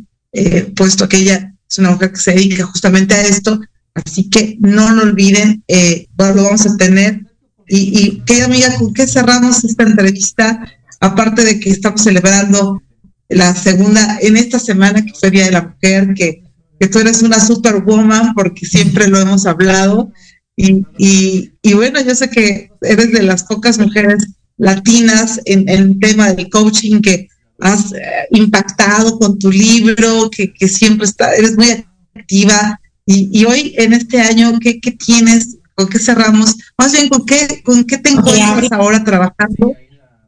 puesto 0.77 1.09
que 1.09 1.19
ella 1.19 1.54
es 1.75 1.79
una 1.81 1.91
mujer 1.91 2.13
que 2.13 2.21
se 2.21 2.33
dedica 2.33 2.65
justamente 2.67 3.15
a 3.15 3.23
esto, 3.23 3.61
así 3.95 4.31
que 4.31 4.57
no 4.61 4.93
lo 4.93 5.03
olviden, 5.03 5.65
eh, 5.67 6.07
lo 6.17 6.45
vamos 6.45 6.65
a 6.67 6.77
tener. 6.77 7.21
Y, 7.67 8.21
querida 8.27 8.45
amiga, 8.45 8.77
¿con 8.77 8.95
qué 8.95 9.09
cerramos 9.09 9.65
esta 9.65 9.83
entrevista? 9.83 10.73
Aparte 11.01 11.43
de 11.43 11.59
que 11.59 11.71
estamos 11.71 12.03
celebrando 12.03 12.81
la 13.29 13.57
segunda, 13.57 14.19
en 14.21 14.37
esta 14.37 14.61
semana 14.61 15.05
que 15.05 15.15
fue 15.15 15.33
Día 15.33 15.47
de 15.47 15.51
la 15.51 15.63
Mujer, 15.63 16.15
que, 16.15 16.45
que 16.79 16.87
tú 16.87 17.01
eres 17.01 17.23
una 17.23 17.41
superwoman, 17.41 18.35
porque 18.35 18.67
siempre 18.67 19.09
lo 19.09 19.19
hemos 19.19 19.45
hablado. 19.45 20.13
Y, 20.57 20.85
y, 20.99 21.75
bueno, 21.75 22.01
yo 22.03 22.15
sé 22.15 22.31
que 22.31 22.71
eres 22.83 23.11
de 23.11 23.23
las 23.23 23.43
pocas 23.43 23.79
mujeres 23.79 24.25
latinas 24.59 25.41
en 25.47 25.69
el 25.69 25.99
tema 25.99 26.33
del 26.33 26.49
coaching 26.51 27.01
que 27.01 27.27
has 27.61 27.93
eh, 27.93 28.27
impactado 28.31 29.19
con 29.19 29.39
tu 29.39 29.51
libro, 29.51 30.31
que, 30.31 30.53
que, 30.53 30.69
siempre 30.69 31.07
está, 31.07 31.35
eres 31.35 31.57
muy 31.57 31.85
activa. 32.15 32.81
Y, 33.07 33.31
y 33.33 33.45
hoy, 33.45 33.75
en 33.77 33.93
este 33.93 34.21
año, 34.21 34.59
¿qué, 34.61 34.81
¿qué, 34.81 34.93
tienes? 34.93 35.57
¿Con 35.75 35.89
qué 35.89 35.99
cerramos? 35.99 36.57
Más 36.79 36.93
bien, 36.93 37.09
¿con 37.09 37.27
qué, 37.27 37.63
con 37.65 37.85
qué 37.85 37.99
te 37.99 38.11
encuentras 38.11 38.73
ahora 38.73 39.05
trabajando? 39.05 39.73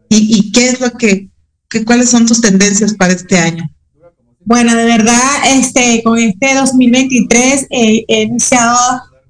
¿Y, 0.09 0.37
y 0.39 0.53
qué 0.53 0.69
es 0.69 0.81
lo 0.81 0.91
que, 0.93 1.29
que, 1.69 1.85
cuáles 1.85 2.11
son 2.11 2.27
tus 2.27 2.41
tendencias 2.41 2.95
para 2.95 3.13
este 3.13 3.39
año? 3.39 3.69
Bueno, 4.45 4.77
de 4.77 4.85
verdad, 4.85 5.21
este, 5.47 6.03
con 6.05 6.19
este 6.19 6.55
2023 6.55 7.67
eh, 7.71 8.05
he 8.07 8.23
iniciado 8.23 8.79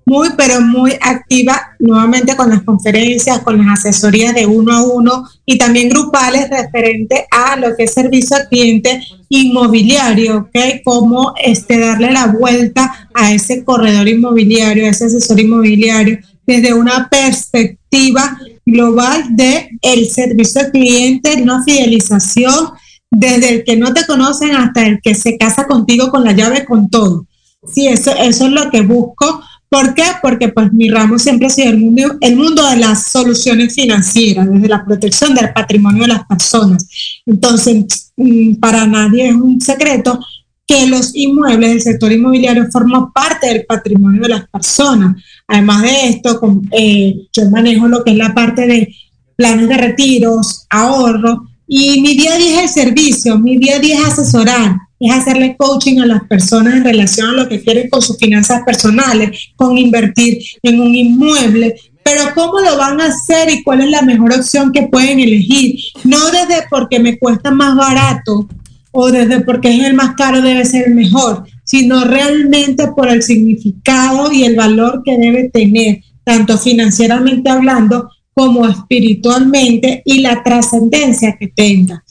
muy, 0.06 0.28
pero 0.36 0.60
muy 0.60 0.92
activa 1.00 1.74
nuevamente 1.80 2.36
con 2.36 2.48
las 2.48 2.62
conferencias, 2.62 3.40
con 3.40 3.58
las 3.58 3.80
asesorías 3.80 4.34
de 4.34 4.46
uno 4.46 4.72
a 4.72 4.84
uno 4.84 5.24
y 5.44 5.58
también 5.58 5.88
grupales 5.88 6.48
referente 6.48 7.26
a 7.28 7.56
lo 7.56 7.74
que 7.76 7.84
es 7.84 7.92
servicio 7.92 8.36
al 8.36 8.48
cliente 8.48 9.00
inmobiliario, 9.28 10.36
¿ok? 10.36 10.82
Cómo 10.84 11.34
este, 11.44 11.80
darle 11.80 12.12
la 12.12 12.28
vuelta 12.28 13.08
a 13.14 13.34
ese 13.34 13.64
corredor 13.64 14.06
inmobiliario, 14.06 14.86
a 14.86 14.90
ese 14.90 15.06
asesor 15.06 15.40
inmobiliario, 15.40 16.20
desde 16.46 16.72
una 16.72 17.08
perspectiva 17.08 18.38
global 18.64 19.24
de 19.30 19.70
el 19.82 20.08
servicio 20.08 20.60
al 20.60 20.70
cliente, 20.70 21.40
no 21.40 21.64
fidelización, 21.64 22.70
desde 23.10 23.54
el 23.54 23.64
que 23.64 23.76
no 23.76 23.92
te 23.92 24.06
conocen 24.06 24.54
hasta 24.54 24.86
el 24.86 25.00
que 25.02 25.16
se 25.16 25.36
casa 25.36 25.66
contigo 25.66 26.10
con 26.10 26.22
la 26.22 26.30
llave, 26.30 26.64
con 26.64 26.88
todo. 26.90 27.26
Sí, 27.66 27.88
eso, 27.88 28.12
eso 28.12 28.46
es 28.46 28.52
lo 28.52 28.70
que 28.70 28.82
busco 28.82 29.42
¿Por 29.76 29.92
qué? 29.92 30.04
Porque 30.22 30.48
pues 30.48 30.72
mi 30.72 30.88
ramo 30.88 31.18
siempre 31.18 31.48
ha 31.48 31.50
sido 31.50 31.68
el 31.68 31.76
mundo, 31.76 32.16
el 32.22 32.34
mundo 32.34 32.66
de 32.66 32.78
las 32.78 33.08
soluciones 33.08 33.74
financieras, 33.74 34.50
desde 34.50 34.68
la 34.68 34.82
protección 34.82 35.34
del 35.34 35.52
patrimonio 35.52 36.04
de 36.04 36.08
las 36.08 36.26
personas. 36.26 36.88
Entonces, 37.26 38.10
mm, 38.16 38.54
para 38.54 38.86
nadie 38.86 39.28
es 39.28 39.34
un 39.34 39.60
secreto 39.60 40.18
que 40.66 40.86
los 40.86 41.14
inmuebles 41.14 41.68
del 41.68 41.82
sector 41.82 42.10
inmobiliario 42.10 42.66
forman 42.72 43.12
parte 43.12 43.48
del 43.48 43.66
patrimonio 43.66 44.22
de 44.22 44.30
las 44.30 44.48
personas. 44.48 45.22
Además 45.46 45.82
de 45.82 46.08
esto, 46.08 46.40
con, 46.40 46.66
eh, 46.72 47.28
yo 47.30 47.50
manejo 47.50 47.86
lo 47.86 48.02
que 48.02 48.12
es 48.12 48.16
la 48.16 48.32
parte 48.32 48.66
de 48.66 48.88
planes 49.36 49.68
de 49.68 49.76
retiros, 49.76 50.64
ahorro, 50.70 51.48
y 51.68 52.00
mi 52.00 52.14
día 52.14 52.32
a 52.32 52.38
día 52.38 52.64
es 52.64 52.78
el 52.78 52.84
servicio, 52.84 53.38
mi 53.38 53.58
día 53.58 53.76
a 53.76 53.80
día 53.80 53.98
es 53.98 54.06
asesorar, 54.06 54.74
es 54.98 55.12
hacerle 55.12 55.56
coaching 55.58 55.98
a 55.98 56.06
las 56.06 56.24
personas 56.24 56.74
en 56.74 56.84
relación 56.84 57.30
a 57.30 57.32
lo 57.32 57.48
que 57.48 57.62
quieren 57.62 57.88
con 57.90 58.02
sus 58.02 58.16
finanzas 58.16 58.62
personales, 58.64 59.50
con 59.56 59.76
invertir 59.76 60.38
en 60.62 60.80
un 60.80 60.94
inmueble. 60.94 61.74
Pero 62.02 62.22
¿cómo 62.34 62.60
lo 62.60 62.76
van 62.78 63.00
a 63.00 63.06
hacer 63.06 63.50
y 63.50 63.62
cuál 63.62 63.82
es 63.82 63.90
la 63.90 64.02
mejor 64.02 64.32
opción 64.32 64.72
que 64.72 64.84
pueden 64.84 65.20
elegir? 65.20 65.76
No 66.04 66.18
desde 66.30 66.66
porque 66.70 66.98
me 66.98 67.18
cuesta 67.18 67.50
más 67.50 67.76
barato 67.76 68.48
o 68.92 69.10
desde 69.10 69.40
porque 69.40 69.76
es 69.76 69.84
el 69.84 69.94
más 69.94 70.14
caro 70.14 70.40
debe 70.40 70.64
ser 70.64 70.88
el 70.88 70.94
mejor, 70.94 71.44
sino 71.64 72.04
realmente 72.04 72.88
por 72.96 73.08
el 73.08 73.22
significado 73.22 74.32
y 74.32 74.44
el 74.44 74.56
valor 74.56 75.02
que 75.04 75.18
debe 75.18 75.50
tener, 75.50 76.00
tanto 76.24 76.56
financieramente 76.56 77.50
hablando 77.50 78.08
como 78.32 78.66
espiritualmente 78.66 80.02
y 80.04 80.20
la 80.20 80.42
trascendencia 80.42 81.36
que 81.38 81.48
tenga. 81.48 82.04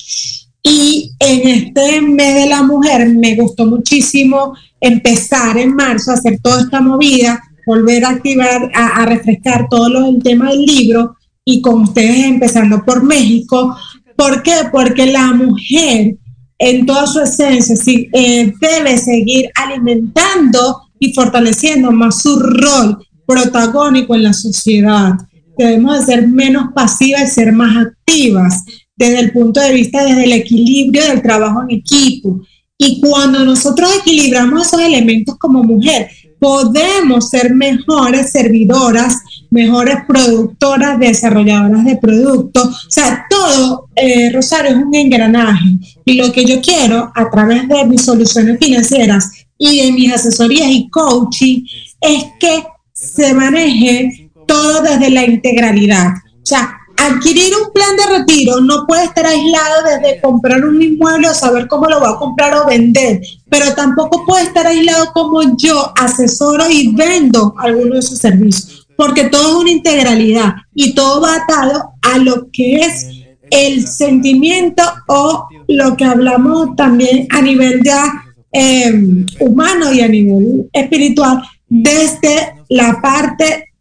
Y 0.68 1.12
en 1.20 1.48
este 1.48 2.02
mes 2.02 2.34
de 2.34 2.50
la 2.50 2.64
mujer 2.64 3.08
me 3.10 3.36
gustó 3.36 3.68
muchísimo 3.68 4.56
empezar 4.82 5.60
en 5.60 5.76
marzo 5.76 6.10
a 6.10 6.16
hacer 6.16 6.40
toda 6.42 6.62
esta 6.62 6.82
movida, 6.82 7.40
volver 7.68 8.04
a 8.04 8.10
activar, 8.10 8.72
a, 8.74 9.04
a 9.04 9.06
refrescar 9.06 9.68
todo 9.70 9.90
lo, 9.90 10.10
el 10.10 10.24
tema 10.24 10.50
del 10.50 10.66
libro 10.66 11.18
y 11.46 11.62
con 11.62 11.84
ustedes 11.84 12.26
empezando 12.26 12.84
por 12.84 13.04
México. 13.04 13.78
¿Por 14.16 14.42
qué? 14.42 14.56
Porque 14.72 15.06
la 15.06 15.34
mujer 15.34 16.16
en 16.58 16.86
toda 16.88 17.06
su 17.06 17.20
esencia 17.20 17.76
sí, 17.76 18.10
eh, 18.12 18.52
debe 18.60 18.98
seguir 18.98 19.52
alimentando 19.54 20.82
y 20.98 21.14
fortaleciendo 21.14 21.92
más 21.92 22.24
su 22.24 22.40
rol 22.40 23.06
protagónico 23.28 24.16
en 24.16 24.24
la 24.24 24.34
sociedad. 24.34 25.14
Debemos 25.60 26.00
de 26.00 26.06
ser 26.06 26.28
menos 26.28 26.74
pasivas 26.74 27.22
y 27.22 27.28
ser 27.28 27.52
más 27.52 27.86
activas 27.86 28.64
desde 28.96 29.20
el 29.20 29.32
punto 29.32 29.60
de 29.60 29.74
vista, 29.74 30.04
desde 30.04 30.24
el 30.24 30.34
equilibrio 30.34 31.06
del 31.06 31.22
trabajo 31.22 31.64
en 31.64 31.78
equipo. 31.78 32.42
Y 32.78 33.00
cuando 33.00 33.46
nosotros 33.46 33.90
equilibramos 34.00 34.68
esos 34.68 34.82
elementos 34.82 35.36
como 35.38 35.64
mujer, 35.64 36.10
podemos 36.40 37.30
ser 37.30 37.54
mejores 37.54 38.32
servidoras, 38.32 39.18
mejores 39.50 39.98
productoras, 40.08 41.00
desarrolladoras 41.00 41.86
de 41.86 41.98
productos. 41.98 42.86
O 42.86 42.92
sea, 42.92 43.26
todo, 43.30 43.90
eh, 43.96 44.32
Rosario, 44.32 44.72
es 44.72 44.78
un 44.78 44.94
engranaje. 44.94 45.78
Y 46.04 46.16
lo 46.16 46.32
que 46.32 46.46
yo 46.46 46.62
quiero 46.62 47.12
a 47.16 47.30
través 47.30 47.68
de 47.68 47.86
mis 47.86 48.04
soluciones 48.04 48.60
financieras 48.60 49.32
y 49.58 49.86
de 49.86 49.92
mis 49.94 50.14
asesorías 50.14 50.68
y 50.70 50.90
coaching 50.90 51.66
es 52.02 52.26
que 52.40 52.64
se 52.94 53.34
maneje 53.34 54.30
todo 54.46 54.82
desde 54.82 55.10
la 55.10 55.26
integralidad. 55.26 56.10
O 56.10 56.46
sea, 56.46 56.78
adquirir 56.98 57.54
un 57.56 57.72
plan 57.74 57.96
de 57.96 58.18
retiro 58.18 58.62
no 58.62 58.86
puede 58.88 59.06
estar 59.06 59.26
aislado 59.26 59.84
desde 59.84 60.22
comprar 60.22 60.64
un 60.66 60.82
inmueble 60.82 61.30
o 61.30 61.34
saber 61.34 61.68
cómo 61.68 61.88
lo 61.88 62.00
va 62.00 62.12
a 62.12 62.18
comprar 62.18 62.56
o 62.56 62.66
vender, 62.66 63.22
pero 63.50 63.74
tampoco 63.74 64.26
puede 64.26 64.46
estar 64.46 64.66
aislado 64.68 65.12
como 65.14 65.42
yo 65.58 65.94
asesoro 65.96 66.70
y 66.70 66.96
vendo 66.96 67.54
algunos 67.58 67.96
de 67.98 68.02
sus 68.02 68.20
servicios, 68.20 68.88
porque 68.96 69.26
todo 69.26 69.50
es 69.50 69.56
una 69.56 69.72
integralidad 69.72 70.56
y 70.74 70.94
todo 70.94 71.22
va 71.22 71.36
atado 71.36 71.92
a 72.02 72.18
lo 72.18 72.50
que 72.52 72.78
es 72.78 73.08
el 73.52 73.88
sentimiento 73.88 74.84
o 75.08 75.48
lo 75.68 75.96
que 75.96 76.06
hablamos 76.06 76.76
también 76.76 77.28
a 77.30 77.42
nivel 77.42 77.82
ya 77.84 78.12
eh, 78.52 79.26
humano 79.40 79.92
y 79.94 80.02
a 80.02 80.08
nivel 80.08 80.70
espiritual 80.72 81.44
desde 81.68 82.56
la 82.70 83.00
parte 83.02 83.74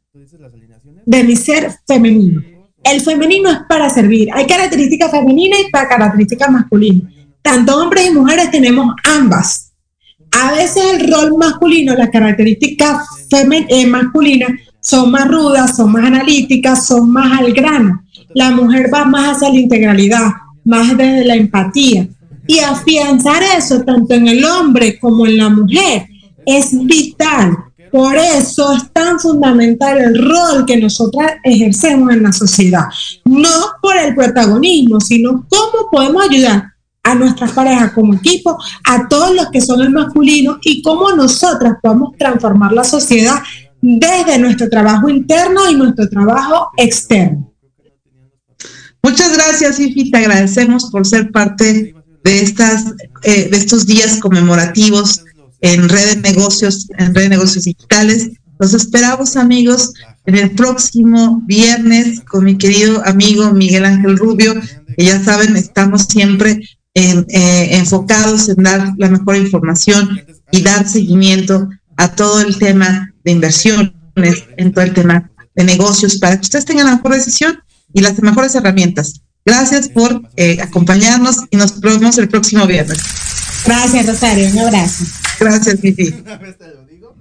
de 1.07 1.25
mi 1.25 1.37
ser 1.37 1.71
femenino 1.87 2.54
el 2.85 3.01
femenino 3.01 3.51
es 3.51 3.59
para 3.69 3.91
servir. 3.91 4.29
Hay 4.33 4.47
características 4.47 5.11
femeninas 5.11 5.61
y 5.67 5.71
para 5.71 5.89
características 5.89 6.51
masculinas. 6.51 7.13
Tanto 7.43 7.77
hombres 7.77 8.07
y 8.09 8.13
mujeres 8.13 8.51
tenemos 8.51 8.95
ambas. 9.05 9.73
A 10.31 10.53
veces 10.53 10.83
el 10.95 11.13
rol 11.13 11.37
masculino, 11.39 11.95
las 11.95 12.11
características 12.11 13.07
eh, 13.69 13.87
masculinas 13.87 14.51
son 14.81 15.11
más 15.11 15.29
rudas, 15.29 15.77
son 15.77 15.93
más 15.93 16.05
analíticas, 16.05 16.87
son 16.87 17.11
más 17.11 17.41
al 17.41 17.53
grano. 17.53 18.03
La 18.35 18.51
mujer 18.51 18.91
va 18.93 19.05
más 19.05 19.37
hacia 19.37 19.51
la 19.51 19.61
integralidad, 19.61 20.31
más 20.65 20.97
desde 20.97 21.25
la 21.25 21.37
empatía. 21.37 22.09
Y 22.47 22.59
afianzar 22.59 23.43
eso 23.57 23.83
tanto 23.83 24.15
en 24.15 24.29
el 24.29 24.45
hombre 24.45 24.99
como 24.99 25.27
en 25.27 25.39
la 25.39 25.49
mujer 25.49 26.07
es 26.45 26.71
vital. 26.85 27.57
Por 27.95 28.17
eso 28.17 28.73
es 28.73 28.93
tan 28.93 29.21
fundamental 29.21 29.97
el 29.99 30.21
rol 30.21 30.67
que 30.67 30.77
nosotras 30.77 31.35
ejercemos 31.45 32.13
en 32.13 32.25
la 32.25 32.33
sociedad. 32.33 32.87
No 33.25 33.49
por 33.81 33.97
el 33.97 34.17
protagonismo, 34.17 35.01
sino 35.01 35.47
cómo 35.49 35.89
podemos 35.93 36.29
ayudar 36.29 36.73
a 37.05 37.15
nuestras 37.15 37.53
parejas 37.53 37.93
como 37.93 38.15
equipo, 38.15 38.59
a 38.85 39.07
todos 39.07 39.37
los 39.37 39.49
que 39.51 39.61
son 39.61 39.81
el 39.81 39.91
masculino 39.91 40.59
y 40.63 40.83
cómo 40.83 41.13
nosotras 41.13 41.75
podemos 41.81 42.17
transformar 42.19 42.73
la 42.73 42.83
sociedad 42.83 43.37
desde 43.81 44.41
nuestro 44.41 44.69
trabajo 44.69 45.09
interno 45.09 45.71
y 45.71 45.77
nuestro 45.77 46.09
trabajo 46.09 46.71
externo. 46.77 47.49
Muchas 49.05 49.37
gracias, 49.37 49.79
Ifi. 49.79 50.11
Te 50.11 50.19
agradecemos 50.19 50.91
por 50.91 51.07
ser 51.07 51.31
parte 51.31 51.95
de, 52.25 52.41
estas, 52.41 52.87
eh, 53.23 53.49
de 53.49 53.57
estos 53.57 53.87
días 53.87 54.19
conmemorativos 54.19 55.23
en 55.65 55.89
Red 55.89 56.17
de 56.17 56.33
Negocios, 56.33 56.89
en 56.99 57.15
Red 57.15 57.23
de 57.23 57.29
Negocios 57.31 57.65
Digitales. 57.65 58.33
Los 58.59 58.75
esperamos, 58.75 59.35
amigos, 59.37 59.95
en 60.27 60.37
el 60.37 60.51
próximo 60.51 61.41
viernes 61.47 62.21
con 62.21 62.45
mi 62.45 62.59
querido 62.59 63.03
amigo 63.07 63.51
Miguel 63.51 63.87
Ángel 63.87 64.19
Rubio, 64.19 64.55
que 64.95 65.05
ya 65.05 65.25
saben, 65.25 65.57
estamos 65.57 66.03
siempre 66.03 66.61
eh, 66.93 67.25
enfocados 67.71 68.51
en 68.51 68.63
dar 68.63 68.93
la 68.99 69.09
mejor 69.09 69.37
información 69.37 70.21
y 70.53 70.61
dar 70.61 70.87
seguimiento 70.87 71.71
a 71.97 72.15
todo 72.15 72.43
el 72.43 72.59
tema 72.59 73.15
de 73.25 73.33
inversiones, 73.33 73.91
en 74.59 74.71
todo 74.71 74.85
el 74.85 74.93
tema 74.93 75.31
de 75.55 75.65
negocios, 75.65 76.19
para 76.19 76.37
que 76.37 76.43
ustedes 76.43 76.67
tengan 76.67 76.87
la 76.87 76.97
mejor 76.97 77.15
decisión 77.15 77.59
y 77.95 78.03
las 78.03 78.21
mejores 78.21 78.55
herramientas. 78.55 79.23
Gracias 79.47 79.89
por 79.89 80.29
eh, 80.37 80.59
acompañarnos 80.61 81.39
y 81.51 81.57
nos 81.57 81.81
vemos 81.81 82.19
el 82.19 82.29
próximo 82.29 82.67
viernes. 82.67 82.99
Gracias, 83.67 84.07
Rosario. 84.07 84.51
Un 84.51 84.59
abrazo. 84.59 85.05
Gracias, 85.41 85.81
Fifi. 85.81 86.09
Una 86.21 86.37
vez 86.37 86.59
te 86.59 86.69
lo 86.69 86.85
digo, 86.85 87.15